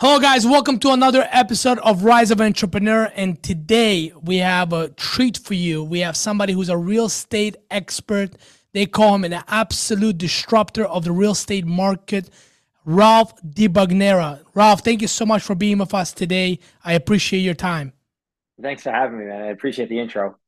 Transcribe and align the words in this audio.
Hello, 0.00 0.18
guys. 0.18 0.46
Welcome 0.46 0.78
to 0.78 0.92
another 0.92 1.28
episode 1.30 1.78
of 1.80 2.04
Rise 2.04 2.30
of 2.30 2.40
Entrepreneur. 2.40 3.12
And 3.16 3.42
today 3.42 4.14
we 4.22 4.38
have 4.38 4.72
a 4.72 4.88
treat 4.88 5.36
for 5.36 5.52
you. 5.52 5.84
We 5.84 6.00
have 6.00 6.16
somebody 6.16 6.54
who's 6.54 6.70
a 6.70 6.76
real 6.78 7.04
estate 7.04 7.56
expert. 7.70 8.30
They 8.72 8.86
call 8.86 9.16
him 9.16 9.24
an 9.24 9.34
absolute 9.46 10.16
disruptor 10.16 10.86
of 10.86 11.04
the 11.04 11.12
real 11.12 11.32
estate 11.32 11.66
market, 11.66 12.30
Ralph 12.86 13.34
DiBugnara. 13.42 14.42
Ralph, 14.54 14.80
thank 14.80 15.02
you 15.02 15.06
so 15.06 15.26
much 15.26 15.42
for 15.42 15.54
being 15.54 15.76
with 15.76 15.92
us 15.92 16.14
today. 16.14 16.60
I 16.82 16.94
appreciate 16.94 17.40
your 17.40 17.52
time. 17.52 17.92
Thanks 18.58 18.84
for 18.84 18.92
having 18.92 19.18
me, 19.18 19.26
man. 19.26 19.42
I 19.42 19.48
appreciate 19.48 19.90
the 19.90 20.00
intro. 20.00 20.38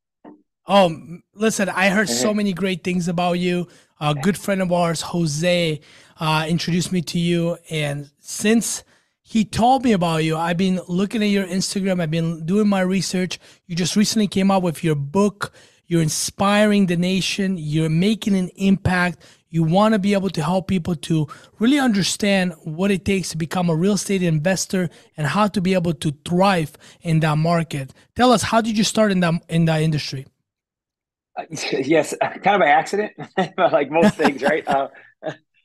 Oh, 0.66 0.96
listen, 1.34 1.68
I 1.68 1.90
heard 1.90 2.08
so 2.08 2.32
many 2.40 2.54
great 2.54 2.82
things 2.82 3.06
about 3.06 3.34
you. 3.34 3.68
A 4.00 4.14
good 4.14 4.38
friend 4.38 4.62
of 4.62 4.72
ours, 4.72 5.02
Jose, 5.02 5.78
uh, 6.18 6.46
introduced 6.48 6.90
me 6.90 7.02
to 7.02 7.18
you. 7.18 7.58
And 7.68 8.10
since 8.18 8.82
he 9.22 9.44
told 9.44 9.84
me 9.84 9.92
about 9.92 10.24
you. 10.24 10.36
I've 10.36 10.56
been 10.56 10.80
looking 10.88 11.22
at 11.22 11.28
your 11.28 11.46
Instagram. 11.46 12.02
I've 12.02 12.10
been 12.10 12.44
doing 12.44 12.68
my 12.68 12.80
research. 12.80 13.38
You 13.66 13.76
just 13.76 13.96
recently 13.96 14.26
came 14.26 14.50
out 14.50 14.62
with 14.62 14.82
your 14.82 14.96
book. 14.96 15.52
You're 15.86 16.02
inspiring 16.02 16.86
the 16.86 16.96
nation. 16.96 17.56
You're 17.56 17.88
making 17.88 18.34
an 18.36 18.50
impact. 18.56 19.24
You 19.48 19.62
want 19.62 19.92
to 19.92 19.98
be 19.98 20.14
able 20.14 20.30
to 20.30 20.42
help 20.42 20.66
people 20.66 20.96
to 20.96 21.28
really 21.58 21.78
understand 21.78 22.54
what 22.64 22.90
it 22.90 23.04
takes 23.04 23.28
to 23.30 23.36
become 23.36 23.70
a 23.70 23.76
real 23.76 23.92
estate 23.92 24.22
investor 24.22 24.88
and 25.16 25.26
how 25.26 25.46
to 25.48 25.60
be 25.60 25.74
able 25.74 25.92
to 25.94 26.12
thrive 26.24 26.72
in 27.02 27.20
that 27.20 27.38
market. 27.38 27.92
Tell 28.16 28.32
us, 28.32 28.42
how 28.42 28.60
did 28.60 28.76
you 28.76 28.84
start 28.84 29.12
in 29.12 29.20
that 29.20 29.34
in 29.48 29.66
that 29.66 29.82
industry? 29.82 30.26
Uh, 31.38 31.44
yes, 31.50 32.14
kind 32.20 32.46
of 32.46 32.60
by 32.60 32.68
accident, 32.68 33.12
like 33.58 33.90
most 33.90 34.16
things, 34.16 34.42
right? 34.42 34.64
Uh, 34.72 34.88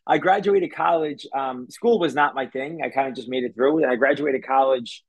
I 0.07 0.17
graduated 0.17 0.73
college. 0.73 1.27
Um, 1.35 1.69
school 1.69 1.99
was 1.99 2.15
not 2.15 2.33
my 2.33 2.47
thing. 2.47 2.79
I 2.83 2.89
kind 2.89 3.09
of 3.09 3.15
just 3.15 3.27
made 3.27 3.43
it 3.43 3.53
through. 3.53 3.83
And 3.83 3.91
I 3.91 3.95
graduated 3.95 4.45
college 4.45 5.03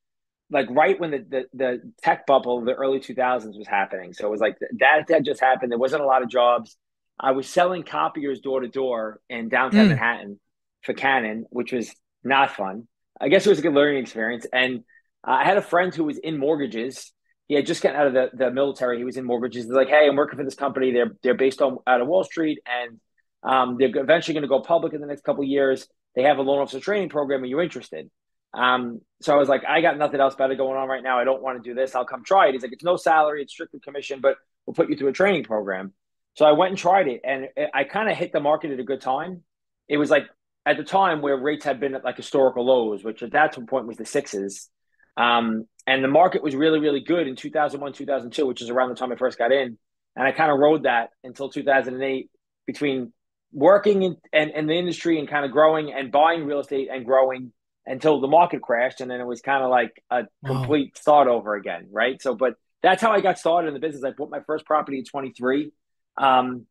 like 0.50 0.66
right 0.70 0.98
when 0.98 1.10
the, 1.10 1.18
the, 1.28 1.44
the 1.54 1.92
tech 2.02 2.26
bubble, 2.26 2.64
the 2.64 2.74
early 2.74 3.00
2000s 3.00 3.56
was 3.58 3.66
happening. 3.68 4.12
So 4.12 4.26
it 4.26 4.30
was 4.30 4.40
like 4.40 4.56
that 4.78 5.04
that 5.08 5.24
just 5.24 5.40
happened. 5.40 5.70
There 5.70 5.78
wasn't 5.78 6.02
a 6.02 6.06
lot 6.06 6.22
of 6.22 6.30
jobs. 6.30 6.76
I 7.20 7.32
was 7.32 7.48
selling 7.48 7.82
copiers 7.82 8.40
door 8.40 8.60
to 8.60 8.68
door 8.68 9.20
in 9.28 9.48
downtown 9.48 9.86
mm. 9.86 9.88
Manhattan 9.90 10.40
for 10.82 10.94
Canon, 10.94 11.46
which 11.50 11.72
was 11.72 11.94
not 12.24 12.52
fun. 12.52 12.86
I 13.20 13.28
guess 13.28 13.46
it 13.46 13.50
was 13.50 13.58
a 13.58 13.62
good 13.62 13.74
learning 13.74 14.02
experience. 14.02 14.46
And 14.52 14.84
I 15.24 15.44
had 15.44 15.56
a 15.56 15.62
friend 15.62 15.94
who 15.94 16.04
was 16.04 16.16
in 16.18 16.38
mortgages. 16.38 17.12
He 17.48 17.54
had 17.54 17.66
just 17.66 17.82
gotten 17.82 18.00
out 18.00 18.06
of 18.06 18.12
the, 18.12 18.30
the 18.34 18.50
military. 18.50 18.98
He 18.98 19.04
was 19.04 19.16
in 19.16 19.24
mortgages. 19.24 19.64
He's 19.64 19.72
like, 19.72 19.88
"Hey, 19.88 20.06
I'm 20.06 20.16
working 20.16 20.38
for 20.38 20.44
this 20.44 20.54
company. 20.54 20.92
They're 20.92 21.12
they're 21.22 21.34
based 21.34 21.60
on 21.60 21.78
out 21.86 22.00
of 22.00 22.06
Wall 22.06 22.22
Street, 22.22 22.58
and 22.66 23.00
um, 23.42 23.76
they're 23.78 23.96
eventually 23.96 24.34
going 24.34 24.42
to 24.42 24.48
go 24.48 24.60
public 24.60 24.92
in 24.92 25.00
the 25.00 25.06
next 25.06 25.24
couple 25.24 25.44
years. 25.44 25.86
They 26.14 26.22
have 26.22 26.38
a 26.38 26.42
loan 26.42 26.60
officer 26.60 26.80
training 26.80 27.08
program, 27.08 27.42
and 27.42 27.50
you're 27.50 27.62
interested. 27.62 28.10
Um, 28.54 29.00
so 29.20 29.34
I 29.34 29.36
was 29.36 29.48
like, 29.48 29.62
I 29.68 29.80
got 29.80 29.98
nothing 29.98 30.20
else 30.20 30.34
better 30.34 30.54
going 30.54 30.76
on 30.76 30.88
right 30.88 31.02
now. 31.02 31.18
I 31.18 31.24
don't 31.24 31.42
want 31.42 31.62
to 31.62 31.68
do 31.68 31.74
this. 31.74 31.94
I'll 31.94 32.06
come 32.06 32.24
try 32.24 32.48
it. 32.48 32.54
He's 32.54 32.62
like, 32.62 32.72
it's 32.72 32.84
no 32.84 32.96
salary, 32.96 33.42
it's 33.42 33.52
strictly 33.52 33.80
commission, 33.80 34.20
but 34.20 34.36
we'll 34.66 34.74
put 34.74 34.88
you 34.88 34.96
through 34.96 35.08
a 35.08 35.12
training 35.12 35.44
program. 35.44 35.92
So 36.34 36.46
I 36.46 36.52
went 36.52 36.70
and 36.70 36.78
tried 36.78 37.08
it, 37.08 37.20
and 37.24 37.48
I 37.74 37.84
kind 37.84 38.10
of 38.10 38.16
hit 38.16 38.32
the 38.32 38.40
market 38.40 38.70
at 38.70 38.80
a 38.80 38.84
good 38.84 39.00
time. 39.00 39.42
It 39.88 39.96
was 39.96 40.10
like 40.10 40.24
at 40.64 40.76
the 40.76 40.84
time 40.84 41.22
where 41.22 41.36
rates 41.36 41.64
had 41.64 41.80
been 41.80 41.94
at 41.94 42.04
like 42.04 42.16
historical 42.16 42.64
lows, 42.64 43.02
which 43.02 43.22
at 43.22 43.32
that 43.32 43.54
point 43.66 43.86
was 43.86 43.96
the 43.96 44.04
sixes. 44.04 44.68
Um, 45.16 45.66
and 45.86 46.04
the 46.04 46.08
market 46.08 46.42
was 46.42 46.54
really, 46.54 46.78
really 46.78 47.00
good 47.00 47.26
in 47.26 47.34
2001, 47.34 47.92
2002, 47.94 48.46
which 48.46 48.62
is 48.62 48.70
around 48.70 48.90
the 48.90 48.94
time 48.94 49.10
I 49.10 49.16
first 49.16 49.38
got 49.38 49.50
in. 49.50 49.78
And 50.14 50.26
I 50.26 50.32
kind 50.32 50.52
of 50.52 50.58
rode 50.58 50.82
that 50.82 51.10
until 51.24 51.48
2008 51.48 52.30
between 52.66 53.12
working 53.52 54.02
in, 54.02 54.16
in, 54.32 54.66
the 54.66 54.74
industry 54.74 55.18
and 55.18 55.28
kind 55.28 55.44
of 55.44 55.52
growing 55.52 55.92
and 55.92 56.12
buying 56.12 56.44
real 56.44 56.60
estate 56.60 56.88
and 56.92 57.04
growing 57.04 57.52
until 57.86 58.20
the 58.20 58.28
market 58.28 58.60
crashed. 58.60 59.00
And 59.00 59.10
then 59.10 59.20
it 59.20 59.26
was 59.26 59.40
kind 59.40 59.62
of 59.62 59.70
like 59.70 60.02
a 60.10 60.24
complete 60.44 60.92
wow. 60.94 61.00
start 61.00 61.28
over 61.28 61.54
again. 61.54 61.88
Right. 61.90 62.20
So, 62.20 62.34
but 62.34 62.54
that's 62.82 63.02
how 63.02 63.12
I 63.12 63.20
got 63.20 63.38
started 63.38 63.68
in 63.68 63.74
the 63.74 63.80
business. 63.80 64.04
I 64.04 64.10
bought 64.10 64.30
my 64.30 64.40
first 64.46 64.66
property 64.66 65.00
at 65.00 65.06
23. 65.06 65.72
Um, 66.16 66.66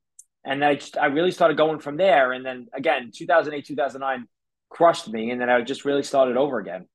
and 0.45 0.61
then 0.61 0.69
I 0.69 0.75
just, 0.75 0.97
I 0.97 1.07
really 1.07 1.31
started 1.31 1.57
going 1.57 1.79
from 1.79 1.97
there. 1.97 2.31
And 2.31 2.45
then 2.45 2.67
again, 2.73 3.11
2008, 3.13 3.65
2009 3.65 4.27
crushed 4.69 5.09
me. 5.09 5.31
And 5.31 5.41
then 5.41 5.49
I 5.49 5.61
just 5.61 5.83
really 5.83 6.03
started 6.03 6.37
over 6.37 6.59
again. 6.59 6.87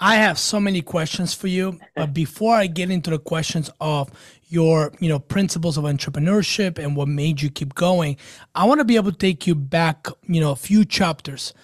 I 0.00 0.16
have 0.16 0.38
so 0.38 0.58
many 0.58 0.82
questions 0.82 1.34
for 1.34 1.46
you, 1.46 1.78
but 1.94 2.12
before 2.14 2.56
I 2.56 2.66
get 2.66 2.90
into 2.90 3.10
the 3.10 3.18
questions 3.18 3.70
of 3.80 4.10
your, 4.48 4.92
you 5.00 5.08
know, 5.08 5.18
principles 5.18 5.76
of 5.78 5.84
entrepreneurship 5.84 6.78
and 6.78 6.96
what 6.96 7.08
made 7.08 7.42
you 7.42 7.50
keep 7.50 7.74
going, 7.74 8.16
I 8.54 8.64
want 8.64 8.80
to 8.80 8.84
be 8.84 8.96
able 8.96 9.12
to 9.12 9.18
take 9.18 9.46
you 9.46 9.54
back, 9.54 10.08
you 10.26 10.40
know, 10.40 10.52
a 10.52 10.56
few 10.56 10.84
chapters. 10.84 11.54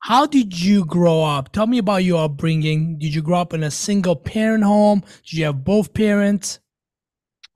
How 0.00 0.26
did 0.26 0.60
you 0.60 0.84
grow 0.84 1.22
up? 1.22 1.52
Tell 1.52 1.66
me 1.66 1.78
about 1.78 2.04
your 2.04 2.24
upbringing. 2.24 2.98
Did 2.98 3.14
you 3.14 3.22
grow 3.22 3.40
up 3.40 3.52
in 3.52 3.62
a 3.62 3.70
single 3.70 4.16
parent 4.16 4.64
home? 4.64 5.02
Did 5.24 5.32
you 5.32 5.44
have 5.46 5.64
both 5.64 5.92
parents? 5.92 6.60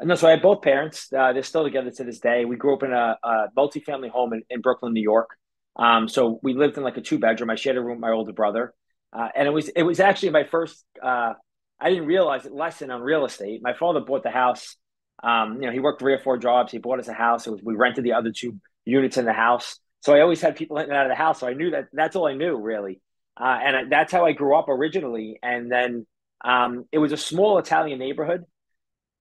No, 0.00 0.16
so 0.16 0.26
I 0.26 0.32
had 0.32 0.42
both 0.42 0.62
parents. 0.62 1.12
Uh, 1.16 1.32
they're 1.32 1.44
still 1.44 1.62
together 1.62 1.90
to 1.92 2.04
this 2.04 2.18
day. 2.18 2.44
We 2.44 2.56
grew 2.56 2.74
up 2.74 2.82
in 2.82 2.92
a, 2.92 3.16
a 3.22 3.46
multi-family 3.54 4.08
home 4.08 4.32
in, 4.32 4.42
in 4.50 4.60
Brooklyn, 4.60 4.92
New 4.92 5.02
York. 5.02 5.30
Um, 5.76 6.08
so 6.08 6.40
we 6.42 6.54
lived 6.54 6.76
in 6.76 6.82
like 6.82 6.96
a 6.96 7.00
two 7.00 7.18
bedroom. 7.18 7.50
I 7.50 7.54
shared 7.54 7.76
a 7.76 7.80
room 7.80 7.96
with 7.96 8.00
my 8.00 8.10
older 8.10 8.32
brother. 8.32 8.74
Uh, 9.12 9.28
and 9.34 9.46
it 9.46 9.50
was 9.50 9.68
it 9.68 9.82
was 9.82 10.00
actually 10.00 10.30
my 10.30 10.44
first. 10.44 10.84
Uh, 11.02 11.34
I 11.80 11.90
didn't 11.90 12.06
realize 12.06 12.46
it 12.46 12.52
lesson 12.52 12.90
on 12.90 13.02
real 13.02 13.24
estate. 13.24 13.60
My 13.62 13.74
father 13.74 14.00
bought 14.00 14.22
the 14.22 14.30
house. 14.30 14.76
Um, 15.22 15.60
you 15.60 15.66
know, 15.66 15.72
he 15.72 15.80
worked 15.80 16.00
three 16.00 16.14
or 16.14 16.18
four 16.18 16.38
jobs. 16.38 16.72
He 16.72 16.78
bought 16.78 16.98
us 16.98 17.08
a 17.08 17.12
house. 17.12 17.46
It 17.46 17.50
was 17.50 17.60
we 17.62 17.74
rented 17.74 18.04
the 18.04 18.14
other 18.14 18.32
two 18.34 18.58
units 18.84 19.16
in 19.16 19.24
the 19.24 19.32
house. 19.32 19.78
So 20.00 20.14
I 20.14 20.20
always 20.20 20.40
had 20.40 20.56
people 20.56 20.78
in 20.78 20.84
and 20.84 20.92
out 20.92 21.06
of 21.06 21.10
the 21.10 21.16
house. 21.16 21.40
So 21.40 21.46
I 21.46 21.54
knew 21.54 21.70
that 21.70 21.88
that's 21.92 22.16
all 22.16 22.26
I 22.26 22.34
knew 22.34 22.56
really, 22.56 23.00
uh, 23.38 23.58
and 23.62 23.76
I, 23.76 23.84
that's 23.88 24.12
how 24.12 24.24
I 24.24 24.32
grew 24.32 24.56
up 24.56 24.68
originally. 24.68 25.38
And 25.42 25.70
then 25.70 26.06
um, 26.44 26.86
it 26.90 26.98
was 26.98 27.12
a 27.12 27.16
small 27.16 27.58
Italian 27.58 27.98
neighborhood, 27.98 28.44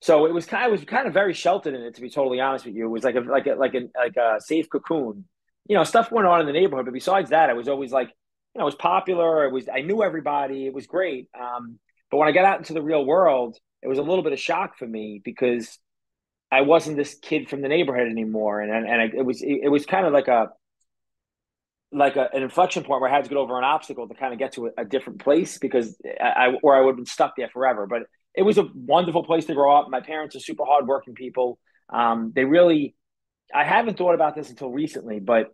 so 0.01 0.25
it 0.25 0.33
was 0.33 0.45
kind 0.45 0.65
of 0.65 0.71
was 0.71 0.83
kind 0.83 1.07
of 1.07 1.13
very 1.13 1.33
sheltered 1.33 1.75
in 1.75 1.81
it. 1.81 1.95
To 1.95 2.01
be 2.01 2.09
totally 2.09 2.39
honest 2.39 2.65
with 2.65 2.75
you, 2.75 2.85
it 2.85 2.89
was 2.89 3.03
like 3.03 3.15
a 3.15 3.19
like 3.19 3.45
a 3.45 3.53
like 3.53 3.75
a 3.75 3.89
like 3.95 4.17
a 4.17 4.41
safe 4.41 4.69
cocoon. 4.69 5.25
You 5.67 5.75
know, 5.75 5.83
stuff 5.83 6.11
went 6.11 6.27
on 6.27 6.39
in 6.39 6.47
the 6.47 6.53
neighborhood, 6.53 6.85
but 6.85 6.93
besides 6.93 7.29
that, 7.29 7.49
I 7.49 7.53
was 7.53 7.67
always 7.67 7.91
like 7.91 8.09
you 8.53 8.59
know, 8.59 8.65
it 8.65 8.65
was 8.65 8.75
popular. 8.75 9.45
It 9.45 9.51
was 9.51 9.69
I 9.69 9.81
knew 9.81 10.03
everybody. 10.03 10.65
It 10.65 10.73
was 10.73 10.87
great. 10.87 11.29
Um, 11.39 11.79
but 12.09 12.17
when 12.17 12.27
I 12.27 12.31
got 12.31 12.45
out 12.45 12.59
into 12.59 12.73
the 12.73 12.81
real 12.81 13.05
world, 13.05 13.57
it 13.81 13.87
was 13.87 13.97
a 13.97 14.03
little 14.03 14.23
bit 14.23 14.33
of 14.33 14.39
shock 14.39 14.77
for 14.77 14.87
me 14.87 15.21
because 15.23 15.79
I 16.51 16.61
wasn't 16.61 16.97
this 16.97 17.17
kid 17.21 17.49
from 17.49 17.61
the 17.61 17.69
neighborhood 17.69 18.09
anymore, 18.09 18.59
and 18.59 18.71
and, 18.71 18.87
and 18.87 19.13
it 19.13 19.25
was 19.25 19.41
it, 19.41 19.61
it 19.63 19.69
was 19.69 19.85
kind 19.85 20.05
of 20.05 20.13
like 20.13 20.27
a 20.27 20.49
like 21.93 22.15
a, 22.15 22.29
an 22.33 22.43
inflection 22.43 22.83
point 22.83 23.01
where 23.01 23.09
I 23.09 23.15
had 23.15 23.23
to 23.23 23.29
get 23.29 23.37
over 23.37 23.57
an 23.57 23.63
obstacle 23.63 24.07
to 24.07 24.13
kind 24.13 24.33
of 24.33 24.39
get 24.39 24.53
to 24.53 24.67
a, 24.67 24.81
a 24.81 24.85
different 24.85 25.19
place 25.19 25.57
because 25.57 25.95
I, 26.21 26.47
I 26.47 26.53
or 26.61 26.75
I 26.75 26.81
would 26.81 26.91
have 26.91 26.97
been 26.97 27.05
stuck 27.05 27.35
there 27.37 27.49
forever. 27.49 27.87
But 27.87 28.03
it 28.35 28.43
was 28.43 28.57
a 28.57 28.67
wonderful 28.73 29.23
place 29.23 29.45
to 29.45 29.53
grow 29.53 29.75
up. 29.75 29.89
My 29.89 30.01
parents 30.01 30.35
are 30.35 30.39
super 30.39 30.65
hardworking 30.65 31.15
people. 31.15 31.59
Um, 31.89 32.31
they 32.33 32.45
really, 32.45 32.95
I 33.53 33.65
haven't 33.65 33.97
thought 33.97 34.15
about 34.15 34.35
this 34.35 34.49
until 34.49 34.71
recently, 34.71 35.19
but 35.19 35.53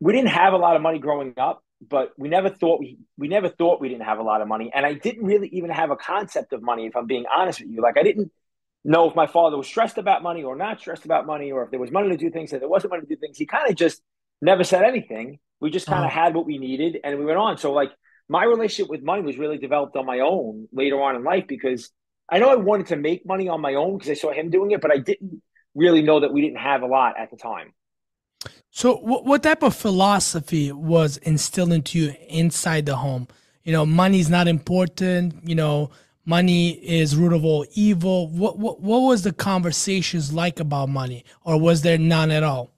we 0.00 0.12
didn't 0.12 0.30
have 0.30 0.52
a 0.52 0.56
lot 0.56 0.76
of 0.76 0.82
money 0.82 0.98
growing 0.98 1.34
up 1.36 1.62
but 1.80 2.12
we 2.16 2.28
never 2.28 2.48
thought 2.48 2.80
we 2.80 2.98
we 3.16 3.28
never 3.28 3.48
thought 3.48 3.80
we 3.80 3.88
didn't 3.88 4.04
have 4.04 4.18
a 4.18 4.22
lot 4.22 4.40
of 4.40 4.48
money. 4.48 4.70
And 4.74 4.86
i 4.86 4.94
didn't 4.94 5.24
really 5.24 5.48
even 5.48 5.70
have 5.70 5.90
a 5.90 5.96
concept 5.96 6.52
of 6.52 6.62
money 6.62 6.86
if 6.86 6.96
i'm 6.96 7.06
being 7.06 7.24
honest 7.34 7.60
with 7.60 7.70
you. 7.70 7.82
Like 7.82 7.98
i 7.98 8.02
didn't 8.02 8.30
know 8.84 9.08
if 9.08 9.16
my 9.16 9.26
father 9.26 9.56
was 9.56 9.66
stressed 9.66 9.98
about 9.98 10.22
money 10.22 10.44
or 10.44 10.56
not 10.56 10.80
stressed 10.80 11.04
about 11.04 11.26
money 11.26 11.50
or 11.50 11.64
if 11.64 11.70
there 11.70 11.80
was 11.80 11.90
money 11.90 12.08
to 12.08 12.16
do 12.16 12.30
things 12.30 12.52
and 12.52 12.62
there 12.62 12.68
wasn't 12.68 12.90
money 12.90 13.02
to 13.02 13.08
do 13.08 13.16
things. 13.16 13.36
He 13.36 13.46
kind 13.46 13.68
of 13.68 13.76
just 13.76 14.00
never 14.40 14.62
said 14.64 14.84
anything. 14.84 15.38
We 15.60 15.70
just 15.70 15.86
kind 15.86 16.04
of 16.04 16.10
uh-huh. 16.10 16.24
had 16.24 16.34
what 16.34 16.46
we 16.46 16.58
needed 16.58 16.98
and 17.02 17.18
we 17.18 17.24
went 17.24 17.38
on. 17.38 17.58
So 17.58 17.72
like 17.72 17.90
my 18.28 18.44
relationship 18.44 18.90
with 18.90 19.02
money 19.02 19.22
was 19.22 19.38
really 19.38 19.58
developed 19.58 19.96
on 19.96 20.06
my 20.06 20.20
own 20.20 20.68
later 20.72 21.00
on 21.02 21.16
in 21.16 21.24
life 21.24 21.44
because 21.46 21.90
i 22.28 22.38
know 22.38 22.48
i 22.48 22.56
wanted 22.56 22.86
to 22.86 22.96
make 22.96 23.26
money 23.26 23.48
on 23.48 23.60
my 23.60 23.74
own 23.74 23.96
because 23.96 24.10
i 24.10 24.14
saw 24.14 24.32
him 24.32 24.50
doing 24.50 24.70
it 24.70 24.80
but 24.80 24.90
i 24.90 24.98
didn't 24.98 25.42
really 25.74 26.02
know 26.02 26.20
that 26.20 26.32
we 26.32 26.40
didn't 26.40 26.58
have 26.58 26.82
a 26.82 26.86
lot 26.86 27.18
at 27.18 27.30
the 27.30 27.36
time 27.36 27.72
so, 28.70 28.96
what, 28.96 29.24
what 29.24 29.42
type 29.42 29.62
of 29.62 29.74
philosophy 29.74 30.70
was 30.70 31.16
instilled 31.18 31.72
into 31.72 31.98
you 31.98 32.14
inside 32.28 32.84
the 32.84 32.96
home? 32.96 33.26
You 33.64 33.72
know, 33.72 33.86
money 33.86 34.20
is 34.20 34.28
not 34.28 34.48
important. 34.48 35.48
You 35.48 35.54
know, 35.54 35.90
money 36.26 36.70
is 36.70 37.16
root 37.16 37.32
of 37.32 37.44
all 37.44 37.64
evil. 37.72 38.28
What, 38.28 38.58
what 38.58 38.80
what 38.80 38.98
was 38.98 39.22
the 39.22 39.32
conversations 39.32 40.32
like 40.32 40.60
about 40.60 40.90
money, 40.90 41.24
or 41.42 41.58
was 41.58 41.82
there 41.82 41.96
none 41.96 42.30
at 42.30 42.42
all? 42.42 42.70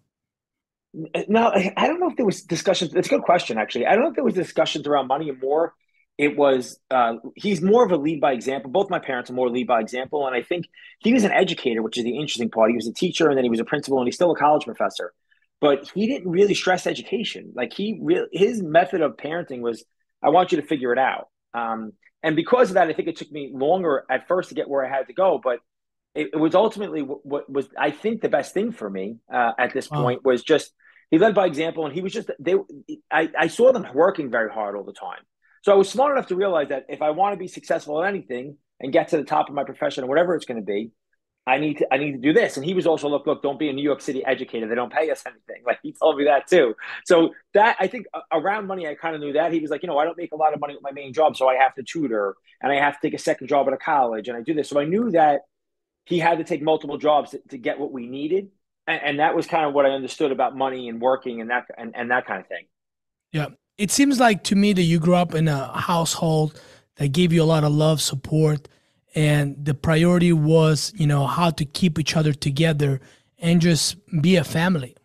No, 1.27 1.53
I 1.77 1.87
don't 1.87 1.99
know 2.01 2.11
if 2.11 2.17
there 2.17 2.25
was 2.25 2.43
discussions. 2.43 2.95
It's 2.95 3.09
a 3.09 3.11
good 3.11 3.23
question, 3.23 3.59
actually. 3.59 3.87
I 3.87 3.95
don't 3.95 4.05
know 4.05 4.11
if 4.11 4.15
there 4.15 4.25
was 4.25 4.35
discussions 4.35 4.87
around 4.87 5.09
money 5.09 5.31
more. 5.33 5.75
It 6.17 6.37
was 6.37 6.79
uh, 6.91 7.15
he's 7.35 7.61
more 7.61 7.85
of 7.85 7.91
a 7.91 7.97
lead 7.97 8.21
by 8.21 8.33
example. 8.33 8.71
Both 8.71 8.89
my 8.89 8.99
parents 9.01 9.31
are 9.31 9.35
more 9.35 9.51
lead 9.51 9.67
by 9.67 9.81
example, 9.81 10.27
and 10.27 10.37
I 10.37 10.43
think 10.43 10.67
he 11.01 11.13
was 11.13 11.25
an 11.25 11.33
educator, 11.33 11.83
which 11.83 11.99
is 11.99 12.05
the 12.05 12.17
interesting 12.17 12.51
part. 12.51 12.71
He 12.71 12.77
was 12.77 12.87
a 12.87 12.93
teacher, 12.93 13.29
and 13.29 13.37
then 13.37 13.45
he 13.45 13.51
was 13.51 13.61
a 13.61 13.65
principal, 13.65 13.99
and 13.99 14.07
he's 14.07 14.15
still 14.15 14.31
a 14.31 14.37
college 14.37 14.65
professor 14.65 15.13
but 15.61 15.91
he 15.95 16.07
didn't 16.07 16.31
really 16.31 16.55
stress 16.55 16.87
education. 16.87 17.53
Like 17.55 17.73
he 17.73 17.99
really, 18.03 18.29
his 18.33 18.63
method 18.63 19.01
of 19.01 19.17
parenting 19.17 19.61
was, 19.61 19.85
I 20.23 20.31
want 20.31 20.53
you 20.53 20.61
to 20.61 20.67
figure 20.67 20.93
it 20.93 20.99
out. 20.99 21.29
Um, 21.55 21.93
and 22.23 22.37
because 22.37 22.71
of 22.71 22.75
that, 22.75 22.89
I 22.89 22.93
think 22.93 23.09
it 23.09 23.17
took 23.17 23.31
me 23.31 23.51
longer 23.53 24.05
at 24.11 24.29
first 24.29 24.49
to 24.51 24.55
get 24.55 24.69
where 24.69 24.85
I 24.85 24.89
had 24.89 25.07
to 25.07 25.13
go, 25.13 25.41
but 25.43 25.61
it, 26.15 26.31
it 26.33 26.37
was 26.37 26.55
ultimately 26.55 27.03
what, 27.03 27.25
what, 27.25 27.51
was, 27.51 27.69
I 27.79 27.91
think, 27.91 28.23
the 28.23 28.29
best 28.29 28.55
thing 28.55 28.73
for 28.73 28.89
me 28.89 29.19
uh, 29.33 29.53
at 29.59 29.73
this 29.73 29.87
point 29.87 30.25
was 30.25 30.43
just 30.43 30.73
he 31.11 31.19
led 31.19 31.35
by 31.35 31.47
example, 31.47 31.87
and 31.87 31.95
he 31.95 32.03
was 32.03 32.13
just 32.13 32.31
they. 32.39 32.55
I, 33.11 33.31
I 33.39 33.47
saw 33.49 33.73
them 33.73 33.87
working 33.95 34.31
very 34.31 34.51
hard 34.51 34.77
all 34.77 34.85
the 34.85 34.93
time. 34.93 35.21
So 35.63 35.73
I 35.73 35.75
was 35.75 35.89
smart 35.89 36.13
enough 36.13 36.29
to 36.29 36.37
realize 36.37 36.69
that 36.69 36.87
if 36.89 37.03
I 37.03 37.11
want 37.11 37.33
to 37.33 37.39
be 37.39 37.49
successful 37.49 38.03
at 38.03 38.09
anything 38.09 38.57
and 38.79 38.93
get 38.93 39.09
to 39.09 39.17
the 39.17 39.25
top 39.25 39.49
of 39.49 39.55
my 39.55 39.65
profession 39.65 40.05
or 40.05 40.07
whatever 40.07 40.35
it's 40.35 40.45
going 40.45 40.61
to 40.61 40.67
be, 40.67 40.93
I 41.49 41.59
need 41.59 41.79
to 41.79 41.93
I 41.93 41.97
need 41.97 42.13
to 42.13 42.19
do 42.19 42.35
this. 42.35 42.57
And 42.57 42.67
he 42.67 42.75
was 42.75 42.87
also 42.87 43.09
look 43.09 43.27
look 43.27 43.43
don't 43.43 43.59
be 43.59 43.71
a 43.71 43.73
New 43.73 43.83
York 43.83 44.03
City 44.03 44.23
educator. 44.25 44.69
They 44.69 44.75
don't 44.75 44.93
pay 44.93 45.11
us 45.11 45.25
anything. 45.27 45.63
Like 45.69 45.81
he 45.83 45.93
told 45.93 46.17
me 46.17 46.25
that 46.25 46.47
too. 46.47 46.75
So 47.05 47.35
that 47.53 47.77
I 47.79 47.89
think 47.89 48.07
around 48.33 48.67
money 48.67 48.87
I 48.87 48.95
kind 48.95 49.15
of 49.15 49.21
knew 49.21 49.35
that 49.35 49.53
he 49.53 49.61
was 49.61 49.71
like 49.71 49.83
you 49.83 49.87
know 49.87 49.99
I 49.99 50.05
don't 50.05 50.17
make 50.17 50.33
a 50.33 50.37
lot 50.37 50.55
of 50.55 50.61
money 50.61 50.75
with 50.75 50.83
my 50.83 50.93
main 50.93 51.13
job, 51.13 51.37
so 51.37 51.49
I 51.49 51.57
have 51.57 51.75
to 51.75 51.83
tutor 51.83 52.37
and 52.63 52.73
I 52.73 52.77
have 52.77 52.95
to 52.95 53.07
take 53.07 53.15
a 53.15 53.23
second 53.23 53.49
job 53.49 53.67
at 53.67 53.75
a 53.75 53.79
college 53.79 54.29
and 54.29 54.37
I 54.37 54.43
do 54.43 54.55
this. 54.55 54.69
So 54.69 54.79
I 54.79 54.85
knew 54.85 55.11
that 55.11 55.43
he 56.05 56.19
had 56.19 56.39
to 56.39 56.45
take 56.45 56.63
multiple 56.63 56.97
jobs 56.97 57.31
to, 57.31 57.41
to 57.51 57.59
get 57.59 57.79
what 57.79 57.93
we 57.93 58.07
needed, 58.07 58.49
and, 58.87 59.03
and, 59.03 59.21
that 59.21 59.37
was 59.37 59.47
kind 59.47 59.67
of 59.67 59.75
what 59.75 59.85
I 59.85 59.91
understood 59.91 60.33
about 60.33 60.57
money 60.57 60.89
and 60.89 61.01
working 61.03 61.43
and 61.43 61.51
that 61.51 61.67
and, 61.77 61.95
and 61.95 62.11
that 62.11 62.27
kind 62.27 62.41
of 62.41 62.47
thing. 62.47 62.67
Yeah, 63.33 63.49
it 63.77 63.91
seems 63.91 64.19
like 64.19 64.45
to 64.45 64.57
me 64.57 64.73
that 64.73 64.83
you 64.83 64.99
grew 64.99 65.15
up 65.15 65.35
in 65.35 65.49
a 65.49 65.79
household 65.79 66.61
that 66.97 67.09
gave 67.09 67.33
you 67.33 67.43
a 67.43 67.45
lot 67.45 67.65
of 67.65 67.73
love, 67.73 68.01
support 68.01 68.69
and 69.15 69.57
the 69.65 69.75
priority 69.75 70.33
was 70.33 70.93
you 70.97 71.07
know 71.07 71.27
how 71.27 71.51
to 71.51 71.65
keep 71.65 71.99
each 71.99 72.17
other 72.17 72.33
together 72.33 73.01
and 73.39 73.61
just 73.61 73.97
be 74.21 74.37
a 74.37 74.45
family. 74.45 74.97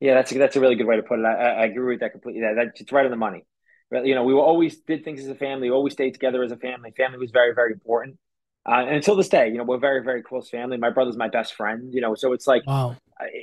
Yeah 0.00 0.14
that's 0.14 0.32
a, 0.32 0.38
that's 0.38 0.56
a 0.56 0.60
really 0.60 0.74
good 0.74 0.86
way 0.86 0.96
to 0.96 1.02
put 1.02 1.18
it. 1.18 1.24
I, 1.24 1.32
I 1.32 1.64
agree 1.64 1.94
with 1.94 2.00
that 2.00 2.12
completely. 2.12 2.42
That, 2.42 2.54
that's 2.56 2.80
it's 2.80 2.92
right 2.92 3.04
on 3.04 3.10
the 3.10 3.16
money. 3.16 3.44
You 3.92 4.14
know 4.14 4.24
we 4.24 4.34
always 4.34 4.78
did 4.78 5.04
things 5.04 5.20
as 5.20 5.28
a 5.28 5.34
family 5.34 5.70
always 5.70 5.92
stayed 5.92 6.12
together 6.12 6.42
as 6.42 6.52
a 6.52 6.56
family. 6.56 6.92
Family 6.96 7.18
was 7.18 7.30
very 7.30 7.54
very 7.54 7.72
important. 7.72 8.18
Uh, 8.68 8.80
and 8.80 8.96
until 8.96 9.16
this 9.16 9.28
day 9.28 9.48
you 9.48 9.58
know 9.58 9.64
we're 9.64 9.78
very 9.78 10.02
very 10.02 10.22
close 10.22 10.48
family. 10.48 10.76
My 10.76 10.90
brother's 10.90 11.16
my 11.16 11.28
best 11.28 11.54
friend 11.54 11.92
you 11.92 12.00
know 12.00 12.14
so 12.14 12.32
it's 12.32 12.46
like 12.46 12.66
wow. 12.66 12.96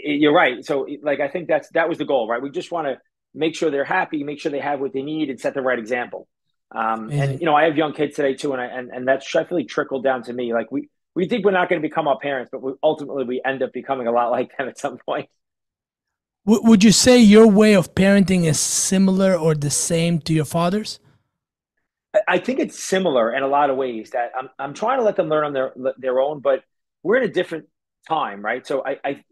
You're 0.06 0.34
right. 0.34 0.64
So 0.64 0.88
like 1.02 1.20
i 1.20 1.28
think 1.28 1.48
that's 1.48 1.70
that 1.70 1.90
was 1.90 1.98
the 1.98 2.06
goal 2.06 2.28
right? 2.28 2.42
We 2.42 2.50
just 2.50 2.72
want 2.72 2.88
to 2.88 3.00
make 3.34 3.56
sure 3.56 3.72
they're 3.72 3.84
happy 3.84 4.24
make 4.24 4.40
sure 4.40 4.52
they 4.52 4.60
have 4.60 4.80
what 4.80 4.94
they 4.94 5.02
need 5.02 5.30
and 5.30 5.40
set 5.40 5.54
the 5.56 5.62
right 5.62 5.80
example 5.80 6.28
um, 6.74 7.12
and 7.12 7.40
you 7.40 7.46
know, 7.46 7.56
I 7.56 7.66
have 7.66 7.78
young 7.78 7.94
kids 7.94 8.16
today 8.16 8.34
too, 8.34 8.54
and 8.54 8.62
I, 8.62 8.66
and 8.66 8.90
and 8.90 9.08
that's 9.08 9.32
definitely 9.32 9.66
trickled 9.66 10.04
down 10.04 10.24
to 10.24 10.34
me. 10.34 10.54
Like 10.54 10.72
we 10.72 10.90
we 11.16 11.28
think 11.28 11.46
we're 11.46 11.52
not 11.52 11.70
going 11.70 11.82
to 11.82 11.88
become 11.88 12.08
our 12.08 12.18
parents, 12.18 12.50
but 12.52 12.62
we, 12.62 12.74
ultimately 12.82 13.26
we 13.26 13.42
end 13.46 13.62
up 13.62 13.72
becoming 13.74 14.08
a 14.08 14.12
lot 14.12 14.32
like 14.32 14.58
them 14.58 14.68
at 14.68 14.80
some 14.80 14.98
point. 14.98 15.30
would 16.46 16.84
you 16.84 16.92
say 16.92 17.20
your 17.20 17.48
way 17.48 17.74
of 17.74 17.94
parenting 17.94 18.46
is 18.46 18.60
similar 18.60 19.36
or 19.36 19.54
the 19.54 19.70
same 19.70 20.20
to 20.22 20.34
your 20.34 20.46
father's? 20.46 21.00
I 22.28 22.38
think 22.38 22.60
it's 22.60 22.82
similar 22.82 23.34
in 23.34 23.44
a 23.44 23.48
lot 23.48 23.70
of 23.70 23.78
ways. 23.78 24.12
That 24.12 24.32
I'm 24.38 24.50
I'm 24.58 24.74
trying 24.74 25.00
to 25.00 25.04
let 25.04 25.16
them 25.16 25.30
learn 25.30 25.46
on 25.46 25.54
their 25.54 25.74
their 25.98 26.20
own, 26.20 26.40
but 26.40 26.64
we're 27.04 27.18
in 27.18 27.24
a 27.24 27.34
different 27.34 27.66
time, 28.08 28.44
right? 28.44 28.66
So 28.66 28.84
I, 28.86 28.98
I 29.04 29.24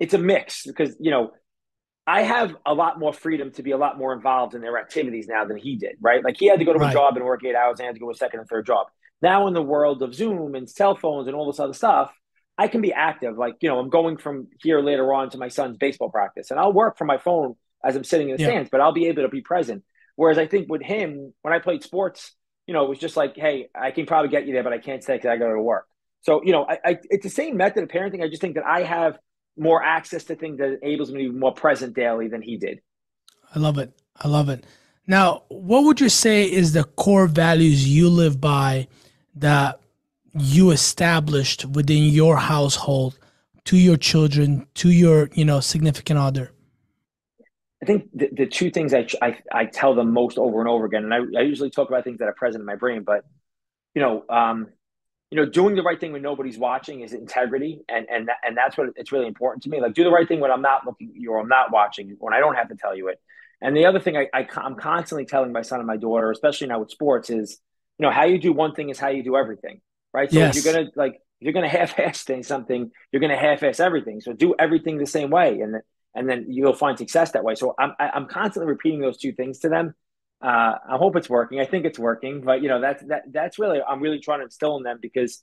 it's 0.00 0.14
a 0.14 0.18
mix 0.18 0.66
because 0.66 0.96
you 0.98 1.10
know 1.10 1.32
I 2.10 2.22
have 2.22 2.56
a 2.66 2.74
lot 2.74 2.98
more 2.98 3.12
freedom 3.12 3.52
to 3.52 3.62
be 3.62 3.70
a 3.70 3.76
lot 3.76 3.96
more 3.96 4.12
involved 4.12 4.56
in 4.56 4.62
their 4.62 4.76
activities 4.78 5.28
now 5.28 5.44
than 5.44 5.56
he 5.56 5.76
did, 5.76 5.92
right? 6.00 6.24
Like 6.24 6.36
he 6.36 6.46
had 6.46 6.58
to 6.58 6.64
go 6.64 6.72
to 6.72 6.78
right. 6.80 6.90
a 6.90 6.92
job 6.92 7.16
and 7.16 7.24
work 7.24 7.44
eight 7.44 7.54
hours 7.54 7.78
and 7.78 7.86
had 7.86 7.94
to 7.94 8.00
go 8.00 8.06
to 8.06 8.10
a 8.10 8.16
second 8.16 8.40
and 8.40 8.48
third 8.48 8.66
job. 8.66 8.88
Now 9.22 9.46
in 9.46 9.54
the 9.54 9.62
world 9.62 10.02
of 10.02 10.12
Zoom 10.12 10.56
and 10.56 10.68
cell 10.68 10.96
phones 10.96 11.28
and 11.28 11.36
all 11.36 11.46
this 11.46 11.60
other 11.60 11.72
stuff, 11.72 12.12
I 12.58 12.66
can 12.66 12.80
be 12.80 12.92
active. 12.92 13.38
Like, 13.38 13.58
you 13.60 13.68
know, 13.68 13.78
I'm 13.78 13.90
going 13.90 14.16
from 14.16 14.48
here 14.60 14.80
later 14.80 15.14
on 15.14 15.30
to 15.30 15.38
my 15.38 15.46
son's 15.46 15.76
baseball 15.76 16.10
practice 16.10 16.50
and 16.50 16.58
I'll 16.58 16.72
work 16.72 16.98
from 16.98 17.06
my 17.06 17.18
phone 17.18 17.54
as 17.84 17.94
I'm 17.94 18.02
sitting 18.02 18.28
in 18.28 18.36
the 18.38 18.42
yeah. 18.42 18.48
stands, 18.48 18.70
but 18.72 18.80
I'll 18.80 18.92
be 18.92 19.06
able 19.06 19.22
to 19.22 19.28
be 19.28 19.40
present. 19.40 19.84
Whereas 20.16 20.36
I 20.36 20.48
think 20.48 20.68
with 20.68 20.82
him, 20.82 21.32
when 21.42 21.54
I 21.54 21.60
played 21.60 21.84
sports, 21.84 22.34
you 22.66 22.74
know, 22.74 22.84
it 22.86 22.88
was 22.88 22.98
just 22.98 23.16
like, 23.16 23.36
hey, 23.36 23.68
I 23.72 23.92
can 23.92 24.06
probably 24.06 24.30
get 24.30 24.48
you 24.48 24.52
there, 24.52 24.64
but 24.64 24.72
I 24.72 24.78
can't 24.78 25.04
stay 25.04 25.14
because 25.14 25.30
I 25.30 25.36
go 25.36 25.54
to 25.54 25.62
work. 25.62 25.86
So, 26.22 26.42
you 26.42 26.50
know, 26.50 26.66
I, 26.68 26.78
I, 26.84 26.98
it's 27.08 27.22
the 27.22 27.30
same 27.30 27.56
method 27.56 27.84
of 27.84 27.88
parenting. 27.88 28.20
I 28.20 28.28
just 28.28 28.40
think 28.40 28.56
that 28.56 28.66
I 28.66 28.82
have 28.82 29.16
more 29.56 29.82
access 29.82 30.24
to 30.24 30.34
things 30.34 30.58
that 30.58 30.78
enables 30.82 31.10
me 31.10 31.24
to 31.24 31.32
be 31.32 31.38
more 31.38 31.54
present 31.54 31.94
daily 31.94 32.28
than 32.28 32.42
he 32.42 32.56
did. 32.56 32.80
I 33.54 33.58
love 33.58 33.78
it. 33.78 33.92
I 34.16 34.28
love 34.28 34.48
it. 34.48 34.64
Now, 35.06 35.42
what 35.48 35.84
would 35.84 36.00
you 36.00 36.08
say 36.08 36.44
is 36.44 36.72
the 36.72 36.84
core 36.84 37.26
values 37.26 37.88
you 37.88 38.08
live 38.08 38.40
by 38.40 38.86
that 39.34 39.80
you 40.32 40.70
established 40.70 41.64
within 41.64 42.04
your 42.04 42.36
household 42.36 43.18
to 43.64 43.76
your 43.76 43.96
children, 43.96 44.66
to 44.74 44.90
your, 44.90 45.28
you 45.32 45.44
know, 45.44 45.60
significant 45.60 46.18
other? 46.18 46.52
I 47.82 47.86
think 47.86 48.08
the, 48.14 48.28
the 48.32 48.46
two 48.46 48.70
things 48.70 48.92
I, 48.92 49.06
I, 49.22 49.38
I 49.52 49.64
tell 49.64 49.94
them 49.94 50.12
most 50.12 50.38
over 50.38 50.60
and 50.60 50.68
over 50.68 50.84
again, 50.84 51.04
and 51.04 51.14
I, 51.14 51.40
I 51.40 51.42
usually 51.42 51.70
talk 51.70 51.88
about 51.88 52.04
things 52.04 52.18
that 52.18 52.28
are 52.28 52.34
present 52.34 52.60
in 52.60 52.66
my 52.66 52.76
brain, 52.76 53.02
but 53.02 53.24
you 53.94 54.02
know, 54.02 54.24
um, 54.28 54.68
you 55.30 55.36
know, 55.36 55.46
doing 55.46 55.76
the 55.76 55.82
right 55.82 55.98
thing 55.98 56.12
when 56.12 56.22
nobody's 56.22 56.58
watching 56.58 57.00
is 57.02 57.12
integrity, 57.12 57.82
and 57.88 58.06
and 58.10 58.28
that, 58.28 58.38
and 58.42 58.56
that's 58.56 58.76
what 58.76 58.88
it's 58.96 59.12
really 59.12 59.28
important 59.28 59.62
to 59.62 59.68
me. 59.68 59.80
Like, 59.80 59.94
do 59.94 60.02
the 60.02 60.10
right 60.10 60.26
thing 60.26 60.40
when 60.40 60.50
I'm 60.50 60.62
not 60.62 60.84
looking 60.84 61.12
or 61.28 61.38
I'm 61.38 61.48
not 61.48 61.72
watching, 61.72 62.16
when 62.18 62.34
I 62.34 62.40
don't 62.40 62.56
have 62.56 62.68
to 62.68 62.74
tell 62.74 62.96
you 62.96 63.08
it. 63.08 63.20
And 63.60 63.76
the 63.76 63.86
other 63.86 64.00
thing 64.00 64.16
I, 64.16 64.28
I 64.34 64.46
am 64.56 64.74
constantly 64.74 65.26
telling 65.26 65.52
my 65.52 65.62
son 65.62 65.78
and 65.78 65.86
my 65.86 65.96
daughter, 65.96 66.30
especially 66.30 66.66
now 66.66 66.80
with 66.80 66.90
sports, 66.90 67.30
is 67.30 67.58
you 67.98 68.06
know 68.06 68.10
how 68.10 68.24
you 68.24 68.38
do 68.38 68.52
one 68.52 68.74
thing 68.74 68.88
is 68.88 68.98
how 68.98 69.08
you 69.08 69.22
do 69.22 69.36
everything, 69.36 69.80
right? 70.12 70.30
So 70.30 70.38
yes. 70.38 70.56
if 70.56 70.64
you're 70.64 70.74
gonna 70.74 70.90
like 70.96 71.14
if 71.14 71.44
you're 71.44 71.52
gonna 71.52 71.68
half-ass 71.68 72.26
something, 72.42 72.90
you're 73.12 73.20
gonna 73.20 73.36
half-ass 73.36 73.78
everything. 73.78 74.20
So 74.20 74.32
do 74.32 74.54
everything 74.58 74.98
the 74.98 75.06
same 75.06 75.30
way, 75.30 75.60
and 75.60 75.76
and 76.12 76.28
then 76.28 76.46
you'll 76.48 76.72
find 76.72 76.98
success 76.98 77.32
that 77.32 77.44
way. 77.44 77.54
So 77.54 77.76
I'm 77.78 77.92
I'm 78.00 78.26
constantly 78.26 78.68
repeating 78.68 79.00
those 79.00 79.18
two 79.18 79.32
things 79.32 79.60
to 79.60 79.68
them 79.68 79.94
uh, 80.42 80.74
I 80.88 80.96
hope 80.96 81.16
it's 81.16 81.28
working. 81.28 81.60
I 81.60 81.66
think 81.66 81.84
it's 81.84 81.98
working, 81.98 82.40
but 82.40 82.62
you 82.62 82.68
know 82.68 82.80
that's 82.80 83.02
that 83.04 83.24
that's 83.30 83.58
really 83.58 83.80
I'm 83.86 84.00
really 84.00 84.20
trying 84.20 84.40
to 84.40 84.44
instill 84.44 84.76
in 84.78 84.82
them 84.82 84.98
because 85.00 85.42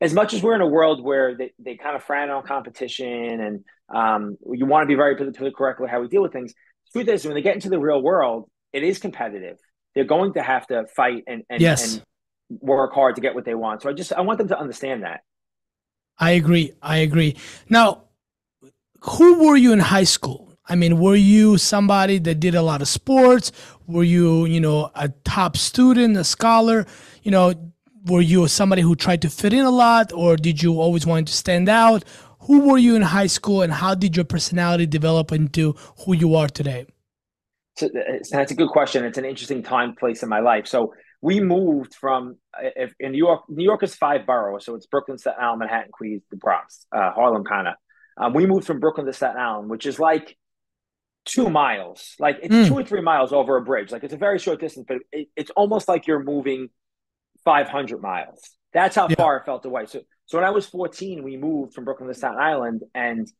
as 0.00 0.14
much 0.14 0.34
as 0.34 0.42
we're 0.42 0.54
in 0.54 0.60
a 0.60 0.66
world 0.66 1.02
where 1.02 1.36
they, 1.36 1.52
they 1.58 1.76
kind 1.76 1.96
of 1.96 2.04
frown 2.04 2.30
on 2.30 2.42
competition 2.44 3.40
and 3.40 3.64
um, 3.94 4.36
you 4.52 4.66
want 4.66 4.82
to 4.82 4.86
be 4.86 4.94
very 4.94 5.16
politically 5.16 5.52
correct 5.56 5.80
with 5.80 5.90
how 5.90 6.00
we 6.00 6.08
deal 6.08 6.22
with 6.22 6.32
things. 6.32 6.52
The 6.92 7.00
truth 7.00 7.14
is, 7.14 7.24
when 7.24 7.34
they 7.34 7.42
get 7.42 7.54
into 7.54 7.68
the 7.68 7.78
real 7.78 8.00
world, 8.00 8.48
it 8.72 8.82
is 8.82 8.98
competitive. 8.98 9.58
They're 9.94 10.04
going 10.04 10.34
to 10.34 10.42
have 10.42 10.66
to 10.68 10.86
fight 10.94 11.24
and 11.26 11.42
and, 11.50 11.60
yes. 11.60 11.94
and 11.94 12.02
work 12.60 12.94
hard 12.94 13.16
to 13.16 13.20
get 13.20 13.34
what 13.34 13.44
they 13.44 13.54
want. 13.54 13.82
So 13.82 13.90
I 13.90 13.92
just 13.92 14.12
I 14.12 14.20
want 14.20 14.38
them 14.38 14.48
to 14.48 14.58
understand 14.58 15.02
that. 15.02 15.20
I 16.18 16.32
agree. 16.32 16.72
I 16.82 16.98
agree. 16.98 17.36
Now, 17.68 18.04
who 19.00 19.46
were 19.46 19.56
you 19.56 19.72
in 19.72 19.78
high 19.78 20.04
school? 20.04 20.47
I 20.68 20.74
mean, 20.74 20.98
were 20.98 21.16
you 21.16 21.56
somebody 21.58 22.18
that 22.18 22.40
did 22.40 22.54
a 22.54 22.62
lot 22.62 22.82
of 22.82 22.88
sports? 22.88 23.52
Were 23.86 24.04
you, 24.04 24.44
you 24.44 24.60
know, 24.60 24.90
a 24.94 25.08
top 25.24 25.56
student, 25.56 26.16
a 26.16 26.24
scholar? 26.24 26.86
You 27.22 27.30
know, 27.30 27.54
were 28.06 28.20
you 28.20 28.46
somebody 28.48 28.82
who 28.82 28.94
tried 28.94 29.22
to 29.22 29.30
fit 29.30 29.52
in 29.52 29.64
a 29.64 29.70
lot, 29.70 30.12
or 30.12 30.36
did 30.36 30.62
you 30.62 30.80
always 30.80 31.06
want 31.06 31.28
to 31.28 31.34
stand 31.34 31.68
out? 31.68 32.04
Who 32.40 32.68
were 32.68 32.78
you 32.78 32.96
in 32.96 33.02
high 33.02 33.26
school, 33.26 33.62
and 33.62 33.72
how 33.72 33.94
did 33.94 34.16
your 34.16 34.24
personality 34.24 34.86
develop 34.86 35.32
into 35.32 35.74
who 36.04 36.14
you 36.14 36.34
are 36.34 36.48
today? 36.48 36.86
So 37.76 37.88
that's 38.30 38.50
a 38.50 38.54
good 38.54 38.70
question. 38.70 39.04
It's 39.04 39.18
an 39.18 39.24
interesting 39.24 39.62
time, 39.62 39.94
place 39.94 40.22
in 40.22 40.28
my 40.28 40.40
life. 40.40 40.66
So 40.66 40.94
we 41.20 41.40
moved 41.40 41.94
from 41.94 42.36
if, 42.60 42.92
in 43.00 43.12
New 43.12 43.18
York. 43.18 43.42
New 43.48 43.64
York 43.64 43.82
is 43.82 43.94
five 43.94 44.26
boroughs, 44.26 44.64
so 44.64 44.74
it's 44.74 44.86
Brooklyn, 44.86 45.18
Staten 45.18 45.42
Island, 45.42 45.60
Manhattan, 45.60 45.90
Queens, 45.92 46.22
the 46.30 46.36
Bronx, 46.36 46.86
uh, 46.94 47.10
Harlem, 47.12 47.44
kind 47.44 47.68
of. 47.68 47.74
Um, 48.16 48.34
we 48.34 48.46
moved 48.46 48.66
from 48.66 48.80
Brooklyn 48.80 49.06
to 49.06 49.12
Staten 49.12 49.40
Island, 49.40 49.70
which 49.70 49.86
is 49.86 49.98
like 49.98 50.36
two 51.28 51.50
miles. 51.50 52.14
Like 52.18 52.38
it's 52.42 52.54
mm. 52.54 52.66
two 52.66 52.78
or 52.78 52.82
three 52.82 53.02
miles 53.02 53.32
over 53.32 53.56
a 53.56 53.62
bridge. 53.62 53.92
Like 53.92 54.02
it's 54.02 54.14
a 54.14 54.18
very 54.18 54.38
short 54.38 54.60
distance, 54.60 54.86
but 54.88 54.98
it, 55.12 55.28
it's 55.36 55.50
almost 55.50 55.86
like 55.86 56.06
you're 56.06 56.22
moving 56.22 56.70
500 57.44 58.00
miles. 58.00 58.40
That's 58.72 58.96
how 58.96 59.08
yeah. 59.08 59.16
far 59.16 59.36
it 59.36 59.44
felt 59.44 59.64
away. 59.64 59.86
So, 59.86 60.00
so 60.26 60.38
when 60.38 60.44
I 60.44 60.50
was 60.50 60.66
14, 60.66 61.22
we 61.22 61.36
moved 61.36 61.74
from 61.74 61.84
Brooklyn 61.84 62.08
to 62.08 62.14
Staten 62.14 62.38
Island, 62.38 62.82
and 62.94 63.30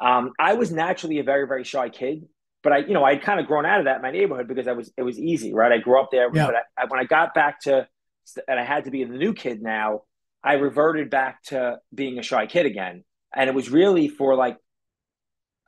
um, 0.00 0.32
I 0.38 0.54
was 0.54 0.70
naturally 0.70 1.18
a 1.18 1.24
very, 1.24 1.46
very 1.46 1.64
shy 1.64 1.88
kid. 1.88 2.24
But 2.62 2.72
I, 2.72 2.78
you 2.78 2.94
know, 2.94 3.04
I'd 3.04 3.22
kind 3.22 3.38
of 3.38 3.46
grown 3.46 3.66
out 3.66 3.80
of 3.80 3.84
that 3.84 3.96
in 3.96 4.02
my 4.02 4.10
neighborhood 4.10 4.48
because 4.48 4.66
I 4.66 4.72
was, 4.72 4.90
it 4.96 5.02
was 5.02 5.18
easy, 5.18 5.54
right? 5.54 5.70
I 5.70 5.78
grew 5.78 6.00
up 6.00 6.08
there. 6.10 6.28
Yeah. 6.32 6.46
But 6.46 6.54
I, 6.76 6.84
when 6.86 7.00
I 7.00 7.04
got 7.04 7.34
back 7.34 7.60
to, 7.62 7.86
and 8.48 8.58
I 8.58 8.64
had 8.64 8.84
to 8.84 8.90
be 8.90 9.04
the 9.04 9.16
new 9.16 9.32
kid 9.32 9.62
now, 9.62 10.02
I 10.42 10.54
reverted 10.54 11.08
back 11.08 11.42
to 11.44 11.78
being 11.94 12.18
a 12.18 12.22
shy 12.22 12.46
kid 12.46 12.66
again. 12.66 13.04
And 13.34 13.48
it 13.48 13.54
was 13.54 13.70
really 13.70 14.08
for 14.08 14.34
like 14.34 14.56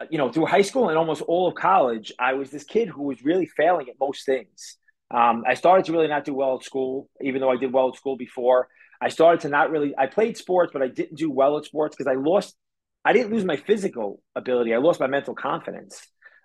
you 0.09 0.19
know, 0.19 0.33
through 0.33 0.47
high 0.47 0.63
school 0.63 0.89
and 0.89 0.97
almost 0.97 1.23
all 1.23 1.49
of 1.49 1.55
college, 1.55 2.13
I 2.19 2.35
was 2.35 2.51
this 2.51 2.65
kid 2.65 2.89
who 2.89 3.03
was 3.03 3.23
really 3.25 3.47
failing 3.47 3.89
at 3.89 3.97
most 4.01 4.25
things. 4.25 4.77
Um, 5.11 5.45
I 5.47 5.55
started 5.55 5.85
to 5.87 5.93
really 5.93 6.09
not 6.09 6.25
do 6.25 6.35
well 6.35 6.57
at 6.57 6.65
school, 6.65 7.09
even 7.21 7.41
though 7.41 7.51
I 7.51 7.57
did 7.57 7.73
well 7.73 7.89
at 7.89 7.97
school 7.97 8.17
before. 8.17 8.69
I 9.01 9.09
started 9.09 9.41
to 9.43 9.49
not 9.49 9.71
really. 9.71 9.95
I 9.99 10.07
played 10.07 10.37
sports, 10.37 10.71
but 10.73 10.83
I 10.83 10.89
didn't 10.89 11.17
do 11.17 11.31
well 11.31 11.59
at 11.59 11.65
sports 11.65 11.97
because 11.97 12.11
I 12.11 12.19
lost. 12.19 12.57
I 13.05 13.13
didn't 13.13 13.33
lose 13.33 13.45
my 13.45 13.57
physical 13.57 14.23
ability. 14.37 14.75
I 14.75 14.79
lost 14.79 15.01
my 15.01 15.07
mental 15.07 15.35
confidence. 15.35 16.01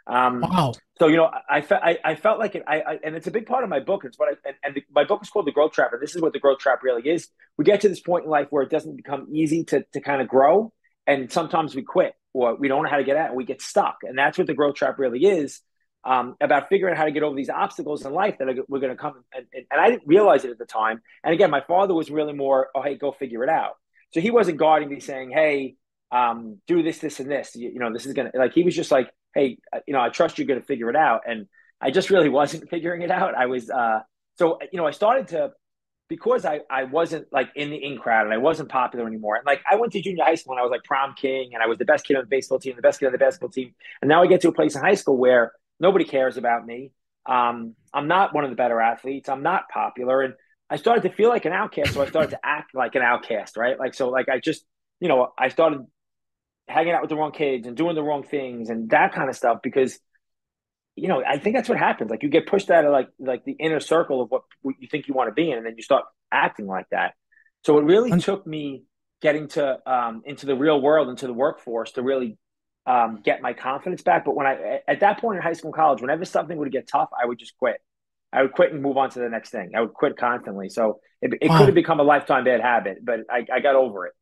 Um, 0.07 0.41
wow. 0.41 0.73
So 0.99 1.07
you 1.07 1.17
know, 1.17 1.29
I, 1.49 1.61
felt 1.61 1.83
I, 1.83 1.97
I 2.03 2.15
felt 2.15 2.39
like 2.39 2.55
it. 2.55 2.63
I, 2.67 2.79
I, 2.79 2.99
and 3.03 3.15
it's 3.15 3.27
a 3.27 3.31
big 3.31 3.45
part 3.45 3.63
of 3.63 3.69
my 3.69 3.79
book. 3.79 4.03
It's 4.05 4.17
what 4.17 4.29
I 4.29 4.47
and, 4.47 4.55
and 4.63 4.75
the, 4.75 4.83
my 4.91 5.03
book 5.03 5.21
is 5.23 5.29
called 5.29 5.47
The 5.47 5.51
Growth 5.51 5.73
Trap, 5.73 5.91
and 5.93 6.01
this 6.01 6.15
is 6.15 6.21
what 6.21 6.33
the 6.33 6.39
growth 6.39 6.59
trap 6.59 6.81
really 6.83 7.07
is. 7.09 7.27
We 7.57 7.65
get 7.65 7.81
to 7.81 7.89
this 7.89 7.99
point 7.99 8.25
in 8.25 8.31
life 8.31 8.47
where 8.49 8.63
it 8.63 8.69
doesn't 8.69 8.95
become 8.95 9.27
easy 9.33 9.63
to 9.65 9.85
to 9.93 10.01
kind 10.01 10.21
of 10.21 10.27
grow, 10.27 10.73
and 11.05 11.31
sometimes 11.31 11.75
we 11.75 11.83
quit 11.83 12.13
or 12.35 12.55
we 12.55 12.67
don't 12.67 12.83
know 12.83 12.89
how 12.89 12.97
to 12.97 13.03
get 13.03 13.15
out 13.15 13.29
and 13.29 13.37
we 13.37 13.45
get 13.45 13.61
stuck. 13.61 13.99
And 14.03 14.17
that's 14.17 14.37
what 14.37 14.47
the 14.47 14.53
growth 14.53 14.75
trap 14.75 14.99
really 14.99 15.23
is 15.25 15.61
um, 16.03 16.35
about 16.41 16.67
figuring 16.67 16.93
out 16.93 16.97
how 16.97 17.05
to 17.05 17.11
get 17.11 17.23
over 17.23 17.35
these 17.35 17.49
obstacles 17.49 18.05
in 18.05 18.13
life 18.13 18.35
that 18.39 18.49
are, 18.49 18.55
we're 18.67 18.79
going 18.79 18.95
to 18.95 19.01
come. 19.01 19.23
And, 19.33 19.45
and, 19.53 19.65
and, 19.71 19.81
I 19.81 19.89
didn't 19.89 20.03
realize 20.05 20.43
it 20.43 20.51
at 20.51 20.57
the 20.57 20.65
time. 20.65 21.01
And 21.23 21.33
again, 21.33 21.49
my 21.49 21.61
father 21.61 21.93
was 21.93 22.11
really 22.11 22.33
more, 22.33 22.69
oh, 22.75 22.81
hey, 22.81 22.95
go 22.95 23.13
figure 23.13 23.43
it 23.43 23.49
out. 23.49 23.75
So 24.11 24.19
he 24.19 24.31
wasn't 24.31 24.57
guarding 24.57 24.89
me 24.89 24.99
saying, 24.99 25.31
hey, 25.31 25.75
um, 26.11 26.59
do 26.67 26.83
this, 26.83 26.99
this, 26.99 27.19
and 27.19 27.31
this. 27.31 27.55
You, 27.55 27.69
you 27.69 27.79
know, 27.79 27.91
this 27.91 28.05
is 28.05 28.13
going 28.13 28.29
to, 28.29 28.37
like, 28.37 28.53
he 28.53 28.63
was 28.63 28.75
just 28.75 28.91
like, 28.91 29.09
hey, 29.33 29.57
uh, 29.73 29.79
you 29.87 29.93
know, 29.93 30.01
I 30.01 30.09
trust 30.09 30.37
you're 30.37 30.47
going 30.47 30.59
to 30.59 30.65
figure 30.65 30.89
it 30.89 30.95
out. 30.95 31.21
And 31.25 31.47
I 31.79 31.91
just 31.91 32.09
really 32.09 32.29
wasn't 32.41 32.69
figuring 32.69 33.01
it 33.01 33.11
out. 33.11 33.33
I 33.33 33.45
was, 33.45 33.69
uh, 33.69 33.99
so 34.37 34.59
you 34.71 34.77
know, 34.77 34.85
I 34.85 34.91
started 34.91 35.29
to 35.29 35.51
because 36.07 36.45
I, 36.45 36.61
I 36.69 36.83
wasn't 36.83 37.31
like 37.31 37.49
in 37.55 37.69
the 37.71 37.83
in 37.83 37.97
crowd 37.97 38.25
and 38.25 38.33
I 38.33 38.37
wasn't 38.37 38.69
popular 38.69 39.07
anymore. 39.07 39.35
And 39.35 39.45
like 39.45 39.61
I 39.69 39.75
went 39.75 39.93
to 39.93 40.01
junior 40.01 40.23
high 40.23 40.35
school 40.35 40.53
and 40.53 40.59
I 40.59 40.63
was 40.63 40.71
like 40.71 40.83
prom 40.83 41.15
king 41.15 41.51
and 41.53 41.63
I 41.63 41.67
was 41.67 41.77
the 41.77 41.85
best 41.85 42.05
kid 42.05 42.15
on 42.15 42.23
the 42.23 42.29
baseball 42.29 42.59
team, 42.59 42.75
the 42.75 42.81
best 42.81 42.99
kid 42.99 43.07
on 43.07 43.11
the 43.11 43.17
basketball 43.17 43.49
team. 43.49 43.73
And 44.01 44.09
now 44.09 44.21
I 44.21 44.27
get 44.27 44.41
to 44.41 44.49
a 44.49 44.53
place 44.53 44.75
in 44.75 44.81
high 44.81 44.93
school 44.93 45.17
where 45.17 45.53
nobody 45.79 46.05
cares 46.05 46.37
about 46.37 46.65
me. 46.65 46.91
Um, 47.25 47.75
I'm 47.93 48.07
not 48.07 48.35
one 48.35 48.43
of 48.43 48.51
the 48.51 48.55
better 48.55 48.79
athletes. 48.79 49.29
I'm 49.29 49.41
not 49.41 49.67
popular. 49.69 50.21
And 50.21 50.35
I 50.69 50.77
started 50.77 51.09
to 51.09 51.15
feel 51.15 51.29
like 51.29 51.45
an 51.45 51.53
outcast. 51.53 51.93
So 51.93 52.01
I 52.01 52.07
started 52.07 52.31
to 52.31 52.39
act 52.43 52.75
like 52.75 52.95
an 52.95 53.01
outcast, 53.01 53.57
right? 53.57 53.79
Like, 53.79 53.93
so 53.95 54.09
like 54.09 54.29
I 54.29 54.39
just, 54.39 54.63
you 54.99 55.07
know, 55.07 55.33
I 55.37 55.49
started 55.49 55.85
hanging 56.67 56.93
out 56.93 57.01
with 57.01 57.09
the 57.09 57.15
wrong 57.15 57.31
kids 57.31 57.67
and 57.67 57.75
doing 57.75 57.95
the 57.95 58.03
wrong 58.03 58.23
things 58.23 58.69
and 58.69 58.89
that 58.89 59.13
kind 59.13 59.29
of 59.29 59.35
stuff 59.35 59.59
because 59.63 59.99
you 60.95 61.07
know, 61.07 61.23
I 61.27 61.37
think 61.37 61.55
that's 61.55 61.67
what 61.67 61.77
happens. 61.77 62.09
Like 62.09 62.23
you 62.23 62.29
get 62.29 62.47
pushed 62.47 62.69
out 62.69 62.85
of 62.85 62.91
like 62.91 63.09
like 63.19 63.43
the 63.43 63.53
inner 63.53 63.79
circle 63.79 64.21
of 64.21 64.31
what, 64.31 64.43
what 64.61 64.75
you 64.79 64.87
think 64.87 65.07
you 65.07 65.13
want 65.13 65.29
to 65.29 65.33
be 65.33 65.51
in, 65.51 65.57
and 65.57 65.65
then 65.65 65.75
you 65.75 65.83
start 65.83 66.05
acting 66.31 66.67
like 66.67 66.87
that. 66.91 67.13
So 67.63 67.77
it 67.79 67.83
really 67.83 68.19
took 68.19 68.45
me 68.47 68.83
getting 69.21 69.47
to 69.49 69.79
um, 69.91 70.23
into 70.25 70.45
the 70.45 70.55
real 70.55 70.79
world, 70.79 71.09
into 71.09 71.27
the 71.27 71.33
workforce, 71.33 71.91
to 71.93 72.01
really 72.01 72.37
um, 72.85 73.21
get 73.23 73.41
my 73.41 73.53
confidence 73.53 74.03
back. 74.03 74.23
But 74.25 74.35
when 74.35 74.47
I 74.47 74.81
at 74.87 75.01
that 75.01 75.19
point 75.19 75.37
in 75.37 75.43
high 75.43 75.53
school 75.53 75.69
and 75.69 75.75
college, 75.75 76.01
whenever 76.01 76.25
something 76.25 76.57
would 76.57 76.71
get 76.71 76.87
tough, 76.87 77.09
I 77.21 77.25
would 77.25 77.39
just 77.39 77.57
quit. 77.57 77.77
I 78.31 78.41
would 78.41 78.51
quit 78.51 78.73
and 78.73 78.81
move 78.81 78.97
on 78.97 79.09
to 79.11 79.19
the 79.19 79.29
next 79.29 79.49
thing. 79.49 79.71
I 79.75 79.81
would 79.81 79.93
quit 79.93 80.17
constantly. 80.17 80.69
So 80.69 80.99
it, 81.21 81.33
it 81.41 81.49
wow. 81.49 81.59
could 81.59 81.67
have 81.67 81.75
become 81.75 81.99
a 81.99 82.03
lifetime 82.03 82.43
bad 82.43 82.59
habit, 82.59 82.97
but 83.03 83.21
I, 83.29 83.45
I 83.51 83.59
got 83.61 83.75
over 83.75 84.07
it. 84.07 84.13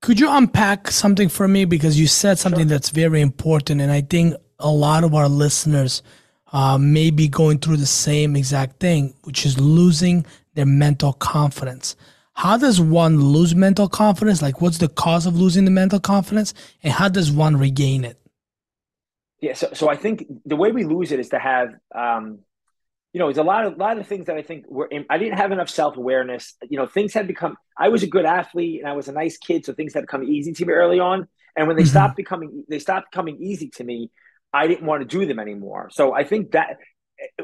Could 0.00 0.20
you 0.20 0.30
unpack 0.30 0.90
something 0.90 1.28
for 1.28 1.48
me 1.48 1.64
because 1.64 1.98
you 1.98 2.06
said 2.06 2.38
something 2.38 2.68
sure. 2.68 2.68
that's 2.68 2.90
very 2.90 3.20
important, 3.20 3.80
and 3.80 3.90
I 3.90 4.00
think 4.00 4.34
a 4.58 4.70
lot 4.70 5.04
of 5.04 5.14
our 5.14 5.28
listeners 5.28 6.02
uh, 6.52 6.78
may 6.78 7.10
be 7.10 7.28
going 7.28 7.58
through 7.58 7.76
the 7.78 7.86
same 7.86 8.36
exact 8.36 8.80
thing, 8.80 9.14
which 9.24 9.44
is 9.44 9.60
losing 9.60 10.24
their 10.54 10.66
mental 10.66 11.12
confidence. 11.12 11.96
How 12.34 12.56
does 12.56 12.80
one 12.80 13.20
lose 13.20 13.54
mental 13.54 13.88
confidence? 13.88 14.40
Like, 14.40 14.60
what's 14.60 14.78
the 14.78 14.88
cause 14.88 15.26
of 15.26 15.36
losing 15.36 15.64
the 15.64 15.72
mental 15.72 15.98
confidence, 15.98 16.54
and 16.82 16.92
how 16.92 17.08
does 17.08 17.32
one 17.32 17.56
regain 17.56 18.04
it? 18.04 18.16
Yeah, 19.40 19.54
so 19.54 19.70
so 19.72 19.88
I 19.88 19.96
think 19.96 20.26
the 20.46 20.56
way 20.56 20.72
we 20.72 20.84
lose 20.84 21.12
it 21.12 21.20
is 21.20 21.28
to 21.30 21.38
have, 21.38 21.74
um, 21.94 22.40
you 23.12 23.20
know, 23.20 23.26
there's 23.26 23.38
a 23.38 23.42
lot 23.42 23.64
of 23.64 23.74
a 23.74 23.76
lot 23.76 23.98
of 23.98 24.06
things 24.06 24.26
that 24.26 24.36
I 24.36 24.42
think 24.42 24.66
were. 24.68 24.86
In, 24.86 25.06
I 25.08 25.18
didn't 25.18 25.38
have 25.38 25.52
enough 25.52 25.70
self 25.70 25.96
awareness. 25.96 26.54
You 26.68 26.78
know, 26.78 26.86
things 26.86 27.14
had 27.14 27.26
become. 27.26 27.56
I 27.76 27.88
was 27.88 28.02
a 28.02 28.06
good 28.06 28.26
athlete 28.26 28.80
and 28.80 28.88
I 28.88 28.92
was 28.92 29.08
a 29.08 29.12
nice 29.12 29.38
kid, 29.38 29.64
so 29.64 29.72
things 29.72 29.94
had 29.94 30.06
come 30.06 30.22
easy 30.24 30.52
to 30.52 30.66
me 30.66 30.72
early 30.72 31.00
on. 31.00 31.26
And 31.56 31.66
when 31.66 31.76
they 31.76 31.82
mm-hmm. 31.82 31.90
stopped 31.90 32.16
becoming, 32.16 32.64
they 32.68 32.78
stopped 32.78 33.12
coming 33.12 33.38
easy 33.40 33.70
to 33.70 33.84
me. 33.84 34.10
I 34.52 34.66
didn't 34.66 34.86
want 34.86 35.02
to 35.02 35.06
do 35.06 35.26
them 35.26 35.38
anymore. 35.38 35.88
So 35.90 36.14
I 36.14 36.24
think 36.24 36.52
that 36.52 36.78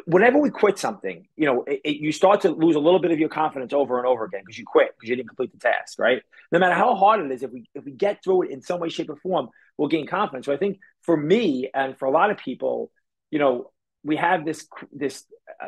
whenever 0.06 0.38
we 0.38 0.50
quit 0.50 0.78
something, 0.78 1.26
you 1.36 1.46
know, 1.46 1.64
it, 1.64 1.80
it, 1.84 1.96
you 1.96 2.12
start 2.12 2.42
to 2.42 2.50
lose 2.50 2.76
a 2.76 2.80
little 2.80 3.00
bit 3.00 3.10
of 3.10 3.18
your 3.18 3.28
confidence 3.28 3.72
over 3.72 3.98
and 3.98 4.06
over 4.06 4.24
again 4.24 4.42
because 4.44 4.58
you 4.58 4.64
quit 4.64 4.90
because 4.96 5.08
you 5.08 5.16
didn't 5.16 5.28
complete 5.28 5.52
the 5.52 5.58
task, 5.58 5.98
right? 5.98 6.22
No 6.52 6.58
matter 6.58 6.74
how 6.74 6.94
hard 6.94 7.20
it 7.20 7.32
is, 7.32 7.42
if 7.42 7.50
we 7.50 7.68
if 7.74 7.84
we 7.84 7.92
get 7.92 8.22
through 8.22 8.42
it 8.42 8.50
in 8.50 8.62
some 8.62 8.80
way, 8.80 8.88
shape, 8.88 9.10
or 9.10 9.16
form, 9.16 9.48
we'll 9.76 9.88
gain 9.88 10.06
confidence. 10.06 10.46
So 10.46 10.52
I 10.52 10.56
think 10.56 10.78
for 11.02 11.16
me 11.16 11.70
and 11.74 11.98
for 11.98 12.06
a 12.06 12.10
lot 12.10 12.30
of 12.30 12.38
people, 12.38 12.90
you 13.30 13.38
know, 13.38 13.70
we 14.04 14.16
have 14.16 14.44
this 14.44 14.68
this 14.92 15.24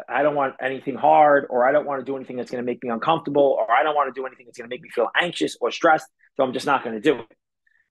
I 0.09 0.23
don't 0.23 0.35
want 0.35 0.55
anything 0.61 0.95
hard, 0.95 1.47
or 1.51 1.67
I 1.67 1.73
don't 1.73 1.87
want 1.87 2.01
to 2.01 2.05
do 2.05 2.17
anything 2.17 2.37
that's 2.37 2.51
going 2.51 2.63
to 2.63 2.67
make 2.67 2.83
me 2.83 2.91
uncomfortable, 2.91 3.57
or 3.59 3.71
I 3.71 3.83
don't 3.83 3.95
want 3.95 4.15
to 4.15 4.19
do 4.19 4.27
anything 4.27 4.47
that's 4.47 4.59
going 4.59 4.69
to 4.69 4.75
make 4.75 4.83
me 4.83 4.91
feel 4.95 5.09
anxious 5.21 5.57
or 5.61 5.71
stressed. 5.71 6.07
So 6.37 6.45
I'm 6.45 6.53
just 6.53 6.67
not 6.67 6.85
going 6.85 6.95
to 6.95 7.01
do 7.01 7.21
it. 7.21 7.27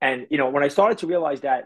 And 0.02 0.28
you 0.30 0.38
know, 0.38 0.50
when 0.50 0.64
I 0.64 0.68
started 0.68 1.00
to 1.00 1.08
realize 1.08 1.42
that 1.42 1.66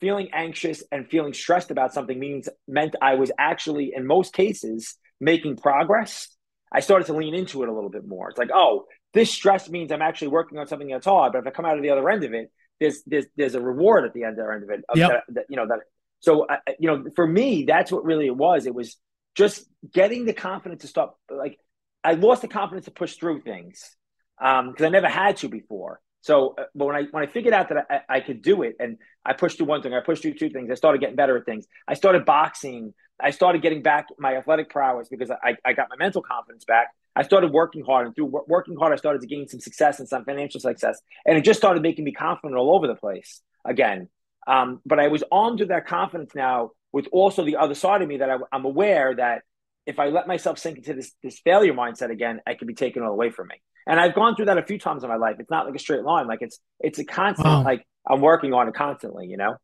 feeling 0.00 0.28
anxious 0.32 0.82
and 0.92 1.08
feeling 1.08 1.32
stressed 1.32 1.70
about 1.70 1.92
something 1.94 2.18
means 2.18 2.48
meant 2.68 2.94
I 3.00 3.14
was 3.14 3.30
actually, 3.38 3.92
in 3.96 4.06
most 4.06 4.32
cases, 4.32 4.96
making 5.20 5.56
progress. 5.56 6.28
I 6.72 6.80
started 6.80 7.06
to 7.06 7.14
lean 7.14 7.34
into 7.34 7.62
it 7.62 7.68
a 7.68 7.72
little 7.72 7.90
bit 7.90 8.06
more. 8.06 8.28
It's 8.28 8.38
like, 8.38 8.50
oh, 8.52 8.84
this 9.14 9.30
stress 9.30 9.70
means 9.70 9.92
I'm 9.92 10.02
actually 10.02 10.28
working 10.28 10.58
on 10.58 10.66
something 10.66 10.88
that's 10.88 11.06
hard. 11.06 11.32
But 11.32 11.38
if 11.38 11.46
I 11.46 11.50
come 11.50 11.64
out 11.64 11.76
of 11.76 11.82
the 11.82 11.90
other 11.90 12.08
end 12.10 12.24
of 12.24 12.34
it, 12.34 12.50
there's 12.80 13.02
there's 13.06 13.26
there's 13.36 13.54
a 13.54 13.60
reward 13.60 14.04
at 14.04 14.12
the 14.12 14.24
end, 14.24 14.38
end 14.38 14.62
of 14.62 14.70
it. 14.70 14.84
Yep. 14.94 15.10
that, 15.10 15.34
that, 15.34 15.44
you 15.48 15.56
know 15.56 15.66
that. 15.66 15.80
So 16.20 16.46
uh, 16.46 16.58
you 16.78 16.88
know, 16.88 17.04
for 17.14 17.26
me, 17.26 17.64
that's 17.64 17.92
what 17.92 18.04
really 18.04 18.26
it 18.26 18.36
was. 18.36 18.66
It 18.66 18.74
was 18.74 18.96
just 19.34 19.66
getting 19.92 20.24
the 20.24 20.32
confidence 20.32 20.82
to 20.82 20.88
stop. 20.88 21.18
Like 21.30 21.58
I 22.02 22.12
lost 22.12 22.42
the 22.42 22.48
confidence 22.48 22.86
to 22.86 22.90
push 22.90 23.16
through 23.16 23.42
things 23.42 23.96
because 24.38 24.80
um, 24.80 24.84
I 24.84 24.88
never 24.88 25.08
had 25.08 25.36
to 25.38 25.48
before. 25.48 26.00
So, 26.20 26.54
uh, 26.58 26.64
but 26.74 26.86
when 26.86 26.96
I 26.96 27.02
when 27.10 27.22
I 27.22 27.26
figured 27.26 27.54
out 27.54 27.68
that 27.68 27.86
I, 27.88 28.16
I, 28.16 28.20
could 28.20 28.42
do 28.42 28.62
it, 28.62 28.76
and 28.80 28.98
I 29.24 29.32
pushed 29.32 29.58
through 29.58 29.66
one 29.66 29.82
thing, 29.82 29.94
I 29.94 30.00
pushed 30.00 30.22
through 30.22 30.34
two 30.34 30.50
things. 30.50 30.70
I 30.70 30.74
started 30.74 31.00
getting 31.00 31.14
better 31.14 31.36
at 31.36 31.44
things. 31.44 31.66
I 31.86 31.94
started 31.94 32.24
boxing. 32.24 32.94
I 33.20 33.30
started 33.30 33.62
getting 33.62 33.82
back 33.82 34.08
my 34.18 34.36
athletic 34.36 34.68
prowess 34.68 35.08
because 35.08 35.30
I, 35.30 35.56
I 35.64 35.72
got 35.72 35.88
my 35.88 35.96
mental 35.96 36.22
confidence 36.22 36.64
back. 36.64 36.88
I 37.14 37.22
started 37.22 37.52
working 37.52 37.84
hard, 37.84 38.06
and 38.06 38.14
through 38.14 38.32
working 38.46 38.76
hard, 38.76 38.92
I 38.92 38.96
started 38.96 39.20
to 39.22 39.26
gain 39.26 39.48
some 39.48 39.60
success 39.60 40.00
and 40.00 40.08
some 40.08 40.24
financial 40.24 40.60
success, 40.60 41.00
and 41.24 41.38
it 41.38 41.44
just 41.44 41.60
started 41.60 41.82
making 41.82 42.04
me 42.04 42.12
confident 42.12 42.58
all 42.58 42.74
over 42.74 42.86
the 42.88 42.96
place 42.96 43.40
again. 43.64 44.08
Um, 44.46 44.80
but 44.86 45.00
I 45.00 45.08
was 45.08 45.24
armed 45.30 45.60
with 45.60 45.68
that 45.68 45.86
confidence 45.86 46.34
now, 46.34 46.70
with 46.92 47.08
also 47.12 47.44
the 47.44 47.56
other 47.56 47.74
side 47.74 48.02
of 48.02 48.08
me 48.08 48.18
that 48.18 48.30
I, 48.30 48.36
I'm 48.52 48.64
aware 48.64 49.14
that 49.16 49.42
if 49.86 49.98
I 49.98 50.08
let 50.08 50.26
myself 50.26 50.58
sink 50.58 50.78
into 50.78 50.94
this 50.94 51.12
this 51.22 51.38
failure 51.40 51.72
mindset 51.72 52.10
again, 52.10 52.40
I 52.46 52.54
could 52.54 52.68
be 52.68 52.74
taken 52.74 53.02
all 53.02 53.12
away 53.12 53.30
from 53.30 53.48
me. 53.48 53.56
And 53.86 54.00
I've 54.00 54.14
gone 54.14 54.34
through 54.34 54.46
that 54.46 54.58
a 54.58 54.62
few 54.62 54.78
times 54.78 55.04
in 55.04 55.08
my 55.08 55.16
life. 55.16 55.36
It's 55.38 55.50
not 55.50 55.66
like 55.66 55.74
a 55.74 55.78
straight 55.78 56.02
line. 56.02 56.26
Like 56.26 56.42
it's 56.42 56.58
it's 56.80 56.98
a 56.98 57.04
constant. 57.04 57.46
Wow. 57.46 57.62
Like 57.62 57.86
I'm 58.06 58.20
working 58.20 58.52
on 58.52 58.68
it 58.68 58.74
constantly. 58.74 59.26
You 59.26 59.36
know. 59.36 59.56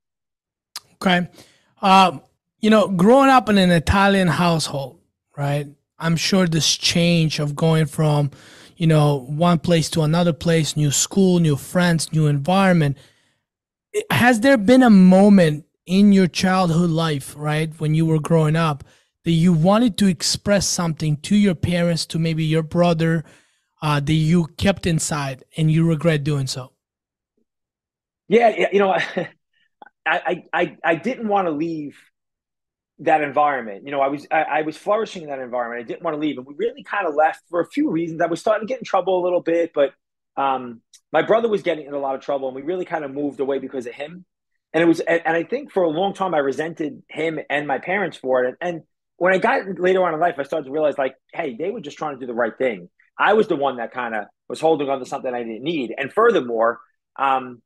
Okay, 1.02 1.28
uh, 1.80 2.18
you 2.60 2.70
know, 2.70 2.86
growing 2.86 3.28
up 3.28 3.48
in 3.48 3.58
an 3.58 3.72
Italian 3.72 4.28
household, 4.28 5.00
right? 5.36 5.66
I'm 5.98 6.16
sure 6.16 6.46
this 6.46 6.76
change 6.76 7.40
of 7.40 7.56
going 7.56 7.86
from, 7.86 8.30
you 8.76 8.86
know, 8.86 9.26
one 9.28 9.58
place 9.58 9.90
to 9.90 10.02
another 10.02 10.32
place, 10.32 10.76
new 10.76 10.92
school, 10.92 11.40
new 11.40 11.56
friends, 11.56 12.12
new 12.12 12.28
environment. 12.28 12.96
Has 14.10 14.40
there 14.40 14.56
been 14.56 14.82
a 14.82 14.90
moment 14.90 15.64
in 15.86 16.12
your 16.12 16.26
childhood 16.26 16.90
life, 16.90 17.34
right, 17.36 17.72
when 17.78 17.94
you 17.94 18.06
were 18.06 18.20
growing 18.20 18.56
up, 18.56 18.84
that 19.24 19.32
you 19.32 19.52
wanted 19.52 19.98
to 19.98 20.06
express 20.06 20.66
something 20.66 21.16
to 21.18 21.36
your 21.36 21.54
parents, 21.54 22.06
to 22.06 22.18
maybe 22.18 22.44
your 22.44 22.62
brother, 22.62 23.24
uh, 23.82 24.00
that 24.00 24.12
you 24.12 24.46
kept 24.56 24.86
inside 24.86 25.44
and 25.56 25.70
you 25.70 25.86
regret 25.86 26.24
doing 26.24 26.46
so? 26.46 26.72
Yeah, 28.28 28.68
you 28.72 28.78
know, 28.78 28.92
I 29.16 29.26
I 30.06 30.44
I 30.52 30.76
I 30.82 30.94
didn't 30.94 31.28
want 31.28 31.46
to 31.46 31.52
leave 31.52 31.98
that 33.00 33.20
environment. 33.20 33.84
You 33.84 33.90
know, 33.90 34.00
I 34.00 34.08
was 34.08 34.26
I, 34.30 34.42
I, 34.42 34.62
was 34.62 34.76
flourishing 34.76 35.22
in 35.22 35.28
that 35.28 35.40
environment. 35.40 35.84
I 35.84 35.86
didn't 35.86 36.02
want 36.02 36.14
to 36.14 36.20
leave, 36.20 36.38
and 36.38 36.46
we 36.46 36.54
really 36.56 36.82
kind 36.82 37.06
of 37.06 37.14
left 37.14 37.42
for 37.50 37.60
a 37.60 37.66
few 37.68 37.90
reasons. 37.90 38.20
I 38.20 38.26
was 38.26 38.40
starting 38.40 38.66
to 38.66 38.72
get 38.72 38.78
in 38.78 38.84
trouble 38.84 39.20
a 39.20 39.24
little 39.24 39.40
bit, 39.40 39.72
but 39.74 39.92
um, 40.36 40.80
my 41.12 41.22
brother 41.22 41.48
was 41.48 41.62
getting 41.62 41.86
in 41.86 41.94
a 41.94 41.98
lot 41.98 42.14
of 42.14 42.22
trouble, 42.22 42.48
and 42.48 42.56
we 42.56 42.62
really 42.62 42.84
kind 42.84 43.04
of 43.04 43.12
moved 43.12 43.40
away 43.40 43.58
because 43.58 43.86
of 43.86 43.92
him. 43.92 44.24
And 44.72 44.82
it 44.82 44.86
was, 44.86 45.00
and, 45.00 45.20
and 45.26 45.36
I 45.36 45.44
think 45.44 45.70
for 45.70 45.82
a 45.82 45.90
long 45.90 46.14
time 46.14 46.34
I 46.34 46.38
resented 46.38 47.02
him 47.08 47.38
and 47.50 47.66
my 47.66 47.78
parents 47.78 48.16
for 48.16 48.44
it. 48.44 48.48
And, 48.48 48.56
and 48.76 48.82
when 49.16 49.34
I 49.34 49.38
got 49.38 49.78
later 49.78 50.02
on 50.04 50.14
in 50.14 50.20
life, 50.20 50.36
I 50.38 50.42
started 50.44 50.64
to 50.64 50.72
realize 50.72 50.96
like, 50.96 51.14
hey, 51.32 51.54
they 51.58 51.70
were 51.70 51.80
just 51.80 51.98
trying 51.98 52.16
to 52.16 52.20
do 52.20 52.26
the 52.26 52.34
right 52.34 52.56
thing. 52.56 52.88
I 53.18 53.34
was 53.34 53.46
the 53.46 53.56
one 53.56 53.76
that 53.76 53.92
kind 53.92 54.14
of 54.14 54.24
was 54.48 54.60
holding 54.60 54.88
on 54.88 54.98
to 55.00 55.06
something 55.06 55.32
I 55.32 55.42
didn't 55.42 55.62
need. 55.62 55.94
And 55.96 56.10
furthermore, 56.10 56.80
um, 57.16 57.60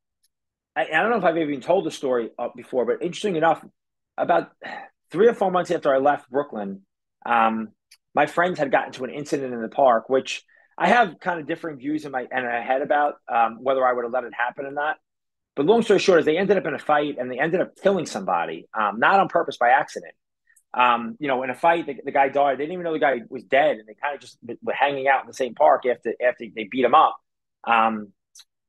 I, 0.75 0.83
I, 0.83 1.03
don't 1.03 1.11
know 1.11 1.19
if 1.19 1.25
I've 1.25 1.37
even 1.39 1.61
told 1.61 1.87
the 1.87 1.91
story 1.93 2.31
before, 2.57 2.85
but 2.85 3.01
interesting 3.01 3.37
enough, 3.37 3.65
about 4.19 4.51
three 5.11 5.29
or 5.29 5.35
four 5.35 5.51
months 5.53 5.71
after 5.71 5.95
I 5.95 5.99
left 5.99 6.29
Brooklyn, 6.29 6.83
um, 7.25 7.69
my 8.15 8.27
friends 8.27 8.59
had 8.59 8.73
gotten 8.73 8.93
to 8.95 9.05
an 9.05 9.11
incident 9.11 9.55
in 9.55 9.63
the 9.63 9.69
park, 9.69 10.09
which 10.09 10.43
I 10.79 10.89
have 10.89 11.19
kind 11.21 11.41
of 11.41 11.47
differing 11.47 11.79
views 11.79 12.05
in 12.05 12.13
my 12.13 12.23
in 12.23 12.45
my 12.45 12.61
head 12.61 12.83
about 12.83 13.15
um, 13.33 13.59
whether 13.63 13.87
I 13.87 13.93
would 13.93 14.05
have 14.05 14.13
let 14.13 14.25
it 14.25 14.35
happen 14.35 14.67
or 14.67 14.73
not. 14.73 14.97
But 15.55 15.65
long 15.65 15.83
story 15.83 16.01
short, 16.01 16.21
is 16.21 16.27
they 16.27 16.37
ended 16.37 16.59
up 16.59 16.67
in 16.67 16.75
a 16.75 16.79
fight 16.79 17.17
and 17.19 17.31
they 17.31 17.39
ended 17.39 17.63
up 17.63 17.77
killing 17.83 18.05
somebody, 18.05 18.69
um, 18.79 18.99
not 18.99 19.21
on 19.21 19.29
purpose 19.29 19.57
by 19.57 19.71
accident 19.71 20.13
um, 20.77 21.17
you 21.19 21.27
know, 21.27 21.43
in 21.43 21.49
a 21.49 21.55
fight, 21.55 21.87
the, 21.87 21.97
the, 22.05 22.13
guy 22.13 22.29
died. 22.29 22.59
They 22.59 22.65
didn't 22.65 22.75
even 22.75 22.85
know 22.85 22.93
the 22.93 22.99
guy 22.99 23.21
was 23.31 23.45
dead, 23.45 23.79
and 23.79 23.89
they 23.89 23.95
kind 23.95 24.15
of 24.15 24.21
just 24.21 24.37
were 24.63 24.75
hanging 24.75 25.09
out 25.09 25.23
in 25.23 25.27
the 25.27 25.33
same 25.33 25.55
park 25.55 25.87
after 25.87 26.15
after 26.23 26.45
they 26.55 26.65
beat 26.71 26.85
him 26.85 26.95
up. 26.95 27.17
Um, 27.65 28.13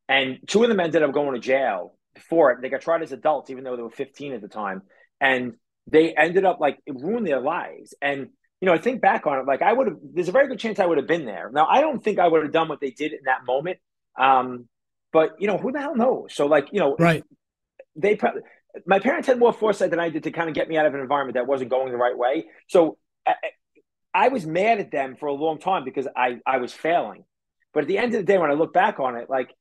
and 0.07 0.39
two 0.47 0.63
of 0.63 0.69
them 0.69 0.79
ended 0.79 1.03
up 1.03 1.11
going 1.11 1.33
to 1.33 1.39
jail 1.39 1.97
for 2.29 2.51
it. 2.51 2.61
They 2.61 2.69
got 2.69 2.81
tried 2.81 3.01
as 3.01 3.11
adults, 3.11 3.49
even 3.49 3.65
though 3.65 3.75
they 3.75 3.81
were 3.81 3.89
15 3.89 4.33
at 4.33 4.41
the 4.41 4.47
time, 4.47 4.83
and 5.19 5.55
they 5.85 6.15
ended 6.15 6.45
up 6.45 6.61
like 6.61 6.79
it 6.85 6.95
ruined 6.95 7.27
their 7.27 7.41
lives. 7.41 7.93
And 8.01 8.29
you 8.61 8.65
know, 8.65 8.73
I 8.73 8.77
think 8.77 9.01
back 9.01 9.27
on 9.27 9.39
it, 9.39 9.45
like 9.45 9.61
I 9.61 9.71
would 9.71 9.87
have. 9.87 9.97
There's 10.13 10.29
a 10.29 10.31
very 10.31 10.47
good 10.47 10.59
chance 10.59 10.79
I 10.79 10.85
would 10.85 10.97
have 10.97 11.07
been 11.07 11.25
there. 11.25 11.49
Now, 11.51 11.67
I 11.67 11.81
don't 11.81 12.03
think 12.03 12.19
I 12.19 12.27
would 12.27 12.43
have 12.43 12.51
done 12.51 12.67
what 12.67 12.81
they 12.81 12.91
did 12.91 13.13
in 13.13 13.19
that 13.25 13.45
moment. 13.45 13.77
Um, 14.19 14.67
but 15.13 15.35
you 15.39 15.47
know, 15.47 15.57
who 15.57 15.71
the 15.71 15.79
hell 15.79 15.95
knows? 15.95 16.33
So, 16.33 16.47
like, 16.47 16.69
you 16.71 16.79
know, 16.79 16.95
right? 16.97 17.23
They 17.95 18.15
probably 18.15 18.41
my 18.85 18.99
parents 18.99 19.27
had 19.27 19.39
more 19.39 19.53
foresight 19.53 19.89
than 19.89 19.99
I 19.99 20.09
did 20.09 20.23
to 20.23 20.31
kind 20.31 20.49
of 20.49 20.55
get 20.55 20.69
me 20.69 20.77
out 20.77 20.85
of 20.85 20.93
an 20.93 20.99
environment 20.99 21.35
that 21.35 21.47
wasn't 21.47 21.69
going 21.69 21.91
the 21.91 21.97
right 21.97 22.17
way. 22.17 22.45
So 22.67 22.97
I, 23.25 23.33
I 24.13 24.27
was 24.29 24.45
mad 24.45 24.79
at 24.79 24.91
them 24.91 25.15
for 25.15 25.27
a 25.27 25.33
long 25.33 25.59
time 25.59 25.83
because 25.83 26.07
I, 26.15 26.39
I 26.45 26.57
was 26.57 26.73
failing. 26.73 27.23
But 27.73 27.83
at 27.83 27.87
the 27.87 27.97
end 27.97 28.13
of 28.13 28.19
the 28.19 28.25
day, 28.25 28.37
when 28.37 28.49
I 28.49 28.53
look 28.53 28.73
back 28.73 28.99
on 28.99 29.15
it, 29.15 29.29
like 29.29 29.53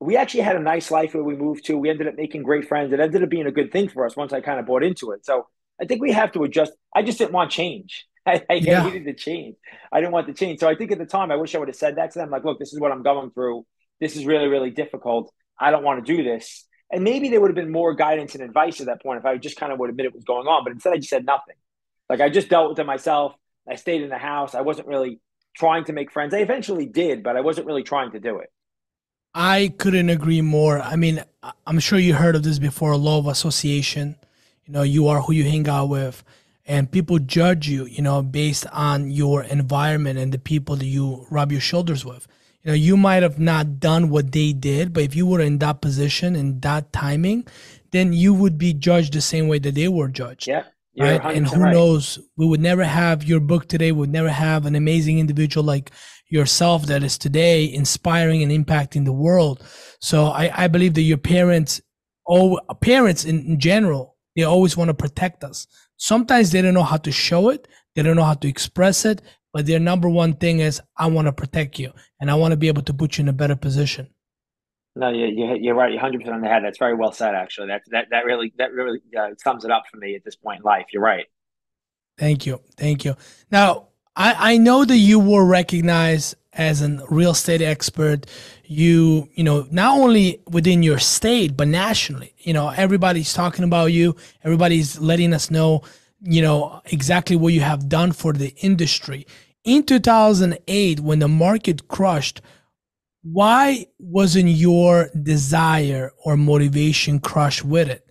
we 0.00 0.16
actually 0.16 0.42
had 0.42 0.56
a 0.56 0.60
nice 0.60 0.90
life 0.90 1.14
where 1.14 1.22
we 1.22 1.36
moved 1.36 1.66
to. 1.66 1.76
We 1.78 1.90
ended 1.90 2.08
up 2.08 2.14
making 2.16 2.42
great 2.42 2.66
friends. 2.66 2.92
It 2.92 3.00
ended 3.00 3.22
up 3.22 3.28
being 3.28 3.46
a 3.46 3.52
good 3.52 3.72
thing 3.72 3.88
for 3.88 4.04
us 4.06 4.16
once 4.16 4.32
I 4.32 4.40
kind 4.40 4.58
of 4.58 4.66
bought 4.66 4.82
into 4.82 5.12
it. 5.12 5.24
So 5.24 5.46
I 5.80 5.84
think 5.84 6.00
we 6.00 6.12
have 6.12 6.32
to 6.32 6.42
adjust. 6.44 6.72
I 6.94 7.02
just 7.02 7.18
didn't 7.18 7.32
want 7.32 7.50
change. 7.50 8.06
I, 8.26 8.42
I 8.48 8.54
yeah. 8.54 8.84
hated 8.84 9.04
the 9.04 9.14
change. 9.14 9.56
I 9.90 10.00
didn't 10.00 10.12
want 10.12 10.26
the 10.26 10.32
change. 10.32 10.60
So 10.60 10.68
I 10.68 10.74
think 10.74 10.92
at 10.92 10.98
the 10.98 11.06
time, 11.06 11.30
I 11.30 11.36
wish 11.36 11.54
I 11.54 11.58
would 11.58 11.68
have 11.68 11.76
said 11.76 11.96
that 11.96 12.12
to 12.12 12.18
them. 12.18 12.30
Like, 12.30 12.44
look, 12.44 12.58
this 12.58 12.72
is 12.72 12.80
what 12.80 12.92
I'm 12.92 13.02
going 13.02 13.30
through. 13.30 13.66
This 14.00 14.16
is 14.16 14.24
really, 14.24 14.48
really 14.48 14.70
difficult. 14.70 15.32
I 15.58 15.70
don't 15.70 15.84
want 15.84 16.04
to 16.04 16.16
do 16.16 16.22
this. 16.22 16.66
And 16.90 17.04
maybe 17.04 17.30
there 17.30 17.40
would 17.40 17.48
have 17.48 17.56
been 17.56 17.72
more 17.72 17.94
guidance 17.94 18.34
and 18.34 18.44
advice 18.44 18.80
at 18.80 18.86
that 18.86 19.02
point 19.02 19.18
if 19.18 19.24
I 19.24 19.38
just 19.38 19.56
kind 19.56 19.72
of 19.72 19.78
would 19.78 19.90
admit 19.90 20.06
it 20.06 20.14
was 20.14 20.24
going 20.24 20.46
on. 20.46 20.62
But 20.64 20.72
instead, 20.72 20.92
I 20.92 20.96
just 20.96 21.08
said 21.08 21.24
nothing. 21.24 21.56
Like 22.08 22.20
I 22.20 22.28
just 22.28 22.48
dealt 22.48 22.70
with 22.70 22.78
it 22.78 22.84
myself. 22.84 23.34
I 23.68 23.76
stayed 23.76 24.02
in 24.02 24.10
the 24.10 24.18
house. 24.18 24.54
I 24.54 24.60
wasn't 24.60 24.88
really 24.88 25.20
trying 25.56 25.84
to 25.84 25.92
make 25.92 26.10
friends. 26.10 26.34
I 26.34 26.38
eventually 26.38 26.86
did, 26.86 27.22
but 27.22 27.36
I 27.36 27.40
wasn't 27.40 27.66
really 27.66 27.82
trying 27.82 28.12
to 28.12 28.20
do 28.20 28.38
it. 28.38 28.50
I 29.34 29.72
couldn't 29.78 30.10
agree 30.10 30.42
more. 30.42 30.80
I 30.80 30.96
mean, 30.96 31.24
I'm 31.66 31.78
sure 31.78 31.98
you 31.98 32.14
heard 32.14 32.36
of 32.36 32.42
this 32.42 32.58
before, 32.58 32.94
law 32.96 33.18
of 33.18 33.26
association. 33.26 34.16
You 34.66 34.74
know, 34.74 34.82
you 34.82 35.08
are 35.08 35.22
who 35.22 35.32
you 35.32 35.44
hang 35.44 35.68
out 35.68 35.88
with, 35.88 36.22
and 36.64 36.90
people 36.90 37.18
judge 37.18 37.68
you, 37.68 37.86
you 37.86 38.02
know, 38.02 38.22
based 38.22 38.66
on 38.72 39.10
your 39.10 39.42
environment 39.42 40.18
and 40.18 40.32
the 40.32 40.38
people 40.38 40.76
that 40.76 40.86
you 40.86 41.26
rub 41.30 41.50
your 41.50 41.60
shoulders 41.60 42.04
with. 42.04 42.26
You 42.62 42.70
know, 42.70 42.76
you 42.76 42.96
might 42.96 43.24
have 43.24 43.40
not 43.40 43.80
done 43.80 44.08
what 44.08 44.30
they 44.30 44.52
did, 44.52 44.92
but 44.92 45.02
if 45.02 45.16
you 45.16 45.26
were 45.26 45.40
in 45.40 45.58
that 45.58 45.80
position 45.80 46.36
and 46.36 46.62
that 46.62 46.92
timing, 46.92 47.46
then 47.90 48.12
you 48.12 48.32
would 48.32 48.56
be 48.56 48.72
judged 48.72 49.12
the 49.12 49.20
same 49.20 49.48
way 49.48 49.58
that 49.58 49.74
they 49.74 49.88
were 49.88 50.08
judged. 50.08 50.46
Yeah. 50.46 50.64
Right. 50.96 51.20
And 51.24 51.48
who 51.48 51.62
right. 51.62 51.72
knows, 51.72 52.18
we 52.36 52.46
would 52.46 52.60
never 52.60 52.84
have 52.84 53.24
your 53.24 53.40
book 53.40 53.66
today, 53.66 53.92
we 53.92 54.00
would 54.00 54.12
never 54.12 54.28
have 54.28 54.66
an 54.66 54.74
amazing 54.74 55.18
individual 55.18 55.64
like 55.64 55.90
yourself 56.28 56.86
that 56.86 57.02
is 57.02 57.18
today 57.18 57.72
inspiring 57.72 58.42
and 58.42 58.52
impacting 58.52 59.04
the 59.04 59.12
world. 59.12 59.62
So 60.00 60.26
I, 60.26 60.64
I 60.64 60.68
believe 60.68 60.94
that 60.94 61.02
your 61.02 61.18
parents, 61.18 61.80
oh, 62.28 62.60
parents 62.80 63.24
in, 63.24 63.40
in 63.46 63.58
general, 63.58 64.16
they 64.36 64.42
always 64.42 64.76
want 64.76 64.88
to 64.88 64.94
protect 64.94 65.44
us. 65.44 65.66
Sometimes 66.02 66.50
they 66.50 66.60
don't 66.60 66.74
know 66.74 66.82
how 66.82 66.96
to 66.96 67.12
show 67.12 67.48
it, 67.48 67.68
they 67.94 68.02
don't 68.02 68.16
know 68.16 68.24
how 68.24 68.34
to 68.34 68.48
express 68.48 69.04
it, 69.04 69.22
but 69.52 69.66
their 69.66 69.78
number 69.78 70.08
one 70.08 70.34
thing 70.34 70.58
is, 70.58 70.82
I 70.96 71.06
want 71.06 71.26
to 71.26 71.32
protect 71.32 71.78
you 71.78 71.92
and 72.20 72.28
I 72.28 72.34
want 72.34 72.50
to 72.50 72.56
be 72.56 72.66
able 72.66 72.82
to 72.82 72.92
put 72.92 73.18
you 73.18 73.22
in 73.22 73.28
a 73.28 73.32
better 73.32 73.54
position. 73.54 74.08
No, 74.96 75.10
you, 75.10 75.26
you, 75.26 75.70
are 75.70 75.74
right. 75.76 75.92
You're 75.92 76.02
100 76.02 76.18
percent 76.18 76.34
on 76.34 76.40
the 76.40 76.48
head. 76.48 76.64
That's 76.64 76.78
very 76.78 76.96
well 76.96 77.12
said. 77.12 77.36
Actually, 77.36 77.68
that 77.68 77.82
that 77.92 78.06
that 78.10 78.24
really 78.24 78.52
that 78.58 78.72
really 78.72 78.98
uh, 79.16 79.28
sums 79.38 79.64
it 79.64 79.70
up 79.70 79.84
for 79.88 79.98
me 79.98 80.16
at 80.16 80.24
this 80.24 80.34
point 80.34 80.58
in 80.58 80.64
life. 80.64 80.86
You're 80.92 81.04
right. 81.04 81.26
Thank 82.18 82.46
you, 82.46 82.60
thank 82.76 83.04
you. 83.04 83.14
Now, 83.52 83.90
I, 84.16 84.54
I 84.54 84.58
know 84.58 84.84
that 84.84 84.98
you 84.98 85.20
were 85.20 85.46
recognized 85.46 86.34
as 86.52 86.82
a 86.82 86.98
real 87.08 87.30
estate 87.30 87.62
expert. 87.62 88.26
You, 88.72 89.28
you 89.34 89.44
know, 89.44 89.66
not 89.70 89.98
only 89.98 90.40
within 90.48 90.82
your 90.82 90.98
state, 90.98 91.56
but 91.56 91.68
nationally. 91.68 92.34
You 92.38 92.54
know, 92.54 92.68
everybody's 92.70 93.34
talking 93.34 93.64
about 93.64 93.86
you. 93.86 94.16
Everybody's 94.44 94.98
letting 94.98 95.34
us 95.34 95.50
know, 95.50 95.82
you 96.20 96.42
know, 96.42 96.80
exactly 96.86 97.36
what 97.36 97.52
you 97.52 97.60
have 97.60 97.88
done 97.88 98.12
for 98.12 98.32
the 98.32 98.54
industry. 98.68 99.26
In 99.64 99.82
2008, 99.84 101.00
when 101.00 101.18
the 101.18 101.28
market 101.28 101.88
crushed, 101.88 102.40
why 103.22 103.86
wasn't 103.98 104.48
your 104.48 105.10
desire 105.22 106.10
or 106.24 106.36
motivation 106.36 107.20
crushed 107.20 107.64
with 107.64 107.88
it? 107.88 108.04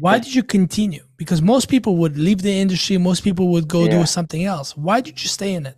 Why 0.00 0.18
did 0.18 0.34
you 0.34 0.42
continue? 0.42 1.04
Because 1.16 1.42
most 1.42 1.68
people 1.68 1.96
would 1.98 2.16
leave 2.16 2.42
the 2.42 2.52
industry, 2.52 2.98
most 2.98 3.22
people 3.22 3.48
would 3.48 3.68
go 3.68 3.84
yeah. 3.84 4.00
do 4.00 4.06
something 4.06 4.44
else. 4.44 4.76
Why 4.76 5.00
did 5.00 5.22
you 5.22 5.28
stay 5.28 5.54
in 5.54 5.66
it? 5.66 5.76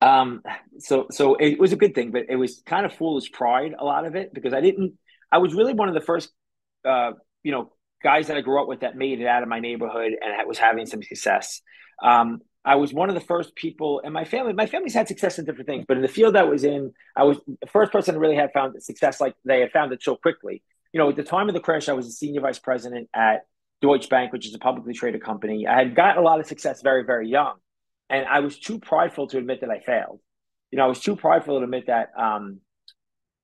Um, 0.00 0.42
so 0.78 1.06
so 1.10 1.36
it 1.36 1.58
was 1.58 1.72
a 1.72 1.76
good 1.76 1.94
thing, 1.94 2.10
but 2.10 2.24
it 2.28 2.36
was 2.36 2.62
kind 2.66 2.84
of 2.84 2.92
foolish 2.92 3.32
pride, 3.32 3.74
a 3.78 3.84
lot 3.84 4.06
of 4.06 4.14
it, 4.14 4.34
because 4.34 4.52
I 4.52 4.60
didn't 4.60 4.94
I 5.32 5.38
was 5.38 5.54
really 5.54 5.74
one 5.74 5.88
of 5.88 5.94
the 5.94 6.00
first 6.00 6.30
uh, 6.84 7.12
you 7.42 7.52
know, 7.52 7.72
guys 8.02 8.28
that 8.28 8.36
I 8.36 8.40
grew 8.40 8.60
up 8.60 8.68
with 8.68 8.80
that 8.80 8.96
made 8.96 9.20
it 9.20 9.26
out 9.26 9.42
of 9.42 9.48
my 9.48 9.60
neighborhood 9.60 10.12
and 10.20 10.48
was 10.48 10.58
having 10.58 10.86
some 10.86 11.02
success. 11.02 11.62
Um, 12.02 12.40
I 12.64 12.76
was 12.76 12.92
one 12.92 13.08
of 13.08 13.14
the 13.14 13.20
first 13.20 13.54
people 13.54 14.00
in 14.00 14.12
my 14.12 14.24
family. 14.24 14.52
My 14.52 14.66
family's 14.66 14.94
had 14.94 15.08
success 15.08 15.38
in 15.38 15.44
different 15.44 15.68
things, 15.68 15.84
but 15.86 15.96
in 15.96 16.02
the 16.02 16.08
field 16.08 16.36
I 16.36 16.42
was 16.42 16.64
in, 16.64 16.92
I 17.14 17.24
was 17.24 17.38
the 17.46 17.68
first 17.68 17.92
person 17.92 18.14
who 18.14 18.20
really 18.20 18.36
had 18.36 18.52
found 18.52 18.80
success 18.82 19.20
like 19.20 19.34
they 19.44 19.60
had 19.60 19.70
found 19.70 19.92
it 19.92 20.02
so 20.02 20.16
quickly 20.16 20.62
you 20.96 21.02
know, 21.02 21.10
at 21.10 21.16
the 21.16 21.22
time 21.22 21.48
of 21.48 21.54
the 21.54 21.60
crash, 21.60 21.90
I 21.90 21.92
was 21.92 22.06
a 22.06 22.10
senior 22.10 22.40
vice 22.40 22.58
president 22.58 23.10
at 23.12 23.46
Deutsche 23.82 24.08
Bank, 24.08 24.32
which 24.32 24.46
is 24.46 24.54
a 24.54 24.58
publicly 24.58 24.94
traded 24.94 25.22
company. 25.22 25.66
I 25.66 25.76
had 25.76 25.94
gotten 25.94 26.22
a 26.22 26.24
lot 26.24 26.40
of 26.40 26.46
success 26.46 26.80
very, 26.80 27.04
very 27.04 27.28
young. 27.28 27.56
And 28.08 28.26
I 28.26 28.40
was 28.40 28.58
too 28.58 28.78
prideful 28.78 29.28
to 29.28 29.38
admit 29.38 29.60
that 29.62 29.70
I 29.70 29.80
failed. 29.80 30.20
You 30.70 30.78
know, 30.78 30.84
I 30.84 30.88
was 30.88 31.00
too 31.00 31.16
prideful 31.16 31.58
to 31.58 31.64
admit 31.64 31.86
that. 31.86 32.10
Um, 32.16 32.60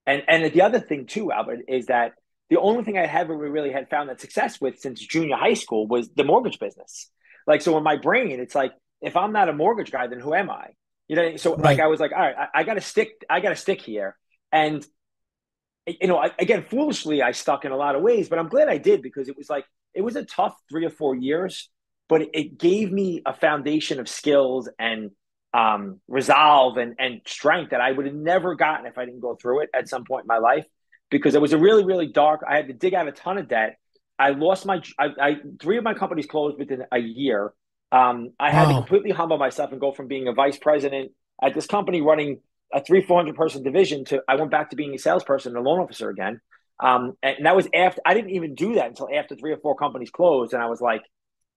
and 0.07 0.22
and 0.29 0.53
the 0.53 0.62
other 0.62 0.81
thing 0.81 1.07
too, 1.07 1.33
Albert, 1.33 1.61
is 1.68 1.87
that 1.87 2.12
the 2.51 2.59
only 2.59 2.85
thing 2.85 2.98
I 2.98 3.03
ever 3.03 3.37
really 3.37 3.72
had 3.72 3.88
found 3.88 4.09
that 4.09 4.20
success 4.20 4.61
with 4.61 4.79
since 4.79 5.01
junior 5.01 5.37
high 5.37 5.55
school 5.55 5.87
was 5.87 6.11
the 6.11 6.25
mortgage 6.25 6.59
business. 6.59 7.11
Like, 7.46 7.62
so 7.62 7.77
in 7.79 7.83
my 7.83 7.96
brain, 7.96 8.40
it's 8.40 8.55
like, 8.55 8.72
if 9.01 9.16
I'm 9.16 9.33
not 9.33 9.48
a 9.48 9.53
mortgage 9.53 9.90
guy, 9.90 10.07
then 10.07 10.20
who 10.20 10.35
am 10.35 10.51
I? 10.51 10.68
You 11.09 11.16
know, 11.16 11.37
so 11.37 11.55
right. 11.55 11.64
like 11.64 11.81
I 11.81 11.87
was 11.87 11.98
like, 11.98 12.12
all 12.12 12.20
right, 12.20 12.37
I, 12.37 12.61
I 12.61 12.64
got 12.64 12.75
to 12.75 12.81
stick, 12.81 13.25
I 13.29 13.40
got 13.40 13.51
to 13.51 13.57
stick 13.57 13.81
here. 13.81 14.16
And 14.53 14.87
you 15.87 16.07
know, 16.07 16.18
I, 16.18 16.31
again, 16.38 16.64
foolishly, 16.68 17.22
I 17.22 17.33
stuck 17.33 17.64
in 17.64 17.72
a 17.72 17.77
lot 17.77 17.96
of 17.96 18.03
ways, 18.03 18.29
but 18.29 18.38
I'm 18.38 18.48
glad 18.48 18.68
I 18.68 18.79
did 18.79 19.03
because 19.03 19.29
it 19.29 19.37
was 19.37 19.51
like 19.51 19.64
it 19.94 20.03
was 20.03 20.16
a 20.16 20.25
tough 20.25 20.57
three 20.70 20.85
or 20.85 20.90
four 20.90 21.14
years, 21.14 21.70
but 22.09 22.23
it, 22.33 22.59
gave 22.59 22.93
me 22.93 23.23
a 23.25 23.35
foundation 23.35 24.01
of 24.01 24.09
skills 24.09 24.69
and 24.79 25.11
um, 25.55 26.01
resolve 26.09 26.77
and 26.79 26.95
and 26.99 27.21
strength 27.27 27.71
that 27.71 27.81
I 27.81 27.93
would 27.93 28.07
have 28.07 28.15
never 28.15 28.55
gotten 28.55 28.87
if 28.87 28.97
I 28.97 29.05
didn't 29.05 29.21
go 29.21 29.37
through 29.41 29.62
it 29.62 29.71
at 29.75 29.88
some 29.88 30.05
point 30.05 30.25
in 30.25 30.29
my 30.29 30.38
life 30.38 30.65
because 31.11 31.35
it 31.35 31.41
was 31.41 31.53
a 31.53 31.59
really 31.59 31.85
really 31.85 32.07
dark. 32.07 32.41
I 32.49 32.57
had 32.57 32.69
to 32.69 32.75
dig 32.75 32.95
out 32.95 33.09
a 33.09 33.12
ton 33.12 33.38
of 33.38 33.49
debt. 33.49 33.77
I 34.19 34.31
lost 34.31 34.65
my 34.65 34.81
I, 34.99 35.09
I 35.21 35.37
three 35.61 35.79
of 35.79 35.85
my 35.85 35.95
companies 35.95 36.27
closed 36.27 36.59
within 36.59 36.85
a 36.91 36.99
year. 36.99 37.53
Um, 37.91 38.33
I 38.41 38.51
had 38.51 38.69
wow. 38.69 38.69
to 38.69 38.75
completely 38.77 39.11
humble 39.11 39.37
myself 39.37 39.71
and 39.73 39.81
go 39.81 39.93
from 39.93 40.09
being 40.09 40.27
a 40.27 40.33
vice 40.33 40.57
president 40.57 41.12
at 41.43 41.55
this 41.55 41.67
company 41.67 42.01
running 42.01 42.41
a 42.73 42.83
three, 42.83 43.03
400 43.03 43.37
person 43.37 43.62
division 43.62 44.05
to, 44.07 44.23
I 44.29 44.37
went 44.37 44.51
back 44.51 44.71
to 44.71 44.77
being 44.77 44.95
a 44.95 44.99
salesperson 44.99 45.57
and 45.57 45.65
a 45.65 45.69
loan 45.69 45.81
officer 45.81 46.09
again. 46.09 46.41
Um, 46.83 47.12
and 47.23 47.47
that 47.47 47.55
was 47.55 47.69
after, 47.75 48.01
I 48.05 48.15
didn't 48.15 48.31
even 48.31 48.55
do 48.55 48.75
that 48.75 48.87
until 48.87 49.09
after 49.15 49.37
three 49.37 49.53
or 49.53 49.59
four 49.59 49.77
companies 49.77 50.11
closed. 50.11 50.53
And 50.53 50.62
I 50.62 50.67
was 50.67 50.81
like, 50.81 51.03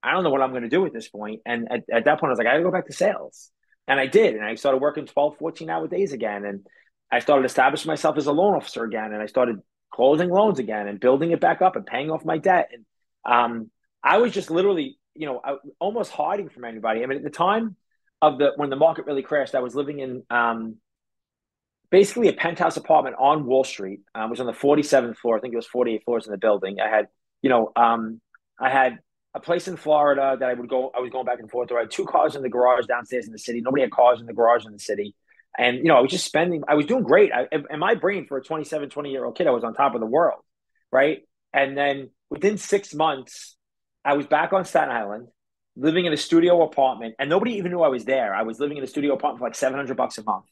I 0.06 0.12
don't 0.12 0.24
know 0.24 0.30
what 0.30 0.42
I'm 0.42 0.52
going 0.52 0.64
to 0.64 0.70
do 0.70 0.86
at 0.86 0.94
this 0.94 1.10
point. 1.10 1.42
And 1.46 1.68
at, 1.72 1.84
at 1.92 2.06
that 2.06 2.20
point, 2.20 2.30
I 2.30 2.34
was 2.34 2.38
like, 2.38 2.48
I 2.48 2.52
got 2.52 2.58
to 2.58 2.64
go 2.64 2.72
back 2.72 2.88
to 2.88 2.94
sales. 2.94 3.52
And 3.88 4.00
I 4.00 4.08
did. 4.08 4.36
And 4.36 4.46
I 4.46 4.56
started 4.56 4.78
working 4.78 5.06
12, 5.06 5.38
14 5.38 5.70
hour 5.70 5.88
days 5.88 6.14
again. 6.14 6.46
And 6.46 6.66
I 7.12 7.20
started 7.20 7.46
establishing 7.46 7.90
myself 7.90 8.18
as 8.18 8.28
a 8.28 8.32
loan 8.32 8.56
officer 8.56 8.84
again. 8.84 9.14
And 9.14 9.22
I 9.22 9.26
started 9.26 9.60
closing 9.92 10.30
loans 10.30 10.60
again 10.60 10.88
and 10.88 11.00
building 11.00 11.32
it 11.32 11.40
back 11.40 11.62
up 11.62 11.76
and 11.76 11.86
paying 11.86 12.12
off 12.12 12.24
my 12.24 12.38
debt. 12.38 12.70
And 12.72 12.86
um, 13.26 13.72
I 14.04 14.18
was 14.18 14.32
just 14.32 14.52
literally, 14.52 15.00
you 15.16 15.26
know, 15.26 15.42
almost 15.80 16.12
hiding 16.12 16.50
from 16.50 16.66
anybody. 16.66 17.04
I 17.04 17.08
mean, 17.08 17.18
at 17.18 17.24
the 17.24 17.30
time 17.30 17.76
of 18.22 18.38
the, 18.38 18.52
when 18.56 18.70
the 18.70 18.76
market 18.76 19.06
really 19.06 19.24
crashed, 19.24 19.56
I 19.56 19.60
was 19.60 19.76
living 19.76 20.00
in, 20.00 20.24
um, 20.30 20.78
basically 21.92 22.28
a 22.28 22.34
penthouse 22.34 22.78
apartment 22.78 23.16
on 23.20 23.46
Wall 23.46 23.64
Street. 23.64 24.02
I 24.14 24.26
was 24.26 24.40
on 24.40 24.46
the 24.46 24.54
47th 24.54 25.18
floor. 25.18 25.38
I 25.38 25.40
think 25.40 25.54
it 25.54 25.58
was 25.58 25.68
48 25.68 26.04
floors 26.04 26.26
in 26.26 26.32
the 26.32 26.38
building. 26.38 26.78
I 26.80 26.90
had, 26.90 27.08
you 27.42 27.50
know, 27.50 27.72
um, 27.76 28.20
I 28.60 28.70
had 28.70 29.00
a 29.36 29.40
place 29.42 29.68
in 29.68 29.76
Florida 29.76 30.38
that 30.40 30.50
I 30.50 30.54
would 30.54 30.70
go. 30.70 30.92
I 30.96 31.02
was 31.02 31.12
going 31.12 31.26
back 31.26 31.40
and 31.40 31.52
forth. 31.52 31.70
I 31.72 31.82
had 31.82 31.92
two 31.92 32.06
cars 32.06 32.38
in 32.38 32.42
the 32.42 32.50
garage 32.50 32.86
downstairs 32.86 33.28
in 33.28 33.34
the 33.34 33.38
city. 33.38 33.60
Nobody 33.62 33.82
had 33.82 33.92
cars 33.92 34.22
in 34.22 34.26
the 34.26 34.34
garage 34.34 34.66
in 34.66 34.72
the 34.72 34.80
city. 34.80 35.14
And, 35.58 35.78
you 35.78 35.86
know, 35.86 35.98
I 35.98 36.02
was 36.02 36.10
just 36.10 36.26
spending, 36.26 36.64
I 36.68 36.76
was 36.76 36.86
doing 36.86 37.04
great. 37.04 37.32
I, 37.34 37.48
in 37.70 37.80
my 37.80 37.96
brain 37.96 38.28
for 38.28 38.38
a 38.38 38.44
27, 38.44 38.90
20 38.90 39.12
year 39.12 39.26
old 39.26 39.38
kid, 39.38 39.48
I 39.48 39.52
was 39.52 39.66
on 39.66 39.74
top 39.74 39.94
of 39.94 40.00
the 40.00 40.08
world. 40.08 40.40
Right. 40.90 41.24
And 41.54 41.78
then 41.78 42.12
within 42.30 42.58
six 42.58 42.94
months, 42.94 43.58
I 44.06 44.14
was 44.14 44.26
back 44.26 44.54
on 44.54 44.64
Staten 44.64 44.90
Island 44.90 45.28
living 45.76 46.06
in 46.06 46.14
a 46.14 46.18
studio 46.18 46.64
apartment 46.64 47.16
and 47.20 47.30
nobody 47.30 47.56
even 47.56 47.72
knew 47.72 47.82
I 47.82 47.90
was 47.90 48.06
there. 48.06 48.34
I 48.34 48.44
was 48.44 48.60
living 48.60 48.78
in 48.78 48.84
a 48.84 48.88
studio 48.88 49.16
apartment 49.16 49.40
for 49.40 49.48
like 49.48 49.56
700 49.56 49.98
bucks 49.98 50.18
a 50.18 50.24
month. 50.24 50.46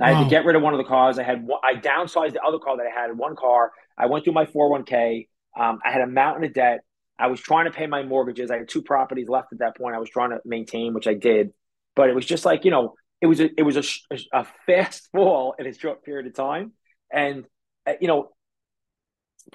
I 0.00 0.12
had 0.12 0.24
to 0.24 0.30
get 0.30 0.44
rid 0.44 0.54
of 0.54 0.62
one 0.62 0.74
of 0.74 0.78
the 0.78 0.84
cars. 0.84 1.18
I 1.18 1.24
had 1.24 1.48
I 1.64 1.74
downsized 1.74 2.34
the 2.34 2.42
other 2.42 2.58
car 2.58 2.76
that 2.76 2.86
I 2.86 3.00
had. 3.00 3.16
One 3.16 3.34
car. 3.34 3.72
I 3.96 4.06
went 4.06 4.24
through 4.24 4.34
my 4.34 4.44
401k. 4.44 5.26
Um, 5.58 5.80
had 5.82 6.02
a 6.02 6.06
mountain 6.06 6.44
of 6.44 6.52
debt. 6.52 6.82
I 7.18 7.26
was 7.28 7.40
trying 7.40 7.64
to 7.66 7.70
pay 7.70 7.86
my 7.86 8.02
mortgages. 8.02 8.50
I 8.50 8.58
had 8.58 8.68
two 8.68 8.82
properties 8.82 9.28
left 9.28 9.52
at 9.52 9.58
that 9.60 9.76
point. 9.76 9.94
I 9.94 9.98
was 9.98 10.10
trying 10.10 10.30
to 10.30 10.40
maintain, 10.44 10.94
which 10.94 11.06
I 11.06 11.14
did, 11.14 11.52
but 11.96 12.08
it 12.08 12.14
was 12.14 12.26
just 12.26 12.44
like 12.44 12.64
you 12.64 12.70
know, 12.70 12.94
it 13.20 13.26
was 13.26 13.40
a 13.40 13.50
it 13.58 13.62
was 13.62 13.76
a, 13.76 14.18
a 14.32 14.46
fast 14.66 15.08
fall 15.12 15.54
in 15.58 15.66
a 15.66 15.72
short 15.72 16.04
period 16.04 16.26
of 16.26 16.34
time, 16.34 16.72
and 17.12 17.44
uh, 17.86 17.94
you 18.00 18.08
know, 18.08 18.30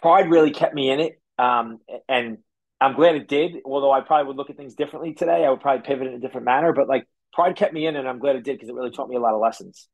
pride 0.01 0.29
really 0.29 0.51
kept 0.51 0.73
me 0.73 0.89
in 0.89 0.99
it. 0.99 1.21
Um, 1.37 1.79
and 2.07 2.39
I'm 2.79 2.95
glad 2.95 3.15
it 3.15 3.27
did. 3.27 3.57
Although 3.65 3.91
I 3.91 4.01
probably 4.01 4.27
would 4.27 4.37
look 4.37 4.49
at 4.49 4.57
things 4.57 4.75
differently 4.75 5.13
today. 5.13 5.45
I 5.45 5.49
would 5.49 5.61
probably 5.61 5.83
pivot 5.83 6.07
in 6.07 6.13
a 6.13 6.19
different 6.19 6.45
manner. 6.45 6.73
But 6.73 6.87
like 6.87 7.07
pride 7.31 7.55
kept 7.55 7.73
me 7.73 7.87
in, 7.87 7.95
and 7.95 8.07
I'm 8.07 8.19
glad 8.19 8.35
it 8.35 8.43
did 8.43 8.53
because 8.53 8.69
it 8.69 8.75
really 8.75 8.91
taught 8.91 9.09
me 9.09 9.15
a 9.15 9.19
lot 9.21 9.33
of 9.33 9.41
lessons 9.41 9.87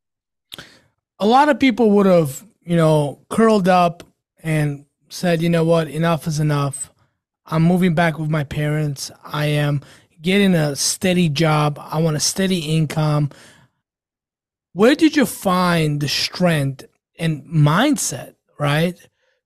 a 1.19 1.25
lot 1.25 1.49
of 1.49 1.60
people 1.60 1.91
would 1.91 2.05
have, 2.05 2.45
you 2.63 2.75
know, 2.75 3.19
curled 3.29 3.67
up 3.67 4.03
and 4.41 4.86
said, 5.10 5.41
you 5.41 5.49
know 5.49 5.63
what, 5.63 5.88
enough 5.88 6.27
is 6.27 6.39
enough. 6.39 6.91
I'm 7.49 7.63
moving 7.63 7.95
back 7.95 8.19
with 8.19 8.29
my 8.29 8.43
parents. 8.43 9.12
I 9.23 9.47
am 9.47 9.81
getting 10.21 10.53
a 10.53 10.75
steady 10.75 11.29
job. 11.29 11.79
I 11.81 11.99
want 11.99 12.17
a 12.17 12.19
steady 12.19 12.59
income. 12.59 13.31
Where 14.73 14.95
did 14.95 15.15
you 15.15 15.25
find 15.25 15.99
the 15.99 16.07
strength 16.07 16.85
and 17.17 17.43
mindset, 17.43 18.35
right? 18.59 18.95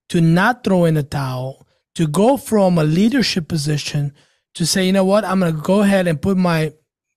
To 0.10 0.22
not 0.22 0.64
throw 0.64 0.86
in 0.86 0.96
the 0.96 1.04
towel, 1.04 1.66
to 1.96 2.08
go 2.08 2.38
from 2.38 2.78
a 2.78 2.84
leadership 2.84 3.48
position 3.48 4.14
to 4.56 4.66
say, 4.66 4.86
you 4.86 4.92
know 4.92 5.06
what, 5.06 5.26
I'm 5.26 5.40
going 5.40 5.56
to 5.56 5.62
go 5.62 5.82
ahead 5.82 6.08
and 6.08 6.22
put 6.22 6.38
my 6.38 6.74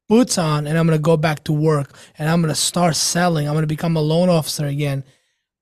boots 0.08 0.38
on 0.38 0.66
and 0.66 0.78
I'm 0.78 0.86
going 0.86 0.98
to 0.98 1.02
go 1.02 1.16
back 1.16 1.44
to 1.44 1.52
work 1.52 1.92
and 2.16 2.28
I'm 2.28 2.40
going 2.40 2.54
to 2.54 2.60
start 2.60 2.96
selling. 2.96 3.48
I'm 3.48 3.54
going 3.54 3.64
to 3.64 3.66
become 3.66 3.96
a 3.96 4.00
loan 4.00 4.28
officer 4.28 4.66
again. 4.66 5.04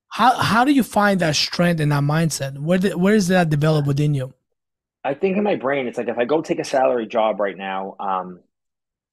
How 0.08 0.36
how 0.36 0.64
do 0.64 0.72
you 0.72 0.84
find 0.84 1.18
that 1.20 1.34
strength 1.34 1.80
and 1.80 1.90
that 1.90 2.04
mindset? 2.04 2.56
Where 2.58 2.78
did, 2.78 2.94
where 2.94 3.14
is 3.14 3.28
that 3.28 3.50
develop 3.50 3.86
within 3.86 4.14
you? 4.14 4.32
I 5.04 5.14
think 5.14 5.36
in 5.36 5.44
my 5.44 5.56
brain, 5.56 5.86
it's 5.86 5.98
like 5.98 6.08
if 6.08 6.18
I 6.18 6.24
go 6.24 6.40
take 6.40 6.58
a 6.58 6.64
salary 6.64 7.06
job 7.06 7.38
right 7.38 7.56
now, 7.56 7.94
um, 8.00 8.40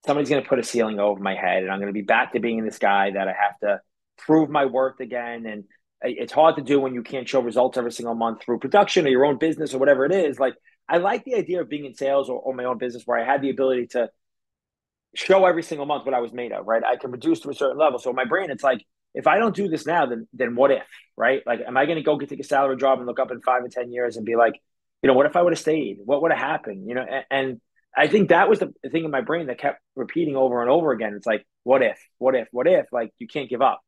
somebody's 0.06 0.30
going 0.30 0.42
to 0.42 0.48
put 0.48 0.58
a 0.58 0.64
ceiling 0.64 1.00
over 1.00 1.20
my 1.20 1.36
head, 1.36 1.64
and 1.64 1.72
I'm 1.72 1.80
going 1.80 1.88
to 1.88 1.94
be 1.94 2.02
back 2.02 2.34
to 2.34 2.40
being 2.40 2.64
this 2.64 2.80
guy 2.80 3.12
that 3.12 3.28
I 3.28 3.34
have 3.34 3.60
to 3.60 3.82
prove 4.18 4.50
my 4.50 4.66
worth 4.66 5.00
again. 5.00 5.46
And 5.46 5.66
it's 6.02 6.32
hard 6.32 6.56
to 6.56 6.62
do 6.62 6.80
when 6.80 6.94
you 6.94 7.04
can't 7.04 7.28
show 7.28 7.42
results 7.42 7.78
every 7.78 7.92
single 7.92 8.16
month 8.16 8.44
through 8.44 8.60
production 8.60 9.06
or 9.06 9.10
your 9.10 9.26
own 9.26 9.38
business 9.38 9.74
or 9.74 9.80
whatever 9.80 10.06
it 10.06 10.12
is. 10.12 10.40
Like 10.40 10.56
I 10.88 10.98
like 10.98 11.26
the 11.26 11.36
idea 11.36 11.62
of 11.62 11.70
being 11.70 11.86
in 11.86 11.94
sales 11.94 12.30
or, 12.30 12.40
or 12.40 12.54
my 12.54 12.64
own 12.64 12.78
business 12.78 13.04
where 13.06 13.20
I 13.20 13.26
had 13.26 13.42
the 13.42 13.50
ability 13.50 13.88
to 13.88 14.10
show 15.14 15.46
every 15.46 15.64
single 15.64 15.86
month 15.86 16.06
what 16.06 16.16
I 16.16 16.20
was 16.20 16.32
made 16.32 16.52
of. 16.54 16.66
Right, 16.66 16.84
I 16.84 16.96
can 16.96 17.12
produce 17.12 17.42
to 17.42 17.50
a 17.50 17.54
certain 17.54 17.78
level. 17.78 18.00
So 18.00 18.10
in 18.10 18.16
my 18.16 18.26
brain, 18.26 18.50
it's 18.50 18.64
like 18.64 18.86
if 19.14 19.28
I 19.28 19.38
don't 19.38 19.56
do 19.56 19.68
this 19.68 19.86
now, 19.86 20.06
then 20.06 20.28
then 20.34 20.56
what 20.56 20.72
if, 20.72 20.88
right? 21.18 21.42
Like, 21.46 21.60
am 21.68 21.78
I 21.78 21.86
going 21.86 21.98
to 21.98 22.04
go 22.04 22.18
get 22.18 22.30
take 22.30 22.40
a 22.40 22.44
salary 22.44 22.78
job 22.78 23.00
and 23.00 23.08
look 23.08 23.20
up 23.20 23.32
in 23.32 23.42
five 23.42 23.64
or 23.64 23.70
ten 23.70 23.92
years 23.92 24.18
and 24.18 24.26
be 24.26 24.36
like, 24.36 24.54
you 25.02 25.08
know, 25.08 25.14
what 25.14 25.26
if 25.26 25.36
I 25.36 25.42
would 25.42 25.54
have 25.54 25.60
stayed? 25.60 25.98
What 26.04 26.22
would 26.22 26.32
have 26.32 26.40
happened? 26.40 26.88
You 26.88 26.96
know, 26.96 27.06
and, 27.10 27.26
and 27.30 27.62
I 27.96 28.08
think 28.08 28.30
that 28.30 28.50
was 28.50 28.60
the 28.60 28.74
thing 28.90 29.04
in 29.04 29.12
my 29.12 29.22
brain 29.22 29.48
that 29.48 29.58
kept 29.58 29.82
repeating 29.96 30.36
over 30.36 30.62
and 30.62 30.70
over 30.70 30.92
again. 30.92 31.14
It's 31.16 31.26
like, 31.26 31.46
what 31.64 31.82
if, 31.82 32.00
what 32.18 32.36
if, 32.36 32.48
what 32.52 32.68
if? 32.68 32.86
Like, 32.92 33.12
you 33.20 33.28
can't 33.28 33.50
give 33.50 33.62
up. 33.62 33.82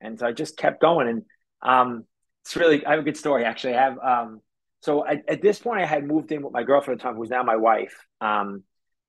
And 0.00 0.18
so 0.18 0.26
I 0.26 0.32
just 0.32 0.56
kept 0.56 0.80
going. 0.80 1.08
And 1.08 1.22
um, 1.62 2.04
it's 2.44 2.56
really, 2.56 2.84
I 2.84 2.90
have 2.90 3.00
a 3.00 3.04
good 3.04 3.16
story 3.16 3.44
actually. 3.44 3.74
I 3.74 3.82
have, 3.82 3.98
um, 3.98 4.40
so 4.80 5.06
I, 5.06 5.22
at 5.28 5.42
this 5.42 5.58
point, 5.58 5.80
I 5.80 5.86
had 5.86 6.04
moved 6.04 6.32
in 6.32 6.42
with 6.42 6.52
my 6.52 6.62
girlfriend 6.62 7.00
at 7.00 7.02
the 7.02 7.08
time, 7.08 7.16
who's 7.16 7.30
now 7.30 7.42
my 7.42 7.56
wife. 7.56 7.94
Um, 8.20 8.62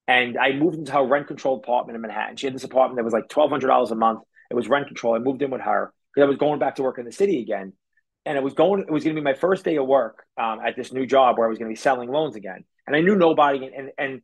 and 0.08 0.38
I 0.38 0.54
moved 0.54 0.78
into 0.78 0.92
her 0.94 1.06
rent 1.06 1.28
controlled 1.28 1.64
apartment 1.64 1.96
in 1.96 2.02
Manhattan. 2.02 2.38
She 2.38 2.48
had 2.48 2.56
this 2.56 2.64
apartment 2.64 2.98
that 2.98 3.04
was 3.04 3.14
like 3.14 3.28
$1,200 3.28 3.92
a 3.92 3.96
month 3.96 4.22
it 4.50 4.56
was 4.56 4.68
rent 4.68 4.88
control. 4.88 5.16
I 5.16 5.20
moved 5.20 5.42
in 5.42 5.52
with 5.52 5.62
her 5.62 5.94
because 6.14 6.26
I 6.26 6.30
was 6.30 6.38
going 6.38 6.60
back 6.60 6.76
to 6.76 6.84
work 6.84 7.00
in 7.00 7.06
the 7.06 7.12
city 7.12 7.42
again. 7.42 7.74
And 8.28 8.38
it 8.38 8.44
was 8.44 8.54
going, 8.54 8.82
it 8.82 8.92
was 8.92 9.04
going 9.04 9.16
to 9.16 9.22
be 9.22 9.24
my 9.24 9.34
first 9.34 9.64
day 9.64 9.78
of 9.78 9.88
work 9.88 10.26
um, 10.38 10.60
at 10.66 10.76
this 10.76 10.92
new 10.92 11.06
job 11.06 11.38
where 11.38 11.48
I 11.48 11.50
was 11.50 11.58
going 11.58 11.70
to 11.70 11.74
be 11.74 11.80
selling 11.80 12.12
loans 12.12 12.36
again. 12.36 12.66
And 12.86 12.96
I 12.96 13.02
knew 13.02 13.16
nobody. 13.16 13.66
And, 13.66 13.74
and, 13.74 13.92
and 13.98 14.22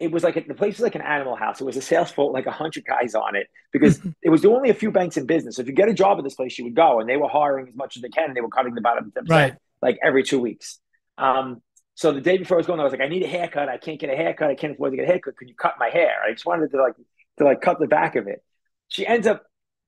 it 0.00 0.10
was 0.10 0.24
like, 0.24 0.34
the 0.48 0.54
place 0.54 0.74
was 0.78 0.80
like 0.80 0.94
an 0.94 1.02
animal 1.02 1.36
house. 1.36 1.60
It 1.60 1.64
was 1.64 1.76
a 1.76 1.82
sales 1.82 2.10
floor, 2.10 2.32
like 2.32 2.46
a 2.46 2.50
hundred 2.50 2.84
guys 2.84 3.14
on 3.14 3.36
it 3.36 3.46
because 3.72 4.00
it 4.22 4.30
was 4.30 4.44
only 4.44 4.70
a 4.70 4.74
few 4.74 4.90
banks 4.90 5.16
in 5.16 5.26
business. 5.26 5.56
So 5.56 5.62
if 5.62 5.68
you 5.68 5.74
get 5.74 5.88
a 5.88 5.94
job 5.94 6.18
at 6.18 6.24
this 6.24 6.34
place, 6.34 6.58
you 6.58 6.64
would 6.64 6.74
go 6.74 6.98
and 6.98 7.08
they 7.08 7.16
were 7.16 7.28
hiring 7.28 7.68
as 7.68 7.74
much 7.74 7.96
as 7.96 8.02
they 8.02 8.08
can. 8.08 8.24
And 8.28 8.36
they 8.36 8.40
were 8.40 8.48
cutting 8.48 8.74
the 8.74 8.80
bottom 8.80 9.12
10%, 9.14 9.28
right. 9.28 9.54
like 9.80 9.98
every 10.02 10.22
two 10.22 10.40
weeks. 10.40 10.80
Um, 11.18 11.62
so 11.94 12.12
the 12.12 12.20
day 12.20 12.38
before 12.38 12.56
I 12.56 12.58
was 12.58 12.66
going, 12.66 12.80
I 12.80 12.84
was 12.84 12.92
like, 12.92 13.02
I 13.02 13.08
need 13.08 13.22
a 13.22 13.28
haircut. 13.28 13.68
I 13.68 13.76
can't 13.76 14.00
get 14.00 14.10
a 14.10 14.16
haircut. 14.16 14.50
I 14.50 14.54
can't 14.54 14.74
afford 14.74 14.92
to 14.92 14.96
get 14.96 15.04
a 15.04 15.06
haircut. 15.06 15.36
Could 15.36 15.48
you 15.48 15.54
cut 15.54 15.74
my 15.78 15.90
hair? 15.90 16.22
I 16.26 16.32
just 16.32 16.46
wanted 16.46 16.70
to 16.70 16.82
like 16.82 16.94
to 17.38 17.44
like 17.44 17.60
cut 17.60 17.78
the 17.78 17.86
back 17.86 18.16
of 18.16 18.26
it. 18.26 18.42
She 18.88 19.06
ends 19.06 19.26
up 19.26 19.44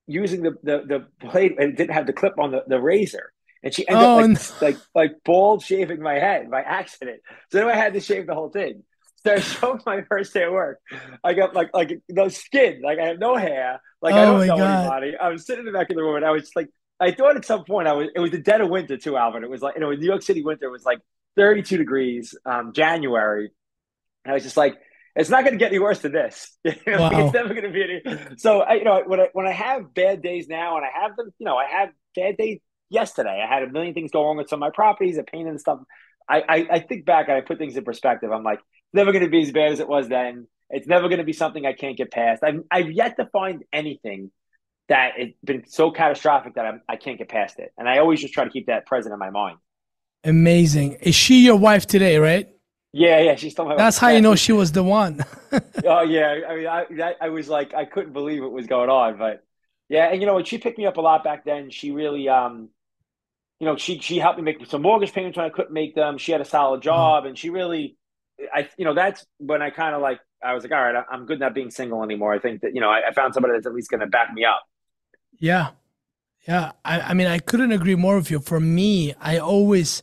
using 0.06 0.42
the 0.42 0.52
the, 0.62 0.84
the 0.86 1.26
blade 1.26 1.52
and 1.58 1.70
it 1.70 1.76
didn't 1.76 1.94
have 1.94 2.06
the 2.06 2.12
clip 2.12 2.38
on 2.38 2.52
the, 2.52 2.62
the 2.66 2.80
razor. 2.80 3.32
And 3.64 3.74
she 3.74 3.88
ended 3.88 4.04
oh, 4.04 4.18
up 4.18 4.28
like, 4.28 4.30
no. 4.30 4.54
like 4.60 4.76
like 4.94 5.24
bald 5.24 5.64
shaving 5.64 6.00
my 6.00 6.14
head 6.14 6.50
by 6.50 6.60
accident. 6.60 7.20
So 7.50 7.58
then 7.58 7.68
I 7.68 7.74
had 7.74 7.94
to 7.94 8.00
shave 8.00 8.26
the 8.26 8.34
whole 8.34 8.50
thing. 8.50 8.84
So 9.24 9.32
I 9.32 9.40
showed 9.40 9.80
my 9.86 10.02
first 10.02 10.34
day 10.34 10.44
at 10.44 10.52
work. 10.52 10.80
I 11.24 11.32
got 11.32 11.54
like 11.54 11.70
like 11.74 12.00
no 12.08 12.28
skin, 12.28 12.82
like 12.82 12.98
I 12.98 13.06
have 13.06 13.18
no 13.18 13.36
hair, 13.36 13.80
like 14.02 14.14
oh 14.14 14.18
I 14.18 14.24
don't 14.24 14.46
know 14.46 14.56
God. 14.58 14.80
anybody. 14.80 15.16
I 15.16 15.28
was 15.30 15.46
sitting 15.46 15.66
in 15.66 15.72
the 15.72 15.76
back 15.76 15.90
of 15.90 15.96
the 15.96 16.02
room 16.02 16.16
and 16.16 16.24
I 16.24 16.30
was 16.30 16.50
like 16.54 16.68
I 17.00 17.10
thought 17.10 17.36
at 17.36 17.44
some 17.44 17.64
point 17.64 17.88
I 17.88 17.94
was 17.94 18.08
it 18.14 18.20
was 18.20 18.30
the 18.30 18.38
dead 18.38 18.60
of 18.60 18.68
winter 18.68 18.96
too, 18.96 19.16
Alvin. 19.16 19.42
It 19.42 19.50
was 19.50 19.62
like 19.62 19.74
you 19.76 19.80
know, 19.80 19.90
in 19.90 19.98
New 19.98 20.06
York 20.06 20.22
City 20.22 20.42
winter 20.42 20.66
it 20.66 20.70
was 20.70 20.84
like 20.84 21.00
32 21.36 21.78
degrees, 21.78 22.36
um, 22.46 22.72
January. 22.72 23.50
And 24.24 24.32
I 24.32 24.34
was 24.34 24.42
just 24.42 24.56
like, 24.56 24.76
it's 25.16 25.30
not 25.30 25.42
going 25.42 25.52
to 25.52 25.58
get 25.58 25.68
any 25.68 25.78
worse 25.78 26.00
than 26.00 26.12
this. 26.12 26.56
wow. 26.64 26.72
it's 26.86 27.34
never 27.34 27.50
going 27.50 27.62
to 27.62 27.70
be 27.70 27.82
any. 27.82 28.36
So 28.36 28.60
I, 28.60 28.74
you 28.74 28.84
know, 28.84 29.02
when 29.06 29.20
I 29.20 29.28
when 29.32 29.46
I 29.46 29.52
have 29.52 29.94
bad 29.94 30.22
days 30.22 30.48
now, 30.48 30.76
and 30.76 30.84
I 30.84 31.02
have 31.02 31.16
them, 31.16 31.32
you 31.38 31.46
know, 31.46 31.56
I 31.56 31.66
have 31.66 31.90
bad 32.16 32.36
days 32.36 32.60
yesterday. 32.90 33.44
I 33.44 33.52
had 33.52 33.62
a 33.62 33.70
million 33.70 33.94
things 33.94 34.10
go 34.10 34.24
wrong 34.24 34.36
with 34.36 34.48
some 34.48 34.58
of 34.58 34.60
my 34.60 34.70
properties, 34.70 35.18
a 35.18 35.22
pain 35.22 35.46
and 35.46 35.60
stuff. 35.60 35.80
I, 36.28 36.40
I, 36.48 36.66
I 36.72 36.78
think 36.80 37.04
back 37.04 37.28
and 37.28 37.36
I 37.36 37.40
put 37.40 37.58
things 37.58 37.76
in 37.76 37.84
perspective. 37.84 38.32
I'm 38.32 38.44
like, 38.44 38.60
never 38.92 39.12
going 39.12 39.24
to 39.24 39.30
be 39.30 39.42
as 39.42 39.52
bad 39.52 39.72
as 39.72 39.80
it 39.80 39.88
was 39.88 40.08
then. 40.08 40.46
It's 40.70 40.86
never 40.86 41.08
going 41.08 41.18
to 41.18 41.24
be 41.24 41.32
something 41.32 41.66
I 41.66 41.74
can't 41.74 41.96
get 41.96 42.10
past. 42.10 42.42
I've 42.42 42.62
I've 42.70 42.90
yet 42.90 43.16
to 43.16 43.26
find 43.26 43.64
anything 43.72 44.30
that 44.88 45.12
it's 45.18 45.36
been 45.44 45.64
so 45.66 45.90
catastrophic 45.90 46.54
that 46.54 46.66
I'm, 46.66 46.82
I 46.88 46.96
can't 46.96 47.18
get 47.18 47.28
past 47.28 47.58
it. 47.58 47.72
And 47.78 47.88
I 47.88 47.98
always 47.98 48.20
just 48.20 48.34
try 48.34 48.44
to 48.44 48.50
keep 48.50 48.66
that 48.66 48.86
present 48.86 49.12
in 49.12 49.18
my 49.18 49.30
mind. 49.30 49.58
Amazing. 50.24 50.98
Is 51.00 51.14
she 51.14 51.44
your 51.44 51.56
wife 51.56 51.86
today, 51.86 52.18
right? 52.18 52.48
Yeah, 52.92 53.20
yeah, 53.20 53.34
she's 53.34 53.52
still 53.52 53.64
my 53.64 53.76
That's 53.76 53.98
how 53.98 54.08
you 54.08 54.20
know 54.20 54.36
she 54.36 54.52
was 54.52 54.72
the 54.72 54.84
one. 54.84 55.24
oh 55.84 56.02
yeah, 56.02 56.40
I 56.48 56.54
mean, 56.54 56.66
I, 57.02 57.14
I 57.20 57.28
was 57.28 57.48
like, 57.48 57.74
I 57.74 57.84
couldn't 57.86 58.12
believe 58.12 58.42
what 58.42 58.52
was 58.52 58.68
going 58.68 58.88
on, 58.88 59.18
but 59.18 59.42
yeah, 59.94 60.10
and 60.10 60.20
you 60.20 60.26
know, 60.26 60.42
she 60.42 60.58
picked 60.58 60.76
me 60.76 60.86
up 60.86 60.96
a 60.96 61.00
lot 61.00 61.22
back 61.22 61.44
then. 61.44 61.70
She 61.70 61.92
really, 61.92 62.28
um, 62.28 62.68
you 63.60 63.66
know, 63.66 63.76
she 63.76 64.00
she 64.00 64.18
helped 64.18 64.38
me 64.38 64.42
make 64.42 64.66
some 64.66 64.82
mortgage 64.82 65.12
payments 65.12 65.36
when 65.36 65.46
I 65.46 65.50
couldn't 65.50 65.72
make 65.72 65.94
them. 65.94 66.18
She 66.18 66.32
had 66.32 66.40
a 66.40 66.44
solid 66.44 66.78
mm-hmm. 66.78 66.84
job, 66.84 67.26
and 67.26 67.38
she 67.38 67.50
really, 67.50 67.96
I, 68.52 68.68
you 68.76 68.84
know, 68.84 68.94
that's 68.94 69.24
when 69.38 69.62
I 69.62 69.70
kind 69.70 69.94
of 69.94 70.02
like, 70.02 70.18
I 70.42 70.52
was 70.52 70.64
like, 70.64 70.72
all 70.72 70.82
right, 70.82 71.04
I'm 71.08 71.26
good 71.26 71.38
not 71.38 71.54
being 71.54 71.70
single 71.70 72.02
anymore. 72.02 72.34
I 72.34 72.40
think 72.40 72.62
that 72.62 72.74
you 72.74 72.80
know, 72.80 72.90
I, 72.90 73.02
I 73.08 73.12
found 73.12 73.34
somebody 73.34 73.54
that's 73.54 73.66
at 73.66 73.72
least 73.72 73.88
going 73.88 74.00
to 74.00 74.08
back 74.08 74.34
me 74.34 74.44
up. 74.44 74.64
Yeah, 75.38 75.70
yeah. 76.48 76.72
I, 76.84 77.00
I 77.00 77.14
mean, 77.14 77.28
I 77.28 77.38
couldn't 77.38 77.70
agree 77.70 77.94
more 77.94 78.16
with 78.16 78.32
you. 78.32 78.40
For 78.40 78.58
me, 78.58 79.14
I 79.20 79.38
always 79.38 80.02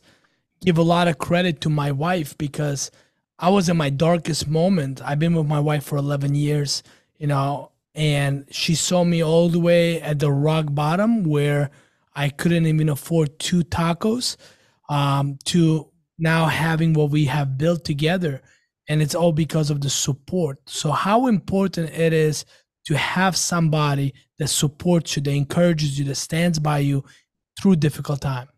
give 0.64 0.78
a 0.78 0.82
lot 0.82 1.06
of 1.06 1.18
credit 1.18 1.60
to 1.60 1.68
my 1.68 1.92
wife 1.92 2.38
because 2.38 2.90
I 3.38 3.50
was 3.50 3.68
in 3.68 3.76
my 3.76 3.90
darkest 3.90 4.48
moment. 4.48 5.02
I've 5.04 5.18
been 5.18 5.34
with 5.34 5.46
my 5.46 5.60
wife 5.60 5.84
for 5.84 5.98
11 5.98 6.34
years, 6.34 6.82
you 7.18 7.26
know, 7.26 7.71
and 7.94 8.46
she 8.50 8.74
saw 8.74 9.04
me 9.04 9.22
all 9.22 9.48
the 9.48 9.60
way 9.60 10.00
at 10.00 10.18
the 10.18 10.30
rock 10.30 10.66
bottom 10.70 11.24
where 11.24 11.70
I 12.14 12.28
couldn't 12.28 12.66
even 12.66 12.88
afford 12.88 13.38
two 13.38 13.62
tacos 13.62 14.36
um, 14.88 15.38
to 15.44 15.90
now 16.18 16.46
having 16.46 16.92
what 16.94 17.10
we 17.10 17.26
have 17.26 17.58
built 17.58 17.84
together. 17.84 18.42
And 18.88 19.00
it's 19.00 19.14
all 19.14 19.32
because 19.32 19.70
of 19.70 19.80
the 19.80 19.90
support. 19.90 20.58
So, 20.66 20.90
how 20.90 21.26
important 21.26 21.90
it 21.90 22.12
is 22.12 22.44
to 22.86 22.96
have 22.96 23.36
somebody 23.36 24.12
that 24.38 24.48
supports 24.48 25.16
you, 25.16 25.22
that 25.22 25.30
encourages 25.30 25.98
you, 25.98 26.04
that 26.06 26.16
stands 26.16 26.58
by 26.58 26.78
you 26.78 27.04
through 27.60 27.76
difficult 27.76 28.20
time. 28.20 28.48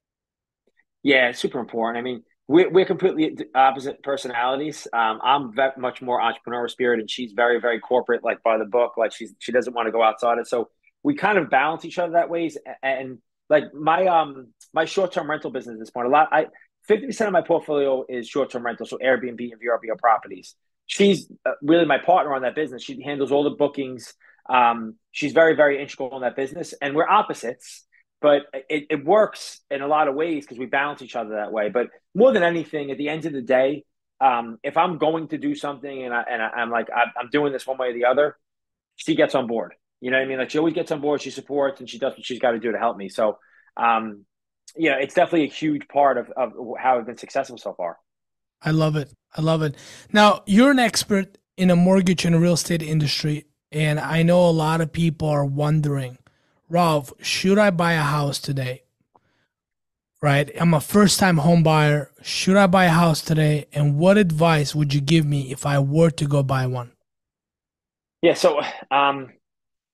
Yeah, 1.03 1.29
it's 1.29 1.39
super 1.39 1.61
important. 1.61 1.99
I 1.99 2.03
mean, 2.03 2.23
we're, 2.47 2.71
we're 2.71 2.85
completely 2.85 3.37
opposite 3.55 4.03
personalities. 4.03 4.87
Um, 4.93 5.21
I'm 5.23 5.55
very 5.55 5.73
much 5.79 6.03
more 6.03 6.21
entrepreneurial 6.21 6.71
spirit, 6.71 7.01
and 7.01 7.11
she's 7.11 7.33
very, 7.33 7.61
very 7.61 7.81
corporate, 7.81 8.23
like 8.23 8.43
by 8.43 8.59
the 8.59 8.67
book. 8.67 8.97
Like 8.97 9.13
she's 9.13 9.33
she 9.39 9.53
doesn't 9.53 9.73
want 9.73 9.87
to 9.87 9.93
go 9.93 10.03
outside 10.03 10.39
it. 10.39 10.47
So 10.47 10.69
we 11.03 11.15
kind 11.15 11.39
of 11.39 11.51
balance 11.51 11.85
each 11.85 11.99
other 11.99 12.13
that 12.13 12.29
ways. 12.29 12.59
And 12.83 13.19
like 13.49 13.73
my 13.73 14.07
um 14.07 14.49
my 14.73 14.85
short 14.85 15.13
term 15.13 15.31
rental 15.31 15.51
business 15.51 15.75
at 15.75 15.81
this 15.81 15.91
point, 15.91 16.07
a 16.07 16.11
lot 16.11 16.29
I 16.33 16.49
fifty 16.87 17.07
percent 17.07 17.29
of 17.29 17.33
my 17.33 17.43
portfolio 17.43 18.05
is 18.09 18.29
short 18.29 18.51
term 18.51 18.65
rental, 18.65 18.87
so 18.87 18.99
Airbnb 18.99 19.41
and 19.41 19.61
VRBO 19.61 19.99
properties. 19.99 20.55
She's 20.87 21.31
uh, 21.47 21.53
really 21.63 21.87
my 21.87 21.99
partner 21.99 22.35
on 22.35 22.43
that 22.43 22.55
business. 22.55 22.83
She 22.83 23.03
handles 23.03 23.33
all 23.33 23.45
the 23.45 23.57
bookings. 23.57 24.13
Um, 24.51 24.97
she's 25.13 25.33
very, 25.33 25.57
very 25.57 25.81
integral 25.81 26.15
in 26.17 26.21
that 26.21 26.37
business, 26.37 26.75
and 26.83 26.95
we're 26.95 27.09
opposites 27.09 27.87
but 28.25 28.47
it, 28.71 28.87
it 28.89 29.05
works 29.05 29.61
in 29.71 29.83
a 29.83 29.87
lot 29.87 30.09
of 30.09 30.15
ways 30.15 30.45
because 30.45 30.57
we 30.57 30.65
balance 30.65 31.03
each 31.03 31.15
other 31.15 31.35
that 31.35 31.53
way. 31.53 31.69
But 31.69 31.91
more 32.15 32.33
than 32.33 32.43
anything, 32.43 32.91
at 32.91 32.97
the 32.97 33.11
end 33.11 33.27
of 33.27 33.35
the 33.35 33.43
day, 33.43 33.85
um, 34.19 34.59
if 34.63 34.79
I'm 34.79 34.97
going 34.97 35.29
to 35.29 35.37
do 35.37 35.55
something 35.55 36.05
and, 36.05 36.15
I, 36.15 36.25
and 36.31 36.41
I, 36.41 36.63
am 36.63 36.71
like, 36.71 36.89
I'm 36.91 37.29
doing 37.31 37.53
this 37.53 37.67
one 37.67 37.77
way 37.77 37.91
or 37.91 37.93
the 37.93 38.07
other, 38.07 38.39
she 38.97 39.15
gets 39.15 39.35
on 39.35 39.47
board. 39.47 39.75
You 40.01 40.11
know 40.11 40.17
what 40.17 40.25
I 40.25 40.27
mean? 40.27 40.39
Like 40.39 40.49
she 40.49 40.57
always 40.57 40.73
gets 40.73 40.91
on 40.91 41.03
board, 41.03 41.21
she 41.21 41.31
supports, 41.31 41.81
and 41.81 41.91
she 41.91 41.99
does 41.99 42.15
what 42.15 42.25
she's 42.25 42.39
got 42.39 42.53
to 42.53 42.59
do 42.59 42.73
to 42.73 42.79
help 42.79 42.97
me. 42.97 43.11
So, 43.11 43.37
um, 43.77 44.25
it's 44.75 45.13
definitely 45.13 45.45
a 45.45 45.53
huge 45.53 45.87
part 45.89 46.17
of, 46.17 46.31
of 46.31 46.55
how 46.79 46.99
I've 46.99 47.05
been 47.05 47.19
successful 47.19 47.59
so 47.59 47.75
far. 47.75 47.99
I 48.63 48.71
love 48.71 48.97
it. 48.97 49.13
I 49.37 49.43
love 49.43 49.61
it. 49.61 49.77
Now, 50.15 50.45
you're 50.47 50.71
an 50.71 50.79
expert 50.79 51.37
in 51.59 51.69
a 51.69 51.77
mortgage 51.77 52.25
and 52.25 52.41
real 52.41 52.55
estate 52.55 52.83
industry, 52.83 53.45
and 53.71 54.01
I 54.01 54.23
know 54.23 54.49
a 54.49 54.51
lot 54.51 54.81
of 54.81 54.91
people 54.91 55.29
are 55.29 55.45
wondering 55.45 56.17
Ralph, 56.75 57.13
should 57.21 57.57
I 57.57 57.71
buy 57.71 57.93
a 57.93 58.03
house 58.03 58.41
today? 58.41 58.83
Right? 60.21 60.51
I'm 60.61 60.75
a 60.75 60.81
first 60.81 61.21
time 61.21 61.37
home 61.37 61.63
buyer. 61.63 62.11
Should 62.21 62.57
I 62.57 62.67
buy 62.67 62.87
a 62.87 62.91
house 62.91 63.21
today? 63.21 63.67
And 63.73 63.97
what 63.97 64.19
advice 64.19 64.75
would 64.75 64.93
you 64.93 65.01
give 65.01 65.25
me 65.25 65.53
if 65.53 65.67
I 65.67 65.79
were 65.79 66.11
to 66.11 66.27
go 66.27 66.43
buy 66.43 66.67
one? 66.67 66.91
Yeah, 68.23 68.35
so 68.35 68.61
um, 68.91 69.31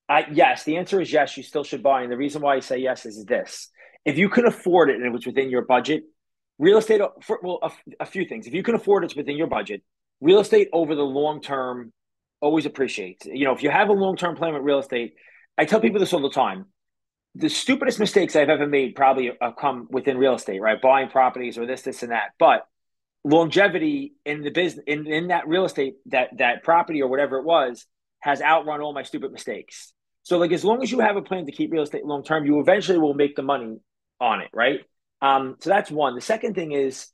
I, 0.09 0.25
yes, 0.33 0.64
the 0.64 0.79
answer 0.79 1.03
is 1.03 1.12
yes, 1.12 1.37
you 1.37 1.43
still 1.43 1.64
should 1.64 1.83
buy. 1.83 2.01
And 2.01 2.11
the 2.11 2.16
reason 2.16 2.40
why 2.40 2.57
I 2.57 2.61
say 2.61 2.79
yes 2.79 3.05
is 3.05 3.27
this 3.27 3.69
if 4.07 4.16
you 4.16 4.31
can 4.31 4.47
afford 4.47 4.88
it 4.88 4.97
and 4.97 5.05
it 5.05 5.12
was 5.12 5.27
within 5.27 5.51
your 5.51 5.66
budget, 5.66 6.05
real 6.59 6.79
estate, 6.79 7.03
for, 7.23 7.40
well, 7.43 7.59
a, 7.62 7.71
a 8.01 8.07
few 8.07 8.25
things. 8.25 8.47
If 8.47 8.55
you 8.55 8.62
can 8.62 8.75
afford 8.75 9.05
it, 9.05 9.09
it's 9.09 9.16
within 9.16 9.37
your 9.37 9.49
budget. 9.49 9.83
Real 10.23 10.40
estate 10.40 10.71
over 10.73 10.95
the 10.95 11.03
long 11.03 11.43
term 11.43 11.93
always 12.40 12.64
appreciates. 12.64 13.27
You 13.27 13.45
know, 13.45 13.53
if 13.53 13.62
you 13.62 13.69
have 13.69 13.90
a 13.90 13.93
long 13.93 14.16
term 14.16 14.35
plan 14.35 14.55
with 14.55 14.62
real 14.62 14.79
estate, 14.79 15.12
I 15.61 15.66
tell 15.66 15.79
people 15.79 16.01
this 16.01 16.14
all 16.14 16.23
the 16.23 16.31
time. 16.31 16.64
The 17.35 17.51
stupidest 17.51 18.01
mistakes 18.01 18.35
I've 18.35 18.49
ever 18.49 18.66
made 18.66 18.94
probably 18.94 19.31
have 19.42 19.57
come 19.57 19.88
within 19.90 20.16
real 20.16 20.35
estate, 20.35 20.62
right? 20.62 20.81
Buying 20.81 21.11
properties 21.11 21.59
or 21.59 21.66
this, 21.66 21.83
this, 21.83 22.03
and 22.03 22.12
that. 22.12 22.31
But 22.38 22.66
longevity 23.25 24.14
in 24.25 24.40
the 24.40 24.49
business 24.51 24.83
in, 24.87 25.07
in 25.07 25.29
that 25.29 25.46
real 25.46 25.66
estate, 25.66 25.96
that 26.07 26.31
that 26.38 26.62
property 26.62 27.03
or 27.03 27.11
whatever 27.11 27.37
it 27.37 27.44
was, 27.44 27.85
has 28.20 28.40
outrun 28.40 28.81
all 28.81 28.94
my 28.94 29.03
stupid 29.03 29.33
mistakes. 29.33 29.92
So 30.23 30.38
like 30.38 30.51
as 30.53 30.64
long 30.64 30.83
as 30.83 30.90
you 30.90 31.01
have 31.01 31.16
a 31.16 31.23
plan 31.23 31.44
to 31.44 31.53
keep 31.53 31.70
real 31.70 31.83
estate 31.83 32.07
long 32.07 32.25
term, 32.25 32.46
you 32.46 32.59
eventually 32.61 32.99
will 32.99 33.12
make 33.12 33.37
the 33.37 33.42
money 33.42 33.81
on 34.18 34.40
it, 34.40 34.49
right? 34.55 34.81
Um, 35.20 35.57
so 35.61 35.68
that's 35.68 35.90
one. 35.90 36.14
The 36.14 36.23
second 36.23 36.55
thing 36.55 36.73
is 36.73 37.09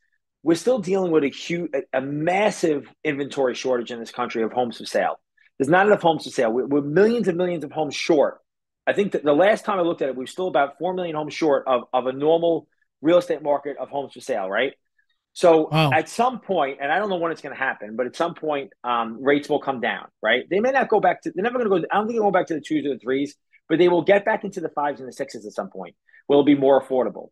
we're 0.44 0.54
still 0.54 0.78
dealing 0.78 1.10
with 1.10 1.24
a 1.24 1.30
huge, 1.30 1.72
a, 1.74 1.98
a 1.98 2.00
massive 2.00 2.86
inventory 3.02 3.56
shortage 3.56 3.90
in 3.90 3.98
this 3.98 4.12
country 4.12 4.44
of 4.44 4.52
homes 4.52 4.78
for 4.78 4.86
sale. 4.86 5.18
There's 5.58 5.68
not 5.68 5.86
enough 5.86 6.02
homes 6.02 6.24
to 6.24 6.30
sell. 6.30 6.52
We're, 6.52 6.66
we're 6.66 6.82
millions 6.82 7.28
and 7.28 7.38
millions 7.38 7.64
of 7.64 7.72
homes 7.72 7.94
short. 7.94 8.38
I 8.86 8.92
think 8.92 9.12
that 9.12 9.24
the 9.24 9.32
last 9.32 9.64
time 9.64 9.78
I 9.78 9.82
looked 9.82 10.02
at 10.02 10.08
it, 10.08 10.16
we 10.16 10.22
were 10.22 10.28
still 10.28 10.48
about 10.48 10.78
four 10.78 10.94
million 10.94 11.16
homes 11.16 11.34
short 11.34 11.64
of, 11.66 11.82
of 11.92 12.06
a 12.06 12.12
normal 12.12 12.68
real 13.02 13.18
estate 13.18 13.42
market 13.42 13.76
of 13.78 13.88
homes 13.88 14.12
for 14.12 14.20
sale, 14.20 14.48
right? 14.48 14.74
So 15.32 15.68
wow. 15.70 15.90
at 15.92 16.08
some 16.08 16.40
point, 16.40 16.78
and 16.80 16.90
I 16.90 16.98
don't 16.98 17.10
know 17.10 17.16
when 17.16 17.30
it's 17.30 17.42
going 17.42 17.54
to 17.54 17.58
happen, 17.58 17.94
but 17.94 18.06
at 18.06 18.16
some 18.16 18.34
point, 18.34 18.70
um, 18.84 19.22
rates 19.22 19.50
will 19.50 19.60
come 19.60 19.80
down, 19.80 20.06
right? 20.22 20.44
They 20.48 20.60
may 20.60 20.70
not 20.70 20.88
go 20.88 20.98
back 20.98 21.22
to. 21.22 21.32
They're 21.34 21.42
never 21.42 21.58
going 21.58 21.70
to 21.70 21.80
go. 21.80 21.86
I 21.92 21.98
don't 21.98 22.06
think 22.06 22.16
they'll 22.16 22.24
go 22.24 22.30
back 22.30 22.46
to 22.46 22.54
the 22.54 22.62
twos 22.62 22.86
or 22.86 22.94
the 22.94 22.98
threes, 22.98 23.34
but 23.68 23.78
they 23.78 23.88
will 23.88 24.02
get 24.02 24.24
back 24.24 24.44
into 24.44 24.60
the 24.60 24.70
fives 24.70 25.00
and 25.00 25.08
the 25.08 25.12
sixes 25.12 25.44
at 25.44 25.52
some 25.52 25.68
point. 25.68 25.94
Will 26.26 26.42
be 26.42 26.54
more 26.54 26.82
affordable. 26.82 27.28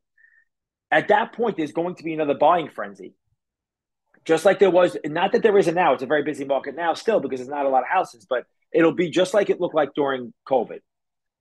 At 0.90 1.08
that 1.08 1.32
point, 1.32 1.56
there's 1.56 1.72
going 1.72 1.94
to 1.94 2.04
be 2.04 2.12
another 2.12 2.34
buying 2.34 2.68
frenzy, 2.68 3.14
just 4.24 4.44
like 4.44 4.58
there 4.58 4.70
was. 4.70 4.96
Not 5.04 5.32
that 5.32 5.42
there 5.42 5.56
isn't 5.58 5.74
now. 5.74 5.94
It's 5.94 6.02
a 6.02 6.06
very 6.06 6.22
busy 6.22 6.44
market 6.44 6.74
now 6.74 6.94
still 6.94 7.20
because 7.20 7.40
there's 7.40 7.48
not 7.48 7.66
a 7.66 7.68
lot 7.68 7.82
of 7.82 7.88
houses, 7.88 8.26
but 8.28 8.44
it'll 8.72 8.94
be 8.94 9.10
just 9.10 9.34
like 9.34 9.50
it 9.50 9.60
looked 9.60 9.74
like 9.74 9.90
during 9.94 10.32
COVID. 10.48 10.80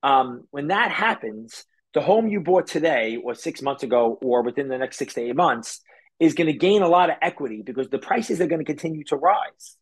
Um, 0.02 0.46
when 0.50 0.68
that 0.68 0.90
happens, 0.90 1.64
the 1.94 2.00
home 2.00 2.28
you 2.28 2.40
bought 2.40 2.66
today 2.66 3.18
or 3.22 3.34
six 3.34 3.62
months 3.62 3.82
ago 3.82 4.18
or 4.22 4.42
within 4.42 4.68
the 4.68 4.78
next 4.78 4.98
six 4.98 5.14
to 5.14 5.22
eight 5.22 5.36
months 5.36 5.80
is 6.20 6.34
going 6.34 6.46
to 6.46 6.52
gain 6.52 6.82
a 6.82 6.88
lot 6.88 7.10
of 7.10 7.16
equity 7.22 7.62
because 7.64 7.88
the 7.88 7.98
prices 7.98 8.40
are 8.40 8.46
going 8.46 8.60
to 8.60 8.64
continue 8.64 9.04
to 9.04 9.16
rise. 9.16 9.76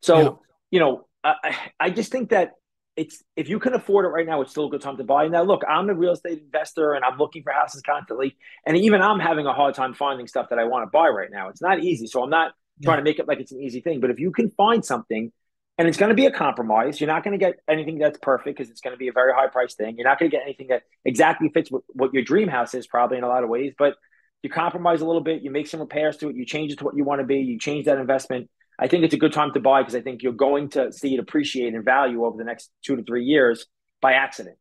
So, 0.00 0.18
yeah. 0.18 0.30
you 0.70 0.80
know, 0.80 1.06
I, 1.22 1.56
I 1.78 1.90
just 1.90 2.10
think 2.10 2.30
that 2.30 2.52
it's 2.98 3.22
if 3.36 3.48
you 3.48 3.60
can 3.60 3.74
afford 3.74 4.04
it 4.04 4.08
right 4.08 4.26
now, 4.26 4.42
it's 4.42 4.50
still 4.50 4.66
a 4.66 4.70
good 4.70 4.82
time 4.82 4.96
to 4.96 5.04
buy. 5.04 5.28
Now, 5.28 5.42
look, 5.42 5.62
I'm 5.68 5.88
a 5.88 5.94
real 5.94 6.12
estate 6.12 6.40
investor 6.40 6.94
and 6.94 7.04
I'm 7.04 7.16
looking 7.16 7.44
for 7.44 7.52
houses 7.52 7.80
constantly, 7.82 8.36
and 8.66 8.76
even 8.76 9.00
I'm 9.00 9.20
having 9.20 9.46
a 9.46 9.52
hard 9.52 9.74
time 9.74 9.94
finding 9.94 10.26
stuff 10.26 10.48
that 10.50 10.58
I 10.58 10.64
want 10.64 10.84
to 10.84 10.90
buy 10.90 11.08
right 11.08 11.30
now. 11.30 11.48
It's 11.48 11.62
not 11.62 11.82
easy, 11.82 12.08
so 12.08 12.22
I'm 12.22 12.30
not 12.30 12.52
yeah. 12.80 12.88
trying 12.88 12.98
to 12.98 13.04
make 13.04 13.18
it 13.18 13.28
like 13.28 13.38
it's 13.38 13.52
an 13.52 13.60
easy 13.60 13.80
thing. 13.80 14.00
But 14.00 14.10
if 14.10 14.18
you 14.18 14.32
can 14.32 14.50
find 14.50 14.84
something, 14.84 15.32
and 15.78 15.86
it's 15.86 15.96
going 15.96 16.08
to 16.08 16.16
be 16.16 16.26
a 16.26 16.32
compromise, 16.32 17.00
you're 17.00 17.08
not 17.08 17.22
going 17.22 17.38
to 17.38 17.44
get 17.44 17.60
anything 17.68 17.98
that's 17.98 18.18
perfect 18.18 18.58
because 18.58 18.68
it's 18.68 18.80
going 18.80 18.94
to 18.94 18.98
be 18.98 19.06
a 19.06 19.12
very 19.12 19.32
high 19.32 19.46
price 19.46 19.74
thing. 19.74 19.96
You're 19.96 20.08
not 20.08 20.18
going 20.18 20.28
to 20.28 20.36
get 20.36 20.42
anything 20.42 20.68
that 20.68 20.82
exactly 21.04 21.50
fits 21.54 21.70
what, 21.70 21.82
what 21.90 22.12
your 22.12 22.24
dream 22.24 22.48
house 22.48 22.74
is, 22.74 22.88
probably 22.88 23.16
in 23.16 23.22
a 23.22 23.28
lot 23.28 23.44
of 23.44 23.48
ways, 23.48 23.74
but 23.78 23.94
you 24.42 24.50
compromise 24.50 25.02
a 25.02 25.06
little 25.06 25.22
bit, 25.22 25.42
you 25.42 25.52
make 25.52 25.68
some 25.68 25.78
repairs 25.78 26.16
to 26.16 26.30
it, 26.30 26.36
you 26.36 26.44
change 26.44 26.72
it 26.72 26.78
to 26.78 26.84
what 26.84 26.96
you 26.96 27.04
want 27.04 27.20
to 27.20 27.26
be, 27.26 27.36
you 27.38 27.60
change 27.60 27.86
that 27.86 27.98
investment. 27.98 28.50
I 28.78 28.86
think 28.86 29.04
it's 29.04 29.14
a 29.14 29.18
good 29.18 29.32
time 29.32 29.52
to 29.54 29.60
buy 29.60 29.82
because 29.82 29.94
I 29.94 30.00
think 30.00 30.22
you're 30.22 30.32
going 30.32 30.68
to 30.70 30.92
see 30.92 31.14
it 31.14 31.20
appreciate 31.20 31.74
in 31.74 31.82
value 31.82 32.24
over 32.24 32.36
the 32.36 32.44
next 32.44 32.70
two 32.82 32.96
to 32.96 33.02
three 33.02 33.24
years 33.24 33.66
by 34.00 34.12
accident. 34.12 34.56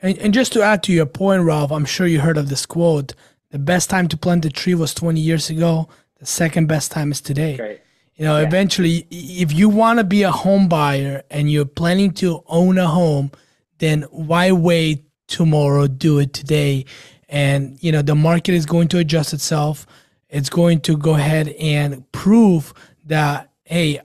And, 0.00 0.16
and 0.18 0.32
just 0.32 0.52
to 0.54 0.62
add 0.62 0.82
to 0.84 0.92
your 0.92 1.06
point, 1.06 1.42
Ralph, 1.42 1.72
I'm 1.72 1.84
sure 1.84 2.06
you 2.06 2.20
heard 2.20 2.38
of 2.38 2.48
this 2.48 2.64
quote: 2.64 3.14
"The 3.50 3.58
best 3.58 3.90
time 3.90 4.08
to 4.08 4.16
plant 4.16 4.44
a 4.44 4.50
tree 4.50 4.74
was 4.74 4.94
20 4.94 5.20
years 5.20 5.50
ago. 5.50 5.88
The 6.18 6.26
second 6.26 6.66
best 6.66 6.92
time 6.92 7.10
is 7.10 7.20
today." 7.20 7.80
You 8.14 8.24
know, 8.24 8.38
yeah. 8.38 8.46
eventually, 8.46 9.06
if 9.10 9.52
you 9.52 9.68
want 9.68 9.98
to 9.98 10.04
be 10.04 10.22
a 10.22 10.32
home 10.32 10.68
buyer 10.68 11.22
and 11.30 11.50
you're 11.50 11.64
planning 11.64 12.12
to 12.14 12.42
own 12.46 12.76
a 12.78 12.86
home, 12.88 13.30
then 13.78 14.02
why 14.10 14.50
wait 14.52 15.04
tomorrow? 15.28 15.86
Do 15.86 16.18
it 16.18 16.32
today 16.32 16.84
and 17.28 17.76
you 17.82 17.92
know 17.92 18.02
the 18.02 18.14
market 18.14 18.54
is 18.54 18.64
going 18.66 18.88
to 18.88 18.98
adjust 18.98 19.32
itself 19.32 19.86
it's 20.28 20.50
going 20.50 20.80
to 20.80 20.96
go 20.96 21.14
ahead 21.14 21.48
and 21.48 22.10
prove 22.12 22.74
that 23.08 23.50
hey 23.64 24.00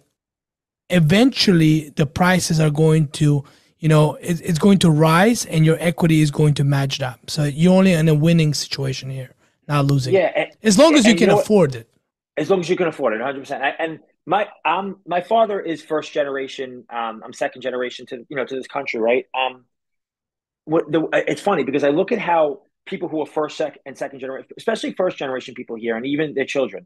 eventually 0.89 1.89
the 1.96 2.06
prices 2.06 2.60
are 2.60 2.70
going 2.70 3.08
to 3.10 3.44
you 3.80 3.89
know 3.89 4.16
it, 4.16 4.42
it's 4.42 4.60
going 4.60 4.80
to 4.80 4.89
rise 4.89 5.46
and 5.46 5.66
your 5.66 5.78
equity 5.80 6.22
is 6.22 6.32
going 6.32 6.54
to 6.56 6.63
match 6.63 6.98
that. 7.00 7.20
So 7.28 7.44
you're 7.44 7.74
only 7.74 7.94
in 7.94 8.10
a 8.10 8.16
winning 8.16 8.54
situation 8.54 9.10
here 9.10 9.34
not 9.68 9.86
losing. 9.86 10.13
Yeah 10.13 10.32
and, 10.36 10.50
as 10.63 10.78
long 10.78 10.96
as 10.96 11.06
you 11.06 11.13
can 11.13 11.22
you 11.22 11.28
know 11.28 11.39
afford 11.39 11.76
it. 11.76 11.88
As 12.36 12.50
long 12.50 12.60
as 12.62 12.70
you 12.70 12.76
can 12.76 12.88
afford 12.88 13.13
it 13.13 13.22
100% 13.22 13.76
and 13.80 14.00
my 14.26 14.48
um 14.66 14.98
my 15.06 15.22
father 15.22 15.60
is 15.60 15.82
first 15.82 16.13
generation 16.13 16.86
um 16.89 17.22
i'm 17.26 17.34
second 17.34 17.62
generation 17.62 18.06
to 18.06 18.26
you 18.30 18.38
know 18.38 18.46
to 18.46 18.56
this 18.56 18.68
country 18.68 19.00
right? 19.00 19.26
Um 19.34 19.66
what 20.66 20.92
the 20.92 21.08
it's 21.13 21.42
funny 21.42 21.63
because 21.66 21.84
i 21.84 21.89
look 21.89 22.13
at 22.13 22.20
how 22.20 22.62
people 22.86 23.10
who 23.10 23.22
are 23.22 23.26
first, 23.26 23.58
second, 23.58 23.82
and 23.86 23.98
second 23.98 24.20
generation, 24.20 24.50
especially 24.58 24.94
first 24.94 25.18
generation 25.18 25.54
people 25.54 25.76
here, 25.76 25.96
and 25.96 26.06
even 26.06 26.34
their 26.34 26.46
children, 26.46 26.86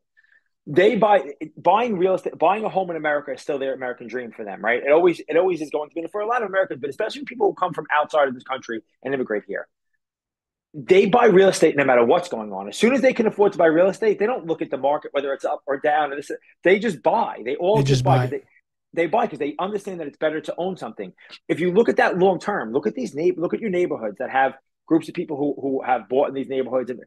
they 0.69 0.97
buy 0.97 1.21
buying 1.55 1.97
real 1.97 2.15
estate, 2.15 2.37
buying 2.37 2.65
a 2.65 2.69
home 2.69 2.89
in 2.89 2.97
America 2.97 3.31
is 3.31 3.41
still 3.41 3.57
their 3.57 3.73
American 3.73 4.07
dream 4.07 4.33
for 4.33 4.43
them, 4.43 4.63
right? 4.63 4.83
It 4.83 4.91
always 4.91 5.21
it 5.25 5.37
always 5.37 5.61
is 5.61 5.69
going 5.69 5.89
to 5.89 5.95
be 5.95 6.05
for 6.11 6.19
a 6.19 6.27
lot 6.27 6.43
of 6.43 6.49
Americans, 6.49 6.81
but 6.81 6.89
especially 6.89 7.23
people 7.23 7.47
who 7.47 7.53
come 7.53 7.73
from 7.73 7.87
outside 7.95 8.27
of 8.27 8.33
this 8.33 8.43
country 8.43 8.83
and 9.01 9.13
immigrate 9.13 9.43
here. 9.47 9.67
They 10.73 11.05
buy 11.05 11.27
real 11.27 11.47
estate 11.47 11.77
no 11.77 11.85
matter 11.85 12.03
what's 12.03 12.27
going 12.27 12.51
on. 12.51 12.67
As 12.67 12.77
soon 12.77 12.93
as 12.93 13.01
they 13.01 13.13
can 13.13 13.25
afford 13.27 13.53
to 13.53 13.57
buy 13.57 13.67
real 13.67 13.87
estate, 13.87 14.19
they 14.19 14.25
don't 14.25 14.45
look 14.45 14.61
at 14.61 14.69
the 14.69 14.77
market 14.77 15.13
whether 15.13 15.31
it's 15.33 15.45
up 15.45 15.61
or 15.65 15.79
down. 15.79 16.11
Or 16.11 16.17
this, 16.17 16.29
they 16.63 16.79
just 16.79 17.01
buy. 17.01 17.41
They 17.45 17.55
all 17.55 17.77
they 17.77 17.83
just, 17.83 17.89
just 17.89 18.03
buy. 18.03 18.17
buy. 18.17 18.27
They, 18.27 18.41
they 18.93 19.07
buy 19.07 19.25
because 19.25 19.39
they 19.39 19.55
understand 19.57 20.01
that 20.01 20.07
it's 20.07 20.17
better 20.17 20.41
to 20.41 20.55
own 20.57 20.75
something. 20.75 21.13
If 21.47 21.61
you 21.61 21.71
look 21.71 21.87
at 21.87 21.97
that 21.97 22.17
long 22.17 22.39
term, 22.39 22.73
look 22.73 22.87
at 22.87 22.93
these 22.93 23.15
neighbor, 23.15 23.39
look 23.39 23.53
at 23.53 23.61
your 23.61 23.69
neighborhoods 23.69 24.17
that 24.19 24.29
have 24.31 24.55
groups 24.85 25.07
of 25.07 25.15
people 25.15 25.37
who 25.37 25.55
who 25.61 25.81
have 25.81 26.09
bought 26.09 26.27
in 26.27 26.33
these 26.33 26.49
neighborhoods 26.49 26.89
and 26.89 26.99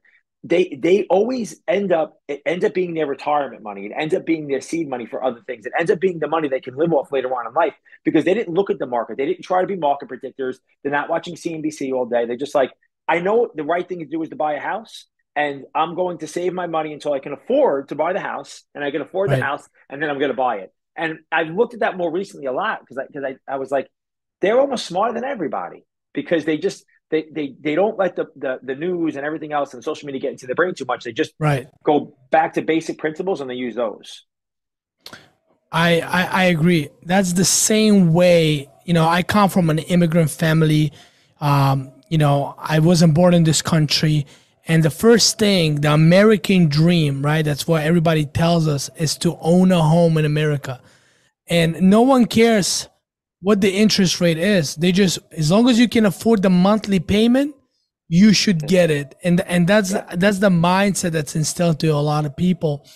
they 0.42 0.78
they 0.80 1.04
always 1.10 1.60
end 1.68 1.92
up 1.92 2.18
it 2.26 2.40
ends 2.46 2.64
up 2.64 2.72
being 2.72 2.94
their 2.94 3.06
retirement 3.06 3.62
money. 3.62 3.86
It 3.86 3.92
ends 3.96 4.14
up 4.14 4.24
being 4.24 4.48
their 4.48 4.60
seed 4.60 4.88
money 4.88 5.06
for 5.06 5.22
other 5.22 5.40
things. 5.46 5.66
It 5.66 5.72
ends 5.78 5.90
up 5.90 6.00
being 6.00 6.18
the 6.18 6.28
money 6.28 6.48
they 6.48 6.60
can 6.60 6.76
live 6.76 6.92
off 6.92 7.12
later 7.12 7.28
on 7.34 7.46
in 7.46 7.52
life 7.52 7.74
because 8.04 8.24
they 8.24 8.32
didn't 8.32 8.54
look 8.54 8.70
at 8.70 8.78
the 8.78 8.86
market. 8.86 9.18
They 9.18 9.26
didn't 9.26 9.44
try 9.44 9.60
to 9.60 9.66
be 9.66 9.76
market 9.76 10.08
predictors. 10.08 10.56
They're 10.82 10.92
not 10.92 11.10
watching 11.10 11.34
cnbc 11.34 11.92
all 11.92 12.06
day. 12.06 12.24
They're 12.24 12.36
just 12.36 12.54
like 12.54 12.70
i 13.10 13.18
know 13.18 13.50
the 13.54 13.64
right 13.64 13.86
thing 13.86 13.98
to 13.98 14.06
do 14.06 14.22
is 14.22 14.30
to 14.30 14.36
buy 14.36 14.54
a 14.54 14.60
house 14.60 15.06
and 15.34 15.64
i'm 15.74 15.94
going 15.94 16.18
to 16.18 16.26
save 16.26 16.52
my 16.52 16.66
money 16.66 16.92
until 16.92 17.12
i 17.12 17.18
can 17.18 17.32
afford 17.32 17.88
to 17.88 17.94
buy 17.94 18.12
the 18.12 18.20
house 18.20 18.62
and 18.74 18.84
i 18.84 18.90
can 18.90 19.02
afford 19.02 19.30
right. 19.30 19.38
the 19.38 19.44
house 19.44 19.68
and 19.88 20.00
then 20.00 20.08
i'm 20.08 20.18
going 20.18 20.30
to 20.30 20.36
buy 20.36 20.56
it. 20.56 20.72
And 20.96 21.18
i've 21.30 21.48
looked 21.48 21.74
at 21.74 21.80
that 21.80 21.96
more 21.96 22.10
recently 22.10 22.46
a 22.46 22.52
lot 22.52 22.80
because 22.80 22.98
I, 22.98 23.06
cause 23.12 23.24
I, 23.26 23.52
I 23.52 23.56
was 23.56 23.70
like 23.70 23.88
they're 24.40 24.60
almost 24.60 24.86
smarter 24.86 25.12
than 25.14 25.24
everybody 25.24 25.84
because 26.14 26.44
they 26.44 26.56
just 26.56 26.84
they 27.10 27.26
they 27.30 27.54
they 27.60 27.74
don't 27.74 27.98
let 27.98 28.16
the, 28.16 28.26
the 28.36 28.60
the 28.62 28.74
news 28.74 29.16
and 29.16 29.26
everything 29.26 29.52
else 29.52 29.74
and 29.74 29.82
social 29.82 30.06
media 30.06 30.20
get 30.20 30.32
into 30.32 30.46
their 30.46 30.54
brain 30.54 30.74
too 30.74 30.84
much. 30.84 31.04
They 31.04 31.12
just 31.12 31.32
right 31.38 31.68
go 31.84 32.16
back 32.30 32.54
to 32.54 32.62
basic 32.62 32.98
principles 32.98 33.40
and 33.40 33.50
they 33.50 33.54
use 33.54 33.74
those. 33.74 34.24
I, 35.72 36.00
I 36.00 36.22
I 36.22 36.44
agree. 36.44 36.88
That's 37.04 37.34
the 37.34 37.44
same 37.44 38.12
way. 38.12 38.68
You 38.84 38.94
know, 38.94 39.06
I 39.06 39.22
come 39.22 39.50
from 39.50 39.70
an 39.70 39.78
immigrant 39.78 40.30
family. 40.30 40.92
Um, 41.40 41.92
you 42.08 42.18
know, 42.18 42.54
I 42.58 42.80
wasn't 42.80 43.14
born 43.14 43.34
in 43.34 43.44
this 43.44 43.62
country. 43.62 44.26
And 44.66 44.82
the 44.82 44.90
first 44.90 45.38
thing, 45.38 45.80
the 45.80 45.92
American 45.92 46.68
dream, 46.68 47.24
right? 47.24 47.44
That's 47.44 47.66
what 47.66 47.82
everybody 47.82 48.26
tells 48.26 48.68
us 48.68 48.90
is 48.96 49.16
to 49.18 49.38
own 49.40 49.72
a 49.72 49.80
home 49.80 50.18
in 50.18 50.24
America. 50.24 50.80
And 51.46 51.80
no 51.80 52.02
one 52.02 52.26
cares 52.26 52.88
what 53.40 53.60
the 53.60 53.70
interest 53.70 54.20
rate 54.20 54.38
is. 54.38 54.74
They 54.76 54.92
just 54.92 55.18
as 55.32 55.50
long 55.50 55.68
as 55.68 55.78
you 55.78 55.88
can 55.88 56.06
afford 56.06 56.42
the 56.42 56.50
monthly 56.50 57.00
payment, 57.00 57.54
you 58.08 58.32
should 58.32 58.66
get 58.66 58.90
it. 58.90 59.14
And 59.22 59.40
and 59.42 59.66
that's 59.66 59.92
yeah. 59.92 60.04
that's 60.14 60.38
the 60.38 60.50
mindset 60.50 61.12
that's 61.12 61.36
instilled 61.36 61.80
to 61.80 61.88
a 61.88 61.94
lot 61.96 62.26
of 62.26 62.36
people. 62.36 62.86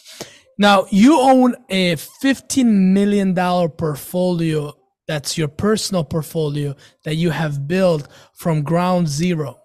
Now 0.59 0.87
you 0.91 1.19
own 1.21 1.55
a 1.69 1.97
fifteen 1.97 2.93
million 2.93 3.35
dollar 3.35 3.69
portfolio. 3.69 4.75
That's 5.07 5.37
your 5.37 5.49
personal 5.49 6.05
portfolio 6.05 6.75
that 7.05 7.17
you 7.17 7.31
have 7.31 7.69
built 7.69 8.09
from 8.35 8.63
ground 8.63 9.09
zero, 9.09 9.59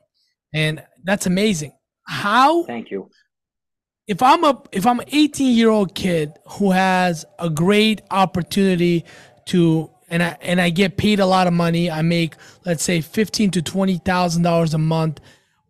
and 0.54 0.84
that's 1.04 1.26
amazing. 1.26 1.74
How? 2.06 2.64
Thank 2.64 2.92
you. 2.92 3.10
If 4.08 4.24
I'm 4.24 4.44
a 4.44 4.62
if 4.72 4.88
I'm 4.88 5.00
an 5.00 5.06
18 5.12 5.56
year 5.56 5.70
old 5.70 5.94
kid 5.94 6.32
who 6.54 6.72
has 6.72 7.26
a 7.38 7.50
great 7.50 8.02
opportunity 8.10 9.06
to 9.46 9.92
and 10.10 10.24
I 10.24 10.38
and 10.42 10.60
I 10.62 10.70
get 10.70 10.98
paid 10.98 11.20
a 11.20 11.26
lot 11.26 11.48
of 11.48 11.54
money. 11.54 11.90
I 11.90 12.02
make 12.02 12.36
let's 12.66 12.84
say 12.84 13.02
fifteen 13.02 13.52
to 13.52 13.62
twenty 13.62 13.98
thousand 13.98 14.44
dollars 14.44 14.74
a 14.74 14.78
month. 14.78 15.20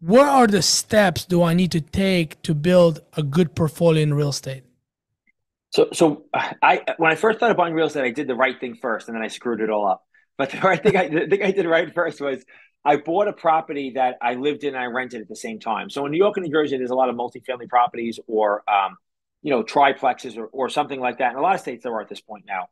What 0.02 0.28
are 0.28 0.48
the 0.48 0.62
steps 0.62 1.26
do 1.26 1.44
I 1.44 1.54
need 1.54 1.72
to 1.74 1.82
take 1.82 2.42
to 2.44 2.54
build 2.54 3.02
a 3.18 3.24
good 3.24 3.54
portfolio 3.54 4.02
in 4.02 4.14
real 4.14 4.30
estate? 4.30 4.64
So, 5.72 5.90
so 5.94 6.26
I 6.34 6.84
when 6.98 7.12
I 7.12 7.16
first 7.16 7.40
started 7.40 7.56
buying 7.56 7.74
real 7.74 7.88
estate, 7.88 8.04
I 8.04 8.12
did 8.12 8.28
the 8.28 8.36
right 8.36 8.60
thing 8.60 8.76
first, 8.76 9.08
and 9.08 9.16
then 9.16 9.24
I 9.24 9.28
screwed 9.28 9.62
it 9.62 9.70
all 9.70 9.88
up. 9.88 10.04
But 10.38 10.52
the 10.52 10.58
right 10.64 10.82
thing 10.82 10.96
I, 10.96 11.08
the 11.08 11.28
thing 11.28 11.44
I 11.44 11.52
did 11.52 11.66
right 11.66 11.94
first 11.94 12.22
was 12.22 12.44
I 12.84 12.96
bought 12.96 13.28
a 13.28 13.34
property 13.34 13.92
that 13.92 14.18
I 14.22 14.36
lived 14.36 14.64
in 14.64 14.70
and 14.70 14.84
I 14.84 14.86
rented 14.86 15.22
at 15.22 15.28
the 15.28 15.36
same 15.36 15.60
time. 15.60 15.90
So 15.90 16.06
in 16.06 16.12
New 16.12 16.18
York 16.18 16.38
and 16.38 16.46
New 16.46 16.52
Jersey, 16.52 16.78
there's 16.78 16.90
a 16.92 16.96
lot 16.96 17.10
of 17.10 17.16
multifamily 17.16 17.68
properties 17.68 18.20
or 18.28 18.64
um, 18.70 18.98
you 19.42 19.52
know 19.52 19.64
triplexes 19.64 20.38
or, 20.38 20.48
or 20.48 20.70
something 20.70 21.00
like 21.00 21.20
that. 21.20 21.34
In 21.34 21.38
a 21.38 21.42
lot 21.42 21.56
of 21.56 21.62
states, 21.62 21.84
there 21.84 21.94
are 21.94 22.02
at 22.02 22.10
this 22.10 22.22
point 22.22 22.46
now. 22.48 22.70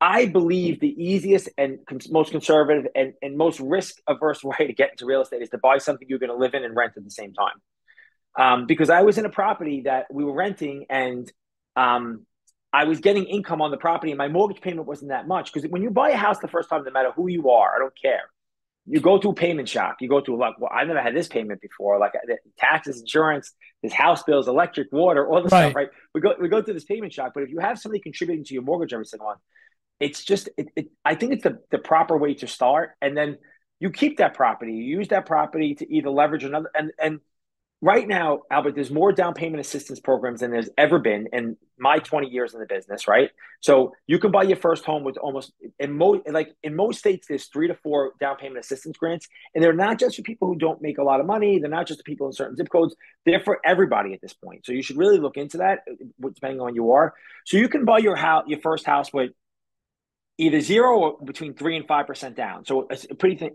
I 0.00 0.26
believe 0.26 0.80
the 0.80 0.94
easiest 1.02 1.48
and 1.56 1.78
most 2.10 2.30
conservative 2.30 2.86
and, 2.94 3.14
and 3.22 3.36
most 3.36 3.60
risk 3.60 3.96
averse 4.06 4.44
way 4.44 4.66
to 4.66 4.72
get 4.72 4.90
into 4.90 5.06
real 5.06 5.22
estate 5.22 5.42
is 5.42 5.50
to 5.50 5.58
buy 5.58 5.78
something 5.78 6.06
you're 6.08 6.18
going 6.18 6.30
to 6.30 6.36
live 6.36 6.54
in 6.54 6.64
and 6.64 6.76
rent 6.76 6.92
at 6.96 7.04
the 7.04 7.10
same 7.10 7.32
time. 7.32 7.54
Um, 8.38 8.66
because 8.66 8.90
I 8.90 9.02
was 9.02 9.16
in 9.16 9.24
a 9.24 9.30
property 9.30 9.82
that 9.82 10.06
we 10.12 10.22
were 10.22 10.34
renting 10.34 10.84
and 10.90 11.30
um, 11.74 12.26
I 12.70 12.84
was 12.84 13.00
getting 13.00 13.24
income 13.24 13.62
on 13.62 13.70
the 13.70 13.78
property 13.78 14.12
and 14.12 14.18
my 14.18 14.28
mortgage 14.28 14.60
payment 14.60 14.86
wasn't 14.86 15.08
that 15.08 15.26
much. 15.26 15.50
Because 15.52 15.70
when 15.70 15.82
you 15.82 15.90
buy 15.90 16.10
a 16.10 16.16
house 16.16 16.38
the 16.40 16.48
first 16.48 16.68
time, 16.68 16.84
no 16.84 16.90
matter 16.90 17.12
who 17.12 17.28
you 17.28 17.50
are, 17.50 17.74
I 17.74 17.78
don't 17.78 17.94
care. 18.00 18.24
You 18.88 19.00
go 19.00 19.18
through 19.18 19.32
payment 19.32 19.68
shock. 19.68 19.96
You 20.00 20.08
go 20.08 20.20
through 20.20 20.38
like, 20.38 20.60
well, 20.60 20.70
I've 20.72 20.86
never 20.86 21.02
had 21.02 21.16
this 21.16 21.26
payment 21.26 21.60
before, 21.60 21.98
like 21.98 22.12
taxes, 22.58 23.00
insurance, 23.00 23.52
this 23.82 23.92
house 23.92 24.22
bills, 24.22 24.46
electric, 24.46 24.92
water, 24.92 25.26
all 25.26 25.42
this 25.42 25.50
right. 25.50 25.70
stuff, 25.70 25.74
right? 25.74 25.88
We 26.14 26.20
go 26.20 26.34
we 26.38 26.48
go 26.48 26.62
through 26.62 26.74
this 26.74 26.84
payment 26.84 27.12
shock. 27.12 27.32
But 27.34 27.42
if 27.42 27.50
you 27.50 27.58
have 27.58 27.78
somebody 27.78 28.00
contributing 28.00 28.44
to 28.44 28.54
your 28.54 28.62
mortgage 28.62 28.92
every 28.92 29.06
single 29.06 29.26
month, 29.26 29.40
it's 30.00 30.24
just 30.24 30.48
it, 30.56 30.68
it, 30.76 30.88
I 31.04 31.14
think 31.14 31.32
it's 31.32 31.42
the 31.42 31.60
the 31.70 31.78
proper 31.78 32.16
way 32.16 32.34
to 32.34 32.46
start, 32.46 32.90
and 33.00 33.16
then 33.16 33.38
you 33.80 33.90
keep 33.90 34.18
that 34.18 34.34
property. 34.34 34.72
You 34.72 34.98
use 34.98 35.08
that 35.08 35.26
property 35.26 35.74
to 35.76 35.94
either 35.94 36.10
leverage 36.10 36.44
another 36.44 36.70
and 36.74 36.92
and 36.98 37.20
right 37.82 38.06
now, 38.08 38.40
Albert, 38.50 38.74
there's 38.74 38.90
more 38.90 39.12
down 39.12 39.34
payment 39.34 39.60
assistance 39.60 40.00
programs 40.00 40.40
than 40.40 40.50
there's 40.50 40.70
ever 40.78 40.98
been 40.98 41.28
in 41.32 41.56
my 41.78 41.98
20 41.98 42.28
years 42.28 42.54
in 42.54 42.60
the 42.60 42.66
business, 42.66 43.06
right? 43.06 43.30
So 43.60 43.92
you 44.06 44.18
can 44.18 44.30
buy 44.30 44.44
your 44.44 44.56
first 44.56 44.84
home 44.84 45.04
with 45.04 45.18
almost 45.18 45.52
in 45.78 45.92
most 45.92 46.22
like 46.28 46.54
in 46.62 46.74
most 46.74 46.98
states, 46.98 47.26
there's 47.28 47.46
three 47.46 47.68
to 47.68 47.74
four 47.74 48.12
down 48.18 48.36
payment 48.36 48.58
assistance 48.58 48.96
grants, 48.96 49.28
and 49.54 49.62
they're 49.62 49.74
not 49.74 49.98
just 49.98 50.16
for 50.16 50.22
people 50.22 50.48
who 50.48 50.56
don't 50.56 50.80
make 50.80 50.98
a 50.98 51.02
lot 51.02 51.20
of 51.20 51.26
money. 51.26 51.58
They're 51.58 51.70
not 51.70 51.86
just 51.86 51.98
the 51.98 52.04
people 52.04 52.26
in 52.26 52.32
certain 52.32 52.56
zip 52.56 52.68
codes. 52.70 52.96
They're 53.24 53.40
for 53.40 53.60
everybody 53.64 54.14
at 54.14 54.20
this 54.22 54.32
point. 54.32 54.64
So 54.64 54.72
you 54.72 54.82
should 54.82 54.96
really 54.96 55.18
look 55.18 55.36
into 55.36 55.58
that, 55.58 55.80
uh, 55.90 56.28
depending 56.34 56.60
on 56.60 56.70
who 56.70 56.74
you 56.74 56.92
are. 56.92 57.14
So 57.44 57.56
you 57.56 57.68
can 57.68 57.84
buy 57.84 57.98
your 57.98 58.16
house, 58.16 58.44
your 58.46 58.60
first 58.60 58.86
house 58.86 59.12
with 59.12 59.32
either 60.38 60.60
zero 60.60 60.98
or 60.98 61.18
between 61.24 61.54
three 61.54 61.76
and 61.76 61.86
five 61.86 62.06
percent 62.06 62.36
down. 62.36 62.64
So 62.64 62.86
it's 62.90 63.06
a 63.10 63.14
pretty 63.14 63.36
thing. 63.36 63.50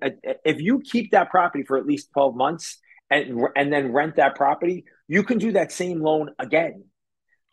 If 0.46 0.62
you 0.62 0.82
keep 0.82 1.12
that 1.12 1.30
property 1.30 1.64
for 1.64 1.78
at 1.78 1.86
least 1.86 2.10
12 2.14 2.36
months 2.36 2.80
and 3.10 3.42
and 3.56 3.72
then 3.72 3.92
rent 3.92 4.16
that 4.16 4.36
property, 4.36 4.86
you 5.08 5.24
can 5.24 5.38
do 5.38 5.54
that 5.54 5.72
same 5.72 6.02
loan 6.02 6.32
again 6.40 6.84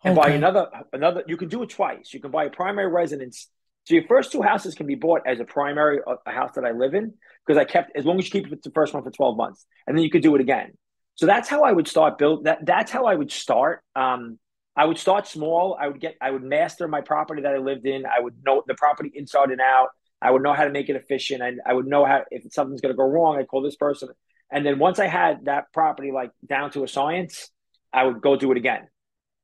and 0.05 0.19
okay. 0.19 0.29
buy 0.29 0.35
another 0.35 0.69
another. 0.93 1.25
You 1.27 1.37
can 1.37 1.49
do 1.49 1.63
it 1.63 1.71
twice. 1.71 2.13
You 2.13 2.21
can 2.21 2.31
buy 2.31 2.45
a 2.45 2.51
primary 2.51 2.91
residence. 2.91 3.49
So 3.85 3.95
your 3.95 4.05
first 4.07 4.33
two 4.33 4.43
houses 4.43 4.75
can 4.75 4.87
be 4.87 4.95
bought 4.95 5.23
as 5.27 5.41
a 5.41 5.45
primary 5.45 6.01
a 6.27 6.31
house 6.31 6.53
that 6.55 6.65
I 6.65 6.73
live 6.73 6.95
in 6.95 7.15
because 7.47 7.59
I 7.59 7.65
kept 7.65 7.97
as 7.97 8.05
long 8.05 8.19
as 8.19 8.27
you 8.27 8.31
keep 8.31 8.53
it 8.53 8.63
the 8.63 8.71
first 8.71 8.95
one 8.95 9.03
for 9.03 9.11
twelve 9.11 9.37
months, 9.37 9.67
and 9.87 9.97
then 9.97 10.05
you 10.05 10.11
could 10.11 10.23
do 10.23 10.35
it 10.35 10.41
again. 10.41 10.73
So 11.15 11.27
that's 11.27 11.49
how 11.49 11.65
I 11.65 11.73
would 11.73 11.89
start 11.89 12.19
build 12.19 12.45
that. 12.45 12.65
That's 12.65 12.91
how 12.91 13.07
I 13.07 13.15
would 13.15 13.33
start. 13.33 13.83
Um, 13.97 14.39
I 14.79 14.85
would 14.85 14.97
start 14.97 15.27
small. 15.27 15.77
I 15.79 15.89
would 15.89 16.01
get. 16.01 16.15
I 16.21 16.31
would 16.31 16.45
master 16.45 16.87
my 16.87 17.01
property 17.01 17.43
that 17.43 17.53
I 17.53 17.59
lived 17.59 17.85
in. 17.85 18.07
I 18.07 18.21
would 18.21 18.35
know 18.47 18.63
the 18.65 18.77
property 18.77 19.11
inside 19.13 19.51
and 19.51 19.61
out. 19.61 19.89
I 20.23 20.31
would 20.31 20.43
know 20.43 20.53
how 20.53 20.65
to 20.65 20.71
make 20.71 20.89
it 20.89 20.95
efficient. 20.95 21.43
and 21.43 21.61
I 21.67 21.75
would 21.75 21.87
know 21.87 22.05
how 22.05 22.23
if 22.31 22.45
something's 22.53 22.81
going 22.81 22.95
to 22.95 22.97
go 22.97 23.03
wrong, 23.03 23.37
I 23.37 23.43
call 23.43 23.61
this 23.61 23.75
person. 23.75 24.11
And 24.53 24.65
then 24.65 24.79
once 24.79 25.01
I 25.01 25.07
had 25.07 25.47
that 25.47 25.73
property 25.73 26.13
like 26.13 26.31
down 26.49 26.71
to 26.73 26.85
a 26.85 26.89
science, 26.89 27.51
I 27.93 28.05
would 28.05 28.21
go 28.21 28.37
do 28.37 28.53
it 28.53 28.57
again. 28.57 28.87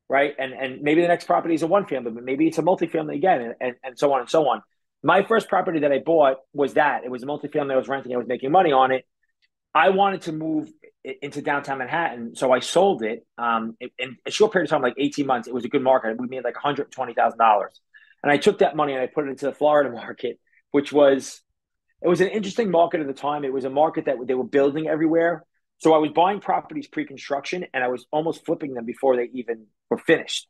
Right. 0.09 0.35
And 0.38 0.53
and 0.53 0.83
maybe 0.83 1.03
the 1.03 1.09
next 1.09 1.25
property 1.25 1.55
is 1.57 1.62
a 1.62 1.66
one 1.66 1.87
family, 1.87 2.12
but 2.12 2.23
maybe 2.23 2.47
it's 2.47 2.59
a 2.59 2.62
multifamily 2.62 3.16
again, 3.16 3.40
and, 3.42 3.55
and, 3.61 3.75
and 3.83 3.99
so 3.99 4.12
on 4.12 4.20
and 4.20 4.31
so 4.31 4.49
on. 4.49 4.62
My 5.03 5.25
first 5.25 5.49
property 5.49 5.81
that 5.81 5.90
I 5.90 5.99
bought 5.99 6.37
was 6.53 6.75
that. 6.75 7.05
It 7.05 7.11
was 7.11 7.25
a 7.25 7.27
multifamily 7.27 7.73
I 7.73 7.77
was 7.77 7.88
renting, 7.88 8.14
I 8.14 8.18
was 8.18 8.29
making 8.29 8.53
money 8.53 8.70
on 8.70 8.92
it. 8.92 9.05
I 9.75 9.91
wanted 9.91 10.23
to 10.23 10.33
move 10.33 10.71
into 11.05 11.43
downtown 11.43 11.79
Manhattan, 11.79 12.35
so 12.37 12.53
I 12.53 12.61
sold 12.61 13.03
it. 13.03 13.27
Um, 13.37 13.77
in 13.99 14.17
a 14.25 14.31
short 14.31 14.53
period 14.53 14.67
of 14.67 14.71
time, 14.71 14.83
like 14.83 14.95
18 14.97 15.27
months, 15.27 15.49
it 15.49 15.55
was 15.55 15.65
a 15.65 15.69
good 15.69 15.83
market. 15.83 16.19
We 16.19 16.29
made 16.29 16.45
like 16.45 16.55
$120,000. 16.55 17.67
And 18.23 18.33
I 18.33 18.37
took 18.39 18.61
that 18.61 18.75
money 18.75 18.95
and 18.95 19.03
I 19.03 19.07
put 19.07 19.27
it 19.27 19.31
into 19.31 19.47
the 19.47 19.53
Florida 19.53 19.91
market, 19.95 20.39
which 20.71 20.93
was 20.93 21.41
it 22.03 22.09
was 22.09 22.21
an 22.21 22.29
interesting 22.29 22.71
market 22.71 23.01
at 23.01 23.07
the 23.07 23.15
time. 23.15 23.45
It 23.45 23.53
was 23.53 23.65
a 23.65 23.71
market 23.71 24.07
that 24.07 24.17
they 24.27 24.35
were 24.35 24.45
building 24.45 24.89
everywhere. 24.89 25.45
So 25.79 25.95
I 25.95 25.99
was 25.99 26.11
buying 26.13 26.41
properties 26.41 26.87
pre-construction 26.87 27.67
and 27.73 27.83
I 27.83 27.89
was 27.89 28.07
almost 28.11 28.45
flipping 28.45 28.75
them 28.75 28.85
before 28.85 29.17
they 29.17 29.29
even 29.33 29.67
were 29.91 29.99
finished. 29.99 30.49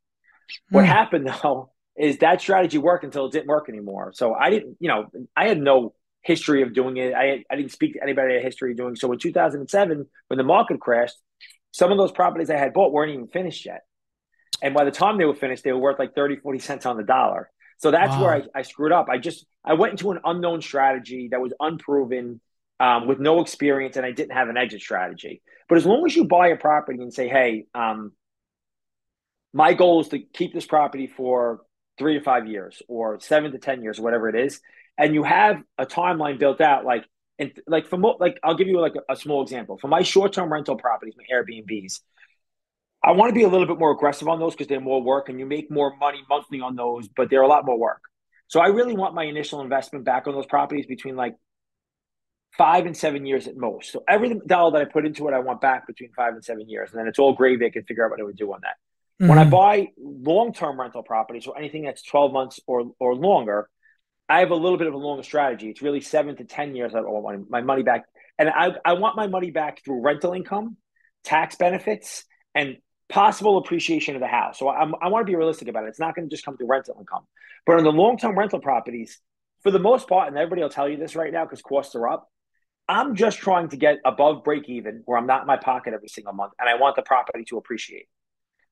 Hmm. 0.68 0.76
What 0.76 0.86
happened 0.86 1.26
though 1.26 1.72
is 1.96 2.18
that 2.18 2.40
strategy 2.40 2.78
worked 2.78 3.04
until 3.04 3.26
it 3.26 3.32
didn't 3.32 3.46
work 3.46 3.68
anymore. 3.68 4.12
So 4.14 4.34
I 4.34 4.50
didn't, 4.50 4.76
you 4.80 4.88
know, 4.88 5.06
I 5.36 5.48
had 5.48 5.60
no 5.60 5.94
history 6.24 6.62
of 6.62 6.74
doing 6.74 6.96
it. 6.96 7.14
I, 7.14 7.44
I 7.50 7.56
didn't 7.56 7.72
speak 7.72 7.94
to 7.94 8.02
anybody 8.02 8.36
a 8.36 8.40
history 8.40 8.72
of 8.72 8.76
doing. 8.76 8.96
So 8.96 9.12
in 9.12 9.18
2007, 9.18 10.06
when 10.28 10.38
the 10.38 10.44
market 10.44 10.80
crashed, 10.80 11.16
some 11.70 11.92
of 11.92 11.98
those 11.98 12.12
properties 12.12 12.50
I 12.50 12.56
had 12.56 12.72
bought 12.72 12.92
weren't 12.92 13.12
even 13.12 13.28
finished 13.28 13.66
yet. 13.66 13.82
And 14.62 14.74
by 14.74 14.84
the 14.84 14.90
time 14.90 15.18
they 15.18 15.24
were 15.24 15.34
finished, 15.34 15.64
they 15.64 15.72
were 15.72 15.78
worth 15.78 15.98
like 15.98 16.14
30, 16.14 16.36
40 16.36 16.58
cents 16.58 16.86
on 16.86 16.96
the 16.96 17.02
dollar. 17.02 17.50
So 17.78 17.90
that's 17.90 18.10
wow. 18.12 18.22
where 18.22 18.34
I, 18.34 18.42
I 18.54 18.62
screwed 18.62 18.92
up. 18.92 19.08
I 19.10 19.18
just 19.18 19.44
I 19.64 19.74
went 19.74 19.92
into 19.92 20.10
an 20.10 20.20
unknown 20.24 20.62
strategy 20.62 21.28
that 21.30 21.40
was 21.40 21.52
unproven, 21.60 22.40
um, 22.80 23.06
with 23.06 23.18
no 23.18 23.40
experience, 23.40 23.96
and 23.96 24.06
I 24.06 24.12
didn't 24.12 24.32
have 24.32 24.48
an 24.48 24.56
exit 24.56 24.80
strategy. 24.80 25.42
But 25.68 25.78
as 25.78 25.86
long 25.86 26.04
as 26.06 26.14
you 26.14 26.24
buy 26.24 26.48
a 26.48 26.56
property 26.56 27.02
and 27.02 27.12
say, 27.12 27.28
"Hey, 27.28 27.66
um, 27.74 28.12
my 29.52 29.74
goal 29.74 30.00
is 30.00 30.08
to 30.08 30.18
keep 30.18 30.52
this 30.52 30.66
property 30.66 31.06
for 31.06 31.60
three 31.98 32.14
to 32.14 32.24
five 32.24 32.46
years, 32.46 32.82
or 32.88 33.20
seven 33.20 33.52
to 33.52 33.58
ten 33.58 33.82
years, 33.82 34.00
whatever 34.00 34.28
it 34.28 34.36
is," 34.36 34.60
and 34.98 35.14
you 35.14 35.22
have 35.22 35.62
a 35.78 35.86
timeline 35.86 36.38
built 36.38 36.60
out, 36.60 36.84
like 36.84 37.04
and 37.38 37.52
like 37.66 37.86
for 37.86 37.96
mo- 37.96 38.16
like 38.20 38.38
I'll 38.42 38.54
give 38.54 38.68
you 38.68 38.80
like 38.80 38.94
a, 38.94 39.12
a 39.12 39.16
small 39.16 39.42
example 39.42 39.78
for 39.78 39.88
my 39.88 40.02
short 40.02 40.32
term 40.32 40.52
rental 40.52 40.76
properties, 40.76 41.14
my 41.16 41.24
Airbnbs. 41.32 42.00
I 43.02 43.12
want 43.12 43.28
to 43.28 43.34
be 43.34 43.42
a 43.42 43.48
little 43.48 43.66
bit 43.66 43.78
more 43.78 43.90
aggressive 43.90 44.28
on 44.28 44.38
those 44.38 44.54
because 44.54 44.66
they're 44.66 44.80
more 44.80 45.02
work 45.02 45.28
and 45.28 45.38
you 45.38 45.44
make 45.44 45.70
more 45.70 45.94
money 45.96 46.22
monthly 46.28 46.60
on 46.60 46.74
those, 46.74 47.06
but 47.08 47.28
they're 47.28 47.42
a 47.42 47.46
lot 47.46 47.66
more 47.66 47.78
work. 47.78 48.00
So 48.46 48.60
I 48.60 48.68
really 48.68 48.96
want 48.96 49.14
my 49.14 49.24
initial 49.24 49.60
investment 49.60 50.06
back 50.06 50.26
on 50.26 50.34
those 50.34 50.46
properties 50.46 50.86
between 50.86 51.14
like 51.14 51.36
five 52.56 52.86
and 52.86 52.96
seven 52.96 53.26
years 53.26 53.46
at 53.46 53.56
most. 53.56 53.92
So 53.92 54.04
every 54.08 54.40
dollar 54.46 54.72
that 54.72 54.82
I 54.82 54.90
put 54.90 55.04
into 55.04 55.28
it, 55.28 55.34
I 55.34 55.40
want 55.40 55.60
back 55.60 55.86
between 55.86 56.12
five 56.12 56.34
and 56.34 56.44
seven 56.44 56.68
years. 56.68 56.90
And 56.92 57.00
then 57.00 57.06
it's 57.06 57.18
all 57.18 57.34
gravy. 57.34 57.66
I 57.66 57.70
can 57.70 57.84
figure 57.84 58.04
out 58.04 58.10
what 58.12 58.20
I 58.20 58.22
would 58.22 58.36
do 58.36 58.52
on 58.52 58.60
that. 58.62 58.76
Mm-hmm. 59.20 59.28
When 59.28 59.38
I 59.38 59.42
mm-hmm. 59.42 59.50
buy 59.50 59.88
long-term 59.98 60.80
rental 60.80 61.02
properties 61.02 61.46
or 61.46 61.58
anything 61.58 61.84
that's 61.84 62.02
12 62.02 62.32
months 62.32 62.60
or, 62.66 62.92
or 62.98 63.14
longer, 63.14 63.68
I 64.28 64.40
have 64.40 64.50
a 64.50 64.56
little 64.56 64.78
bit 64.78 64.86
of 64.86 64.94
a 64.94 64.98
longer 64.98 65.22
strategy. 65.22 65.68
It's 65.68 65.82
really 65.82 66.00
seven 66.00 66.36
to 66.36 66.44
10 66.44 66.74
years 66.74 66.94
I 66.94 67.00
want 67.00 67.50
my 67.50 67.60
money 67.60 67.82
back. 67.82 68.04
And 68.38 68.48
I, 68.48 68.72
I 68.84 68.94
want 68.94 69.16
my 69.16 69.26
money 69.26 69.50
back 69.50 69.84
through 69.84 70.00
rental 70.00 70.32
income, 70.32 70.76
tax 71.24 71.56
benefits, 71.56 72.24
and 72.54 72.78
possible 73.08 73.58
appreciation 73.58 74.14
of 74.14 74.20
the 74.20 74.26
house. 74.26 74.58
So 74.58 74.68
I'm, 74.68 74.94
i 75.00 75.08
want 75.08 75.26
to 75.26 75.30
be 75.30 75.36
realistic 75.36 75.68
about 75.68 75.84
it. 75.84 75.88
It's 75.88 76.00
not 76.00 76.14
going 76.14 76.28
to 76.28 76.34
just 76.34 76.44
come 76.44 76.56
through 76.56 76.68
rental 76.68 76.96
income. 76.98 77.24
But 77.66 77.76
on 77.76 77.84
the 77.84 77.92
long 77.92 78.16
term 78.16 78.36
rental 78.36 78.60
properties, 78.60 79.20
for 79.62 79.70
the 79.70 79.78
most 79.78 80.08
part, 80.08 80.28
and 80.28 80.36
everybody 80.36 80.62
will 80.62 80.70
tell 80.70 80.88
you 80.88 80.96
this 80.96 81.16
right 81.16 81.32
now 81.32 81.44
because 81.44 81.62
costs 81.62 81.94
are 81.94 82.08
up, 82.08 82.28
I'm 82.88 83.14
just 83.14 83.38
trying 83.38 83.68
to 83.68 83.76
get 83.76 83.98
above 84.04 84.44
break 84.44 84.68
even 84.68 85.02
where 85.06 85.16
I'm 85.18 85.26
not 85.26 85.42
in 85.42 85.46
my 85.46 85.56
pocket 85.56 85.94
every 85.94 86.08
single 86.08 86.34
month 86.34 86.52
and 86.58 86.68
I 86.68 86.74
want 86.74 86.96
the 86.96 87.02
property 87.02 87.44
to 87.46 87.56
appreciate. 87.56 88.08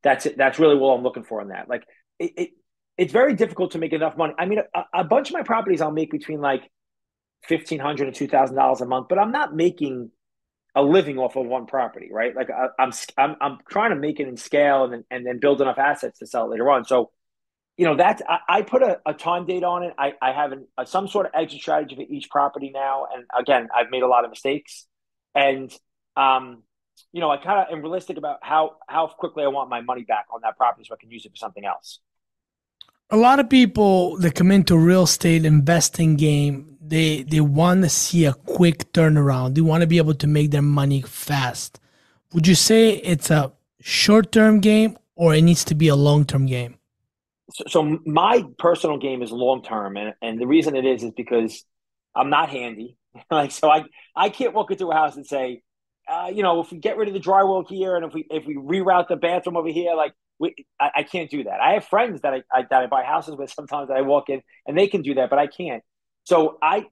That's 0.03 0.27
it. 0.27 0.37
That's 0.37 0.59
really 0.59 0.77
what 0.77 0.95
I'm 0.95 1.03
looking 1.03 1.25
for 1.25 1.41
in 1.41 1.49
that. 1.49 1.69
Like 1.69 1.85
it, 2.19 2.33
it 2.37 2.51
it's 2.99 3.13
very 3.13 3.35
difficult 3.35 3.73
to 3.73 3.79
make 3.79 3.93
enough 3.93 4.17
money. 4.17 4.35
I 4.39 4.47
mean, 4.47 4.61
a, 4.75 5.01
a 5.01 5.05
bunch 5.05 5.31
of 5.31 5.35
my 5.35 5.43
properties 5.43 5.81
I'll 5.81 5.91
make 5.91 6.11
between 6.11 6.41
like 6.41 6.71
fifteen 7.45 7.79
hundred 7.79 8.09
and 8.09 8.17
two 8.17 8.29
thousand 8.29 8.57
dollars 8.57 8.81
a 8.81 8.87
month, 8.87 9.09
but 9.09 9.19
I'm 9.19 9.33
not 9.33 9.55
making 9.55 10.11
a 10.75 10.83
living 10.83 11.19
off 11.19 11.37
of 11.37 11.47
one 11.47 11.67
property, 11.67 12.09
right? 12.11 12.35
Like 12.35 12.49
I, 12.51 12.65
am 12.83 12.93
I'm, 13.19 13.31
I'm, 13.31 13.37
I'm 13.41 13.59
trying 13.69 13.91
to 13.91 13.97
make 13.97 14.21
it 14.21 14.29
in 14.29 14.37
scale 14.37 14.85
and 14.85 15.05
and 15.11 15.27
then 15.27 15.39
build 15.39 15.61
enough 15.61 15.79
assets 15.79 16.19
to 16.21 16.27
sell 16.27 16.49
later 16.51 16.71
on. 16.71 16.85
So, 16.85 17.11
you 17.77 17.87
know, 17.87 17.97
that's 17.97 18.23
I, 18.29 18.39
I 18.49 18.63
put 18.63 18.83
a, 18.83 19.01
a, 19.05 19.15
time 19.15 19.47
date 19.47 19.65
on 19.65 19.83
it. 19.83 19.95
I, 19.99 20.13
I 20.23 20.33
have 20.33 20.53
an, 20.53 20.67
a, 20.79 20.87
some 20.87 21.09
sort 21.09 21.27
of 21.27 21.33
exit 21.35 21.61
strategy 21.61 21.95
for 21.97 22.03
each 22.03 22.31
property 22.31 22.71
now. 22.73 23.07
And 23.15 23.25
again, 23.39 23.69
I've 23.75 23.91
made 23.91 24.03
a 24.03 24.09
lot 24.09 24.25
of 24.25 24.31
mistakes, 24.31 24.87
and 25.35 25.71
um, 26.17 26.63
you 27.13 27.21
know, 27.21 27.31
I 27.31 27.37
kind 27.37 27.61
of 27.61 27.67
am 27.73 27.83
realistic 27.83 28.17
about 28.17 28.39
how 28.43 28.77
how 28.89 29.09
quickly 29.09 29.45
I 29.45 29.49
want 29.49 29.69
my 29.69 29.83
money 29.83 30.03
back 30.05 30.27
on 30.33 30.41
that 30.43 30.57
property 30.57 30.87
so 30.89 30.95
I 30.95 30.99
can 30.99 31.11
use 31.11 31.27
it 31.27 31.33
for 31.33 31.37
something 31.37 31.65
else. 31.65 32.01
A 33.13 33.17
lot 33.17 33.39
of 33.39 33.49
people 33.49 34.17
that 34.19 34.35
come 34.35 34.51
into 34.51 34.77
real 34.77 35.05
estate 35.05 35.45
investing 35.45 36.17
game 36.17 36.73
they 36.93 37.23
they 37.23 37.41
want 37.41 37.83
to 37.83 37.89
see 37.89 38.27
a 38.27 38.35
quick 38.35 38.93
turnaround. 38.93 39.55
They 39.55 39.63
want 39.63 39.81
to 39.81 39.87
be 39.87 39.97
able 39.97 40.15
to 40.15 40.27
make 40.27 40.51
their 40.51 40.63
money 40.63 41.01
fast. 41.01 41.81
Would 42.35 42.47
you 42.47 42.55
say 42.55 42.97
it's 42.97 43.31
a 43.31 43.53
short 43.81 44.31
term 44.31 44.61
game 44.61 44.99
or 45.17 45.35
it 45.35 45.41
needs 45.43 45.65
to 45.67 45.75
be 45.75 45.89
a 45.89 45.97
long 45.97 46.27
term 46.27 46.45
game? 46.45 46.77
So, 47.55 47.65
so, 47.69 47.99
my 48.05 48.45
personal 48.59 48.99
game 48.99 49.23
is 49.23 49.31
long 49.31 49.63
term, 49.63 49.97
and, 49.97 50.15
and 50.21 50.39
the 50.39 50.47
reason 50.47 50.77
it 50.77 50.85
is 50.85 51.03
is 51.03 51.13
because 51.13 51.65
I'm 52.15 52.29
not 52.29 52.51
handy. 52.51 52.97
like 53.31 53.53
so, 53.53 53.71
I 53.71 53.85
I 54.15 54.29
can't 54.29 54.53
walk 54.53 54.71
into 54.71 54.91
a 54.91 54.95
house 54.95 55.17
and 55.17 55.27
say, 55.27 55.63
uh, 56.09 56.31
you 56.33 56.43
know, 56.43 56.61
if 56.61 56.71
we 56.71 56.79
get 56.79 56.99
rid 56.99 57.09
of 57.09 57.15
the 57.15 57.21
drywall 57.21 57.67
here 57.67 57.97
and 57.97 58.05
if 58.05 58.13
we 58.13 58.27
if 58.31 58.45
we 58.45 58.57
reroute 58.57 59.09
the 59.09 59.17
bathroom 59.17 59.57
over 59.57 59.69
here, 59.69 59.95
like 59.95 60.13
we, 60.43 60.67
I, 60.81 60.91
I 60.97 61.03
can't 61.05 61.31
do 61.31 61.45
that. 61.45 61.61
I 61.61 61.75
have 61.75 61.85
friends 61.85 62.23
that 62.23 62.35
I, 62.35 62.43
I 62.53 62.67
that 62.69 62.83
I 62.83 62.87
buy 62.89 63.05
houses 63.05 63.37
with 63.37 63.51
sometimes 63.57 63.89
that 63.89 63.97
I 63.97 64.03
walk 64.03 64.29
in 64.29 64.43
and 64.67 64.77
they 64.77 64.89
can 64.89 65.03
do 65.03 65.15
that, 65.15 65.31
but 65.31 65.39
I 65.39 65.47
can't. 65.47 65.83
So 66.25 66.59
I, 66.61 66.87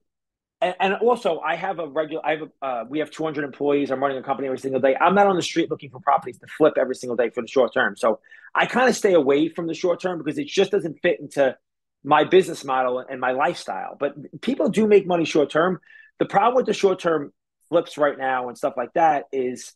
and, 0.61 0.95
also 0.95 1.41
I 1.41 1.57
have 1.57 1.79
a 1.79 1.89
regular, 1.89 2.25
I 2.25 2.31
have 2.37 2.43
a, 2.43 2.65
uh, 2.65 2.85
we 2.89 3.01
have 3.01 3.11
200 3.11 3.45
employees. 3.45 3.91
I'm 3.91 4.01
running 4.01 4.19
a 4.19 4.23
company 4.23 4.47
every 4.47 4.59
single 4.59 4.81
day. 4.81 4.97
I'm 5.01 5.15
not 5.15 5.27
on 5.27 5.35
the 5.35 5.43
street 5.43 5.69
looking 5.69 5.91
for 5.91 6.01
properties 6.01 6.39
to 6.39 6.47
flip 6.47 6.75
every 6.79 6.95
single 6.95 7.17
day 7.17 7.31
for 7.31 7.43
the 7.43 7.49
short 7.49 7.75
term. 7.75 7.97
So 7.97 8.21
I 8.55 8.67
kind 8.67 8.89
of 8.89 8.97
stay 8.97 9.15
away 9.15 9.49
from 9.49 9.67
the 9.67 9.75
short 9.75 10.01
term 10.01 10.19
because 10.19 10.39
it 10.39 10.47
just 10.47 10.71
doesn't 10.71 11.01
fit 11.01 11.19
into 11.19 11.57
my 12.05 12.25
business 12.25 12.65
model 12.65 12.99
and 12.99 13.21
my 13.21 13.33
lifestyle. 13.33 13.97
But 13.99 14.41
people 14.43 14.69
do 14.69 14.87
make 14.87 15.07
money 15.07 15.25
short 15.25 15.51
term. 15.51 15.81
The 16.21 16.27
problem 16.27 16.55
with 16.55 16.67
the 16.67 16.75
short 16.75 17.01
term 17.01 17.33
flips 17.69 17.99
right 17.99 18.17
now 18.17 18.49
and 18.49 18.57
stuff 18.57 18.75
like 18.77 18.93
that 18.95 19.25
is 19.33 19.73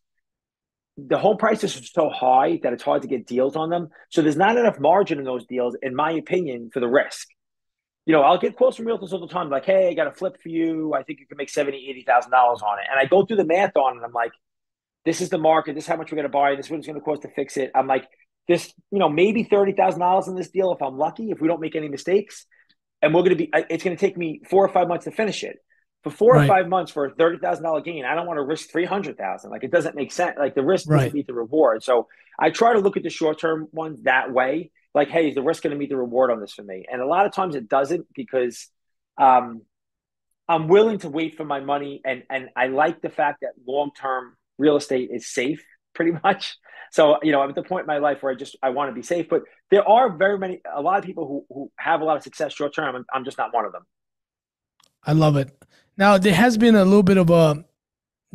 the 0.96 1.18
home 1.18 1.36
prices 1.36 1.76
are 1.76 1.82
so 1.82 2.08
high 2.08 2.60
that 2.62 2.72
it's 2.72 2.82
hard 2.82 3.02
to 3.02 3.08
get 3.08 3.26
deals 3.26 3.56
on 3.56 3.70
them. 3.70 3.88
So 4.10 4.22
there's 4.22 4.36
not 4.36 4.56
enough 4.56 4.78
margin 4.78 5.18
in 5.18 5.24
those 5.24 5.44
deals, 5.46 5.76
in 5.82 5.94
my 5.94 6.12
opinion, 6.12 6.70
for 6.72 6.80
the 6.80 6.88
risk. 6.88 7.28
You 8.06 8.12
know, 8.12 8.22
I'll 8.22 8.38
get 8.38 8.56
quotes 8.56 8.76
from 8.76 8.86
realtors 8.86 9.12
all 9.12 9.20
the 9.20 9.32
time, 9.32 9.48
like, 9.48 9.64
"Hey, 9.64 9.88
I 9.88 9.94
got 9.94 10.06
a 10.06 10.12
flip 10.12 10.36
for 10.42 10.50
you. 10.50 10.92
I 10.94 11.02
think 11.02 11.20
you 11.20 11.26
can 11.26 11.36
make 11.36 11.48
seventy, 11.48 11.88
eighty 11.88 12.04
thousand 12.06 12.30
dollars 12.30 12.60
on 12.62 12.78
it." 12.78 12.84
And 12.90 13.00
I 13.00 13.06
go 13.06 13.24
through 13.24 13.38
the 13.38 13.46
math 13.46 13.76
on 13.76 13.96
it. 13.96 14.02
I'm 14.04 14.12
like, 14.12 14.32
"This 15.04 15.20
is 15.20 15.30
the 15.30 15.38
market. 15.38 15.74
This 15.74 15.84
is 15.84 15.88
how 15.88 15.96
much 15.96 16.12
we're 16.12 16.22
to 16.22 16.28
buy. 16.28 16.54
This 16.54 16.66
is 16.66 16.70
what 16.70 16.78
it's 16.78 16.86
to 16.86 17.00
cost 17.00 17.22
to 17.22 17.28
fix 17.28 17.56
it." 17.56 17.70
I'm 17.74 17.86
like, 17.86 18.06
"This, 18.46 18.72
you 18.90 18.98
know, 18.98 19.08
maybe 19.08 19.42
thirty 19.42 19.72
thousand 19.72 20.00
dollars 20.00 20.28
in 20.28 20.34
this 20.34 20.50
deal 20.50 20.72
if 20.72 20.82
I'm 20.82 20.98
lucky, 20.98 21.30
if 21.30 21.40
we 21.40 21.48
don't 21.48 21.60
make 21.60 21.76
any 21.76 21.88
mistakes, 21.88 22.46
and 23.00 23.14
we're 23.14 23.22
to 23.30 23.36
be. 23.36 23.50
Uh, 23.52 23.62
it's 23.70 23.82
going 23.82 23.96
to 23.96 24.00
take 24.00 24.18
me 24.18 24.42
four 24.50 24.64
or 24.64 24.68
five 24.68 24.86
months 24.86 25.06
to 25.06 25.10
finish 25.10 25.42
it." 25.42 25.56
For 26.04 26.10
four 26.10 26.34
right. 26.34 26.44
or 26.44 26.46
five 26.46 26.68
months 26.68 26.92
for 26.92 27.06
a 27.06 27.14
thirty 27.14 27.38
thousand 27.38 27.64
dollar 27.64 27.80
gain, 27.80 28.04
I 28.04 28.14
don't 28.14 28.26
want 28.26 28.36
to 28.36 28.42
risk 28.42 28.70
three 28.70 28.84
hundred 28.84 29.16
thousand. 29.16 29.50
Like 29.50 29.64
it 29.64 29.70
doesn't 29.70 29.96
make 29.96 30.12
sense. 30.12 30.36
Like 30.38 30.54
the 30.54 30.62
risk 30.62 30.88
right. 30.88 30.98
doesn't 30.98 31.14
meet 31.14 31.26
the 31.26 31.34
reward. 31.34 31.82
So 31.82 32.08
I 32.38 32.50
try 32.50 32.74
to 32.74 32.80
look 32.80 32.98
at 32.98 33.02
the 33.02 33.10
short 33.10 33.40
term 33.40 33.68
ones 33.72 34.02
that 34.02 34.30
way. 34.30 34.70
Like, 34.94 35.08
hey, 35.08 35.30
is 35.30 35.34
the 35.34 35.42
risk 35.42 35.62
going 35.62 35.72
to 35.72 35.78
meet 35.78 35.88
the 35.88 35.96
reward 35.96 36.30
on 36.30 36.40
this 36.40 36.52
for 36.52 36.62
me? 36.62 36.84
And 36.90 37.00
a 37.00 37.06
lot 37.06 37.26
of 37.26 37.32
times 37.32 37.56
it 37.56 37.68
doesn't 37.68 38.06
because 38.14 38.68
um, 39.18 39.62
I'm 40.46 40.68
willing 40.68 40.98
to 40.98 41.08
wait 41.08 41.36
for 41.36 41.44
my 41.44 41.60
money, 41.60 42.02
and 42.04 42.22
and 42.28 42.50
I 42.54 42.66
like 42.66 43.00
the 43.00 43.08
fact 43.08 43.40
that 43.40 43.52
long 43.66 43.90
term 43.98 44.36
real 44.58 44.76
estate 44.76 45.08
is 45.10 45.26
safe, 45.26 45.64
pretty 45.94 46.12
much. 46.22 46.58
So 46.92 47.18
you 47.22 47.32
know, 47.32 47.40
I'm 47.40 47.48
at 47.48 47.54
the 47.54 47.62
point 47.62 47.84
in 47.84 47.86
my 47.86 47.98
life 47.98 48.22
where 48.22 48.30
I 48.30 48.36
just 48.36 48.56
I 48.62 48.70
want 48.70 48.90
to 48.90 48.94
be 48.94 49.02
safe. 49.02 49.28
But 49.30 49.42
there 49.70 49.88
are 49.88 50.14
very 50.14 50.38
many, 50.38 50.60
a 50.70 50.82
lot 50.82 50.98
of 50.98 51.04
people 51.06 51.26
who 51.26 51.46
who 51.48 51.72
have 51.78 52.02
a 52.02 52.04
lot 52.04 52.18
of 52.18 52.22
success 52.22 52.52
short 52.52 52.74
term. 52.74 52.94
I'm, 52.94 53.06
I'm 53.10 53.24
just 53.24 53.38
not 53.38 53.54
one 53.54 53.64
of 53.64 53.72
them. 53.72 53.86
I 55.06 55.12
love 55.12 55.36
it. 55.36 55.50
Now 55.96 56.18
there 56.18 56.34
has 56.34 56.58
been 56.58 56.74
a 56.74 56.84
little 56.84 57.02
bit 57.02 57.18
of 57.18 57.30
a 57.30 57.64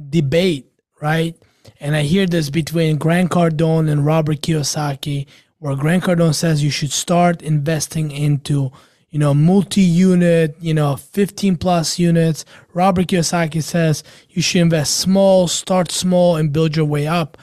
debate, 0.09 0.72
right? 1.01 1.36
And 1.80 1.95
I 1.95 2.03
hear 2.03 2.26
this 2.26 2.49
between 2.49 2.97
Grant 2.97 3.32
Cardone 3.32 3.89
and 3.89 4.05
Robert 4.05 4.41
Kiyosaki, 4.41 5.28
where 5.59 5.76
Grant 5.76 6.03
Cardone 6.03 6.36
says 6.36 6.63
you 6.63 6.70
should 6.70 6.91
start 6.91 7.41
investing 7.41 8.11
into, 8.11 8.72
you 9.09 9.20
know, 9.20 9.34
multi-unit, 9.34 10.55
you 10.59 10.74
know, 10.74 10.95
15 10.95 11.57
plus 11.57 11.99
units. 11.99 12.45
Robert 12.74 13.07
Kiyosaki 13.07 13.61
says 13.61 14.03
you 14.30 14.41
should 14.41 14.61
invest 14.61 14.97
small, 14.97 15.47
start 15.47 15.91
small, 15.91 16.36
and 16.36 16.53
build 16.53 16.76
your 16.76 16.86
way 16.86 17.07
up. 17.07 17.38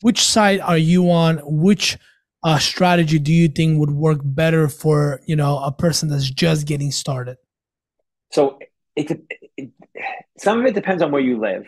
Which 0.00 0.22
side 0.22 0.60
are 0.60 0.78
you 0.78 1.10
on? 1.10 1.38
Which 1.44 1.96
uh, 2.42 2.58
strategy 2.58 3.18
do 3.18 3.32
you 3.32 3.48
think 3.48 3.78
would 3.78 3.92
work 3.92 4.18
better 4.22 4.68
for 4.68 5.20
you 5.26 5.36
know 5.36 5.58
a 5.58 5.70
person 5.70 6.08
that's 6.08 6.28
just 6.28 6.66
getting 6.66 6.90
started? 6.90 7.36
So 8.32 8.58
it, 8.96 9.22
it, 9.56 9.70
some 10.38 10.60
of 10.60 10.66
it 10.66 10.74
depends 10.74 11.02
on 11.02 11.10
where 11.10 11.22
you 11.22 11.38
live. 11.38 11.66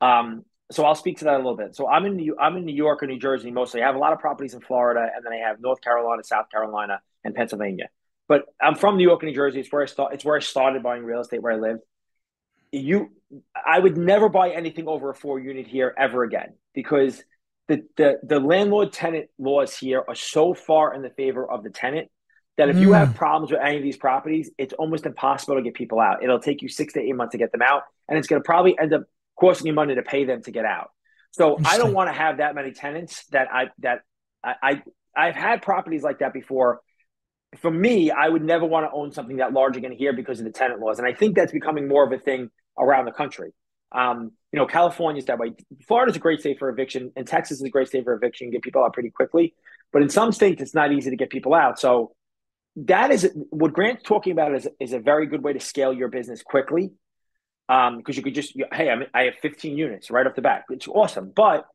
Um, 0.00 0.44
so 0.70 0.84
I'll 0.84 0.94
speak 0.94 1.18
to 1.18 1.24
that 1.24 1.34
a 1.34 1.38
little 1.38 1.56
bit. 1.56 1.76
So 1.76 1.86
I'm 1.88 2.06
in 2.06 2.16
New, 2.16 2.36
I'm 2.38 2.56
in 2.56 2.64
New 2.64 2.74
York 2.74 3.02
or 3.02 3.06
New 3.06 3.18
Jersey 3.18 3.50
mostly. 3.50 3.82
I 3.82 3.86
have 3.86 3.94
a 3.94 3.98
lot 3.98 4.12
of 4.12 4.20
properties 4.20 4.54
in 4.54 4.60
Florida, 4.60 5.06
and 5.14 5.24
then 5.24 5.32
I 5.32 5.48
have 5.48 5.60
North 5.60 5.80
Carolina, 5.80 6.24
South 6.24 6.50
Carolina, 6.50 7.00
and 7.24 7.34
Pennsylvania. 7.34 7.88
But 8.28 8.46
I'm 8.60 8.76
from 8.76 8.96
New 8.96 9.06
York 9.06 9.22
and 9.22 9.30
New 9.30 9.34
Jersey. 9.34 9.60
It's 9.60 9.70
where 9.70 9.82
I 9.82 9.86
start. 9.86 10.14
It's 10.14 10.24
where 10.24 10.36
I 10.36 10.40
started 10.40 10.82
buying 10.82 11.04
real 11.04 11.20
estate, 11.20 11.42
where 11.42 11.52
I 11.52 11.56
lived. 11.56 11.80
You, 12.70 13.10
I 13.54 13.78
would 13.78 13.98
never 13.98 14.30
buy 14.30 14.50
anything 14.50 14.88
over 14.88 15.10
a 15.10 15.14
four 15.14 15.38
unit 15.38 15.66
here 15.66 15.94
ever 15.98 16.24
again 16.24 16.54
because 16.74 17.22
the 17.68 17.84
the 17.96 18.18
the 18.22 18.40
landlord 18.40 18.92
tenant 18.92 19.28
laws 19.38 19.76
here 19.76 20.02
are 20.06 20.14
so 20.14 20.54
far 20.54 20.94
in 20.94 21.02
the 21.02 21.10
favor 21.10 21.48
of 21.48 21.62
the 21.62 21.70
tenant 21.70 22.10
that 22.58 22.68
if 22.68 22.76
mm. 22.76 22.80
you 22.80 22.92
have 22.92 23.10
mm. 23.10 23.14
problems 23.14 23.50
with 23.50 23.60
any 23.60 23.76
of 23.76 23.82
these 23.82 23.96
properties, 23.96 24.50
it's 24.58 24.74
almost 24.74 25.06
impossible 25.06 25.56
to 25.56 25.62
get 25.62 25.74
people 25.74 26.00
out. 26.00 26.22
It'll 26.22 26.40
take 26.40 26.62
you 26.62 26.68
six 26.68 26.92
to 26.94 27.00
eight 27.00 27.14
months 27.14 27.32
to 27.32 27.38
get 27.38 27.52
them 27.52 27.62
out, 27.62 27.82
and 28.08 28.18
it's 28.18 28.28
going 28.28 28.42
to 28.42 28.44
probably 28.44 28.78
end 28.78 28.92
up 28.92 29.04
costing 29.38 29.66
you 29.66 29.72
money 29.72 29.94
to 29.94 30.02
pay 30.02 30.24
them 30.24 30.42
to 30.42 30.50
get 30.50 30.64
out. 30.64 30.90
So 31.32 31.58
I 31.64 31.78
don't 31.78 31.94
want 31.94 32.08
to 32.08 32.12
have 32.12 32.38
that 32.38 32.54
many 32.54 32.72
tenants 32.72 33.24
that 33.32 33.48
I 33.50 33.70
that 33.78 34.00
I, 34.44 34.54
I 34.62 34.82
I've 35.16 35.34
had 35.34 35.62
properties 35.62 36.02
like 36.02 36.18
that 36.18 36.32
before. 36.32 36.80
For 37.58 37.70
me, 37.70 38.10
I 38.10 38.28
would 38.28 38.42
never 38.42 38.64
want 38.64 38.86
to 38.86 38.92
own 38.92 39.12
something 39.12 39.36
that 39.36 39.52
large 39.52 39.76
again 39.76 39.92
here 39.92 40.14
because 40.14 40.38
of 40.38 40.44
the 40.44 40.52
tenant 40.52 40.80
laws, 40.80 40.98
and 40.98 41.08
I 41.08 41.14
think 41.14 41.36
that's 41.36 41.52
becoming 41.52 41.88
more 41.88 42.04
of 42.04 42.12
a 42.12 42.18
thing 42.18 42.50
around 42.78 43.06
the 43.06 43.12
country. 43.12 43.52
Um, 43.92 44.32
you 44.52 44.58
know, 44.58 44.66
California's 44.66 45.26
that 45.26 45.38
way. 45.38 45.52
Florida's 45.86 46.16
a 46.16 46.18
great 46.18 46.40
state 46.40 46.58
for 46.58 46.68
eviction, 46.68 47.12
and 47.16 47.26
Texas 47.26 47.58
is 47.58 47.62
a 47.62 47.70
great 47.70 47.88
state 47.88 48.04
for 48.04 48.14
eviction. 48.14 48.50
Get 48.50 48.62
people 48.62 48.82
out 48.82 48.92
pretty 48.92 49.10
quickly, 49.10 49.54
but 49.92 50.02
in 50.02 50.08
some 50.08 50.32
states, 50.32 50.62
it's 50.62 50.74
not 50.74 50.92
easy 50.92 51.10
to 51.10 51.16
get 51.16 51.30
people 51.30 51.54
out. 51.54 51.78
So 51.78 52.12
that 52.76 53.10
is 53.10 53.30
what 53.50 53.72
Grant's 53.72 54.02
talking 54.02 54.32
about 54.32 54.54
is, 54.54 54.68
is 54.80 54.92
a 54.92 54.98
very 54.98 55.26
good 55.26 55.42
way 55.42 55.52
to 55.52 55.60
scale 55.60 55.92
your 55.92 56.08
business 56.08 56.42
quickly. 56.42 56.92
Um, 57.68 57.98
because 57.98 58.16
you 58.16 58.22
could 58.22 58.34
just, 58.34 58.54
you, 58.54 58.66
hey, 58.72 58.90
I'm, 58.90 59.04
I 59.14 59.24
have 59.24 59.34
15 59.40 59.76
units 59.76 60.10
right 60.10 60.26
off 60.26 60.34
the 60.34 60.42
bat. 60.42 60.64
It's 60.68 60.88
awesome. 60.88 61.32
But 61.34 61.66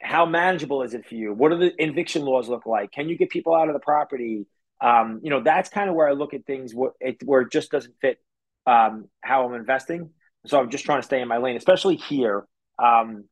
how 0.00 0.26
manageable 0.26 0.82
is 0.82 0.94
it 0.94 1.06
for 1.06 1.14
you? 1.14 1.32
What 1.32 1.50
do 1.50 1.58
the 1.58 1.72
eviction 1.78 2.22
laws 2.22 2.48
look 2.48 2.66
like? 2.66 2.90
Can 2.90 3.08
you 3.08 3.16
get 3.16 3.30
people 3.30 3.54
out 3.54 3.68
of 3.68 3.74
the 3.74 3.80
property? 3.80 4.46
Um, 4.80 5.20
you 5.22 5.30
know, 5.30 5.42
that's 5.42 5.68
kind 5.68 5.90
of 5.90 5.94
where 5.94 6.08
I 6.08 6.12
look 6.12 6.32
at 6.32 6.46
things 6.46 6.74
where 6.74 6.92
it, 7.00 7.22
where 7.24 7.42
it 7.42 7.52
just 7.52 7.70
doesn't 7.70 7.94
fit 8.00 8.18
um, 8.66 9.08
how 9.20 9.46
I'm 9.46 9.54
investing. 9.54 10.10
So 10.46 10.58
I'm 10.58 10.70
just 10.70 10.84
trying 10.84 11.00
to 11.00 11.06
stay 11.06 11.20
in 11.20 11.28
my 11.28 11.36
lane, 11.36 11.56
especially 11.56 11.96
here. 11.96 12.46
Um, 12.82 13.24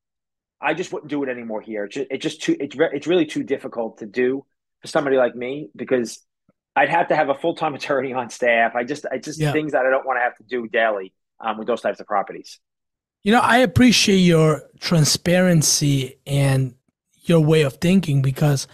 I 0.61 0.75
just 0.75 0.93
wouldn't 0.93 1.11
do 1.11 1.23
it 1.23 1.31
anymore 1.31 1.63
here. 1.63 1.85
It's 1.85 1.95
just, 1.95 2.21
just 2.21 2.43
too, 2.43 2.57
it's, 2.61 2.77
re- 2.77 2.91
it's 2.93 3.07
really 3.07 3.27
too 3.27 3.45
difficult 3.45 3.99
to 3.99 4.07
do 4.07 4.45
for 4.83 4.89
somebody 4.89 5.17
like 5.17 5.35
me 5.35 5.71
because 5.75 6.21
I'd 6.79 6.89
have 6.91 7.09
to 7.09 7.17
have 7.17 7.29
a 7.29 7.35
full 7.35 7.55
time 7.55 7.75
attorney 7.79 8.13
on 8.13 8.31
staff. 8.31 8.75
I 8.75 8.85
just, 8.85 9.05
I 9.11 9.19
just 9.19 9.41
yeah. 9.41 9.53
things 9.53 9.73
that 9.73 9.85
I 9.85 9.91
don't 9.91 10.07
want 10.07 10.19
to 10.19 10.23
have 10.23 10.37
to 10.37 10.45
do 10.45 10.69
daily 10.69 11.13
um, 11.41 11.59
with 11.59 11.67
those 11.67 11.81
types 11.81 12.01
of 12.01 12.07
properties. 12.07 12.59
You 13.23 13.33
know, 13.33 13.41
I 13.41 13.59
appreciate 13.59 14.19
your 14.19 14.63
transparency 14.81 16.21
and 16.27 16.75
your 17.23 17.41
way 17.41 17.63
of 17.63 17.75
thinking 17.75 18.23
because, 18.23 18.69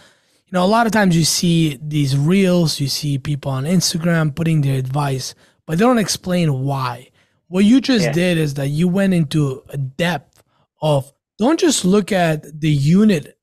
you 0.45 0.51
know, 0.51 0.63
a 0.63 0.67
lot 0.67 0.85
of 0.85 0.91
times 0.91 1.17
you 1.17 1.25
see 1.25 1.79
these 1.81 2.15
reels, 2.15 2.79
you 2.79 2.87
see 2.87 3.17
people 3.17 3.51
on 3.51 3.63
Instagram 3.65 4.35
putting 4.35 4.61
their 4.61 4.77
advice, 4.77 5.33
but 5.65 5.77
they 5.77 5.83
don't 5.83 5.97
explain 5.97 6.63
why. 6.63 7.09
What 7.47 7.65
you 7.65 7.81
just 7.81 8.05
yeah. 8.05 8.11
did 8.11 8.37
is 8.37 8.53
that 8.53 8.67
you 8.67 8.87
went 8.87 9.15
into 9.15 9.63
a 9.69 9.77
depth 9.77 10.43
of 10.81 11.11
don't 11.39 11.59
just 11.59 11.83
look 11.83 12.11
at 12.11 12.61
the 12.61 12.69
unit 12.69 13.37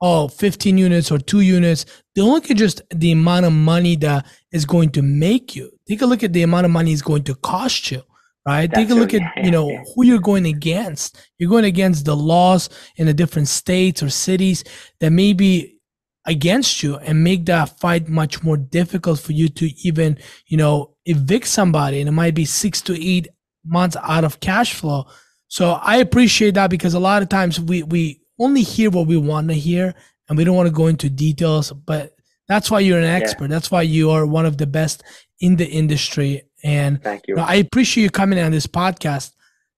oh 0.00 0.28
15 0.28 0.78
units 0.78 1.10
or 1.10 1.18
two 1.18 1.40
units 1.40 1.84
don't 2.14 2.30
look 2.30 2.50
at 2.50 2.56
just 2.56 2.82
the 2.90 3.12
amount 3.12 3.46
of 3.46 3.52
money 3.52 3.96
that 3.96 4.26
is 4.52 4.64
going 4.64 4.90
to 4.90 5.02
make 5.02 5.54
you. 5.54 5.70
Take 5.88 6.02
a 6.02 6.06
look 6.06 6.22
at 6.22 6.32
the 6.32 6.42
amount 6.42 6.66
of 6.66 6.72
money 6.72 6.92
it's 6.92 7.02
going 7.02 7.24
to 7.24 7.34
cost 7.36 7.90
you 7.90 8.02
right? 8.46 8.70
That's 8.70 8.78
take 8.78 8.90
a 8.90 8.94
look 8.94 9.14
at 9.14 9.22
you 9.44 9.50
know 9.50 9.68
who 9.94 10.04
you're 10.04 10.18
going 10.18 10.46
against. 10.46 11.18
You're 11.38 11.50
going 11.50 11.64
against 11.64 12.04
the 12.04 12.16
laws 12.16 12.68
in 12.96 13.06
the 13.06 13.14
different 13.14 13.48
states 13.48 14.02
or 14.02 14.10
cities 14.10 14.64
that 15.00 15.10
may 15.10 15.32
be 15.32 15.78
against 16.26 16.82
you 16.82 16.96
and 16.96 17.24
make 17.24 17.46
that 17.46 17.80
fight 17.80 18.08
much 18.08 18.42
more 18.42 18.56
difficult 18.56 19.18
for 19.18 19.32
you 19.32 19.48
to 19.48 19.70
even 19.84 20.18
you 20.46 20.56
know 20.56 20.94
evict 21.06 21.46
somebody. 21.46 22.00
And 22.00 22.08
it 22.08 22.12
might 22.12 22.34
be 22.34 22.44
six 22.44 22.80
to 22.82 23.02
eight 23.02 23.28
months 23.64 23.96
out 24.02 24.24
of 24.24 24.40
cash 24.40 24.74
flow. 24.74 25.06
So 25.48 25.72
i 25.82 25.96
appreciate 25.96 26.54
that 26.54 26.70
because 26.70 26.94
a 26.94 27.00
lot 27.00 27.22
of 27.22 27.28
times 27.28 27.60
we 27.60 27.82
we 27.82 28.20
only 28.40 28.62
hear 28.62 28.90
what 28.90 29.06
we 29.06 29.16
want 29.16 29.48
to 29.48 29.54
hear 29.54 29.94
and 30.28 30.36
we 30.36 30.42
don't 30.42 30.56
want 30.56 30.66
to 30.66 30.74
go 30.74 30.88
into 30.88 31.08
details 31.08 31.70
but 31.72 32.14
that's 32.50 32.68
why 32.68 32.80
you're 32.80 32.98
an 32.98 33.04
expert. 33.04 33.44
Yeah. 33.44 33.54
that's 33.54 33.70
why 33.70 33.82
you 33.82 34.10
are 34.10 34.26
one 34.26 34.44
of 34.44 34.58
the 34.58 34.66
best 34.66 35.04
in 35.38 35.54
the 35.54 35.68
industry. 35.68 36.42
And 36.64 37.00
thank 37.00 37.28
you. 37.28 37.38
i 37.38 37.54
appreciate 37.54 38.02
you 38.02 38.10
coming 38.10 38.40
on 38.40 38.50
this 38.50 38.66
podcast 38.66 39.30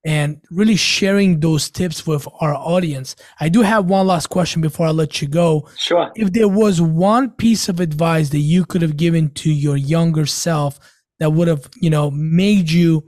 and 0.07 0.41
really 0.51 0.77
sharing 0.77 1.39
those 1.39 1.71
tips 1.71 2.07
with 2.07 2.27
our 2.41 2.55
audience. 2.55 3.15
I 3.39 3.51
do 3.51 3.61
have 3.61 3.85
one 3.85 4.07
last 4.07 4.29
question 4.29 4.63
before 4.63 4.87
i 4.87 4.91
let 4.91 5.21
you 5.21 5.29
go. 5.29 5.69
Sure. 5.77 6.11
If 6.17 6.33
there 6.33 6.49
was 6.49 6.81
one 6.81 7.31
piece 7.33 7.69
of 7.69 7.79
advice 7.79 8.31
that 8.31 8.39
you 8.39 8.65
could 8.65 8.81
have 8.81 8.97
given 8.97 9.31
to 9.35 9.53
your 9.53 9.77
younger 9.77 10.25
self 10.25 10.81
that 11.19 11.31
would 11.31 11.49
have 11.49 11.69
you 11.77 11.91
know 11.91 12.11
made 12.11 12.71
you 12.71 13.05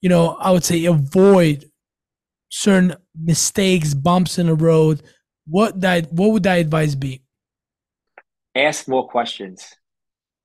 you 0.00 0.08
know 0.08 0.36
i 0.40 0.50
would 0.50 0.64
say 0.64 0.86
avoid 0.86 1.70
certain 2.54 2.94
mistakes, 3.18 3.94
bumps 3.94 4.38
in 4.38 4.46
the 4.46 4.54
road, 4.54 5.02
what 5.46 5.80
that 5.80 6.12
what 6.12 6.30
would 6.32 6.42
that 6.42 6.58
advice 6.58 6.94
be? 6.94 7.22
Ask 8.54 8.86
more 8.86 9.08
questions. 9.08 9.66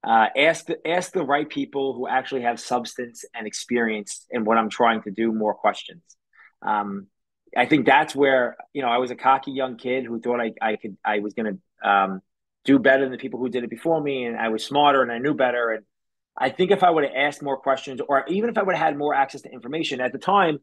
Uh, 0.07 0.27
ask 0.37 0.67
the, 0.67 0.87
ask 0.87 1.11
the 1.11 1.23
right 1.23 1.49
people 1.49 1.93
who 1.93 2.07
actually 2.07 2.43
have 2.43 2.59
substance 2.59 3.25
and 3.35 3.45
experience 3.45 4.25
in 4.29 4.45
what 4.45 4.57
I'm 4.57 4.69
trying 4.69 5.01
to 5.03 5.11
do. 5.11 5.33
More 5.33 5.53
questions. 5.53 6.01
Um, 6.61 7.07
I 7.55 7.65
think 7.65 7.85
that's 7.85 8.15
where 8.15 8.55
you 8.73 8.81
know 8.81 8.87
I 8.87 8.97
was 8.99 9.11
a 9.11 9.15
cocky 9.15 9.51
young 9.51 9.75
kid 9.75 10.05
who 10.05 10.21
thought 10.21 10.39
I, 10.39 10.53
I 10.61 10.77
could 10.77 10.97
I 11.03 11.19
was 11.19 11.33
going 11.33 11.59
to 11.83 11.89
um, 11.89 12.21
do 12.63 12.79
better 12.79 13.03
than 13.03 13.11
the 13.11 13.17
people 13.17 13.39
who 13.39 13.49
did 13.49 13.65
it 13.65 13.69
before 13.69 14.01
me, 14.01 14.23
and 14.23 14.37
I 14.37 14.47
was 14.47 14.63
smarter 14.63 15.01
and 15.01 15.11
I 15.11 15.17
knew 15.17 15.33
better. 15.33 15.71
And 15.71 15.83
I 16.37 16.49
think 16.51 16.71
if 16.71 16.83
I 16.83 16.89
would 16.89 17.03
have 17.03 17.13
asked 17.13 17.43
more 17.43 17.57
questions, 17.57 17.99
or 18.07 18.25
even 18.29 18.49
if 18.49 18.57
I 18.57 18.63
would 18.63 18.75
have 18.75 18.85
had 18.87 18.97
more 18.97 19.13
access 19.13 19.41
to 19.41 19.51
information 19.51 19.99
at 19.99 20.13
the 20.13 20.19
time, 20.19 20.59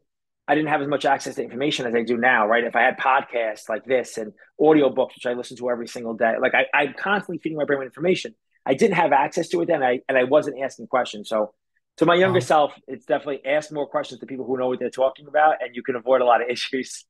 I 0.47 0.55
didn't 0.55 0.69
have 0.69 0.81
as 0.81 0.87
much 0.87 1.05
access 1.05 1.35
to 1.35 1.43
information 1.43 1.87
as 1.87 1.95
I 1.95 2.03
do 2.03 2.17
now, 2.17 2.47
right? 2.47 2.63
If 2.63 2.75
I 2.75 2.81
had 2.81 2.99
podcasts 2.99 3.67
like 3.67 3.85
this 3.85 4.17
and 4.17 4.31
audiobooks, 4.61 5.15
which 5.15 5.25
I 5.25 5.33
listen 5.33 5.57
to 5.57 5.69
every 5.69 5.87
single 5.87 6.13
day, 6.13 6.35
like 6.39 6.53
I, 6.53 6.65
I'm 6.73 6.93
constantly 6.93 7.39
feeding 7.39 7.57
my 7.57 7.65
brain 7.65 7.79
with 7.79 7.87
information. 7.87 8.35
I 8.65 8.75
didn't 8.75 8.95
have 8.95 9.11
access 9.11 9.49
to 9.49 9.61
it 9.61 9.67
then, 9.67 9.83
I, 9.83 10.01
and 10.07 10.17
I 10.17 10.23
wasn't 10.23 10.61
asking 10.61 10.87
questions. 10.87 11.29
So, 11.29 11.53
to 11.97 12.05
my 12.05 12.15
younger 12.15 12.41
self, 12.41 12.73
it's 12.87 13.05
definitely 13.05 13.45
ask 13.45 13.71
more 13.71 13.87
questions 13.87 14.19
to 14.19 14.25
people 14.25 14.45
who 14.45 14.57
know 14.57 14.67
what 14.67 14.79
they're 14.79 14.89
talking 14.89 15.27
about, 15.27 15.55
and 15.61 15.73
you 15.75 15.81
can 15.81 15.95
avoid 15.95 16.21
a 16.21 16.25
lot 16.25 16.41
of 16.41 16.49
issues. 16.49 17.05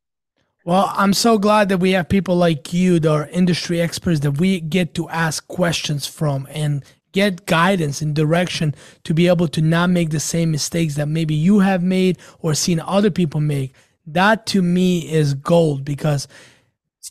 Well, 0.63 0.91
I'm 0.95 1.13
so 1.13 1.38
glad 1.38 1.69
that 1.69 1.77
we 1.77 1.91
have 1.91 2.09
people 2.09 2.36
like 2.36 2.73
you 2.73 2.99
that 2.99 3.11
are 3.11 3.27
industry 3.27 3.81
experts 3.81 4.21
that 4.21 4.39
we 4.39 4.59
get 4.59 4.95
to 4.95 5.07
ask 5.09 5.47
questions 5.47 6.07
from 6.07 6.47
and 6.49 6.83
get 7.16 7.45
guidance 7.45 8.01
and 8.01 8.13
direction 8.13 8.76
to 9.05 9.13
be 9.13 9.28
able 9.28 9.47
to 9.47 9.61
not 9.61 9.89
make 9.89 10.09
the 10.09 10.20
same 10.20 10.51
mistakes 10.51 10.95
that 10.95 11.07
maybe 11.07 11.34
you 11.34 11.59
have 11.59 11.82
made 11.82 12.20
or 12.39 12.53
seen 12.53 12.82
other 12.82 13.09
people 13.09 13.39
make. 13.39 13.74
That 14.05 14.45
to 14.47 14.61
me 14.61 15.09
is 15.11 15.34
gold 15.34 15.86
because 15.86 16.28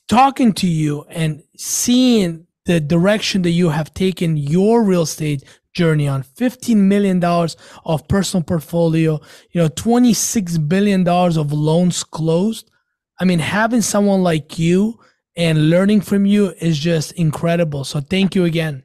talking 0.07 0.53
to 0.53 0.67
you 0.67 1.07
and 1.09 1.43
seeing 1.57 2.47
the 2.67 2.81
direction 2.81 3.43
that 3.43 3.51
you 3.51 3.71
have 3.71 3.95
taken 3.95 4.37
your 4.37 4.85
real 4.85 5.03
estate 5.03 5.43
journey 5.73 6.07
on 6.07 6.23
15 6.23 6.87
million 6.87 7.19
dollars 7.19 7.57
of 7.85 8.07
personal 8.07 8.45
portfolio 8.45 9.19
you 9.51 9.61
know 9.61 9.69
26 9.69 10.59
billion 10.59 11.03
dollars 11.03 11.37
of 11.37 11.53
loans 11.53 12.05
closed. 12.05 12.71
I 13.19 13.25
mean 13.25 13.39
having 13.39 13.81
someone 13.81 14.23
like 14.23 14.59
you 14.59 15.01
and 15.35 15.71
learning 15.71 16.03
from 16.03 16.27
you 16.27 16.51
is 16.61 16.79
just 16.79 17.13
incredible. 17.13 17.85
So 17.85 18.01
thank 18.01 18.35
you 18.35 18.45
again 18.45 18.85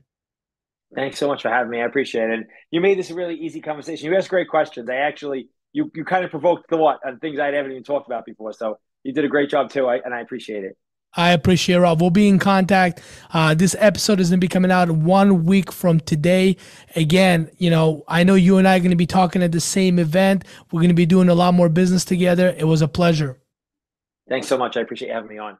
thanks 0.95 1.17
so 1.17 1.27
much 1.27 1.41
for 1.41 1.49
having 1.49 1.69
me 1.69 1.81
i 1.81 1.85
appreciate 1.85 2.29
it 2.29 2.47
you 2.71 2.81
made 2.81 2.97
this 2.97 3.09
a 3.09 3.15
really 3.15 3.35
easy 3.35 3.61
conversation 3.61 4.05
you 4.05 4.17
asked 4.17 4.29
great 4.29 4.49
questions 4.49 4.89
i 4.89 4.95
actually 4.95 5.49
you 5.73 5.91
you 5.93 6.03
kind 6.03 6.25
of 6.25 6.31
provoked 6.31 6.69
thought 6.69 6.99
on 7.05 7.19
things 7.19 7.39
i 7.39 7.47
haven't 7.47 7.71
even 7.71 7.83
talked 7.83 8.07
about 8.07 8.25
before 8.25 8.53
so 8.53 8.77
you 9.03 9.13
did 9.13 9.25
a 9.25 9.29
great 9.29 9.49
job 9.49 9.69
too 9.69 9.87
I, 9.87 9.97
and 9.97 10.13
i 10.13 10.21
appreciate 10.21 10.63
it 10.63 10.77
I 11.13 11.31
appreciate 11.31 11.77
it, 11.77 11.79
Rob. 11.79 12.01
We'll 12.01 12.11
be 12.11 12.27
in 12.27 12.37
contact. 12.37 13.01
Uh, 13.33 13.55
this 13.55 13.75
episode 13.79 14.19
is 14.19 14.29
going 14.29 14.39
to 14.39 14.43
be 14.43 14.47
coming 14.47 14.71
out 14.71 14.91
one 14.91 15.45
week 15.45 15.71
from 15.71 15.99
today. 15.99 16.55
Again, 16.95 17.49
you 17.57 17.71
know, 17.71 18.03
I 18.07 18.23
know 18.23 18.35
you 18.35 18.57
and 18.57 18.67
I 18.67 18.77
are 18.77 18.79
going 18.79 18.91
to 18.91 18.95
be 18.95 19.07
talking 19.07 19.41
at 19.41 19.51
the 19.51 19.59
same 19.59 19.97
event. 19.97 20.45
We're 20.71 20.81
going 20.81 20.89
to 20.89 20.95
be 20.95 21.07
doing 21.07 21.29
a 21.29 21.33
lot 21.33 21.55
more 21.55 21.67
business 21.67 22.05
together. 22.05 22.53
It 22.55 22.65
was 22.65 22.81
a 22.81 22.87
pleasure. 22.87 23.39
Thanks 24.27 24.47
so 24.47 24.57
much. 24.57 24.77
I 24.77 24.81
appreciate 24.81 25.11
having 25.11 25.29
me 25.29 25.39
on. 25.39 25.57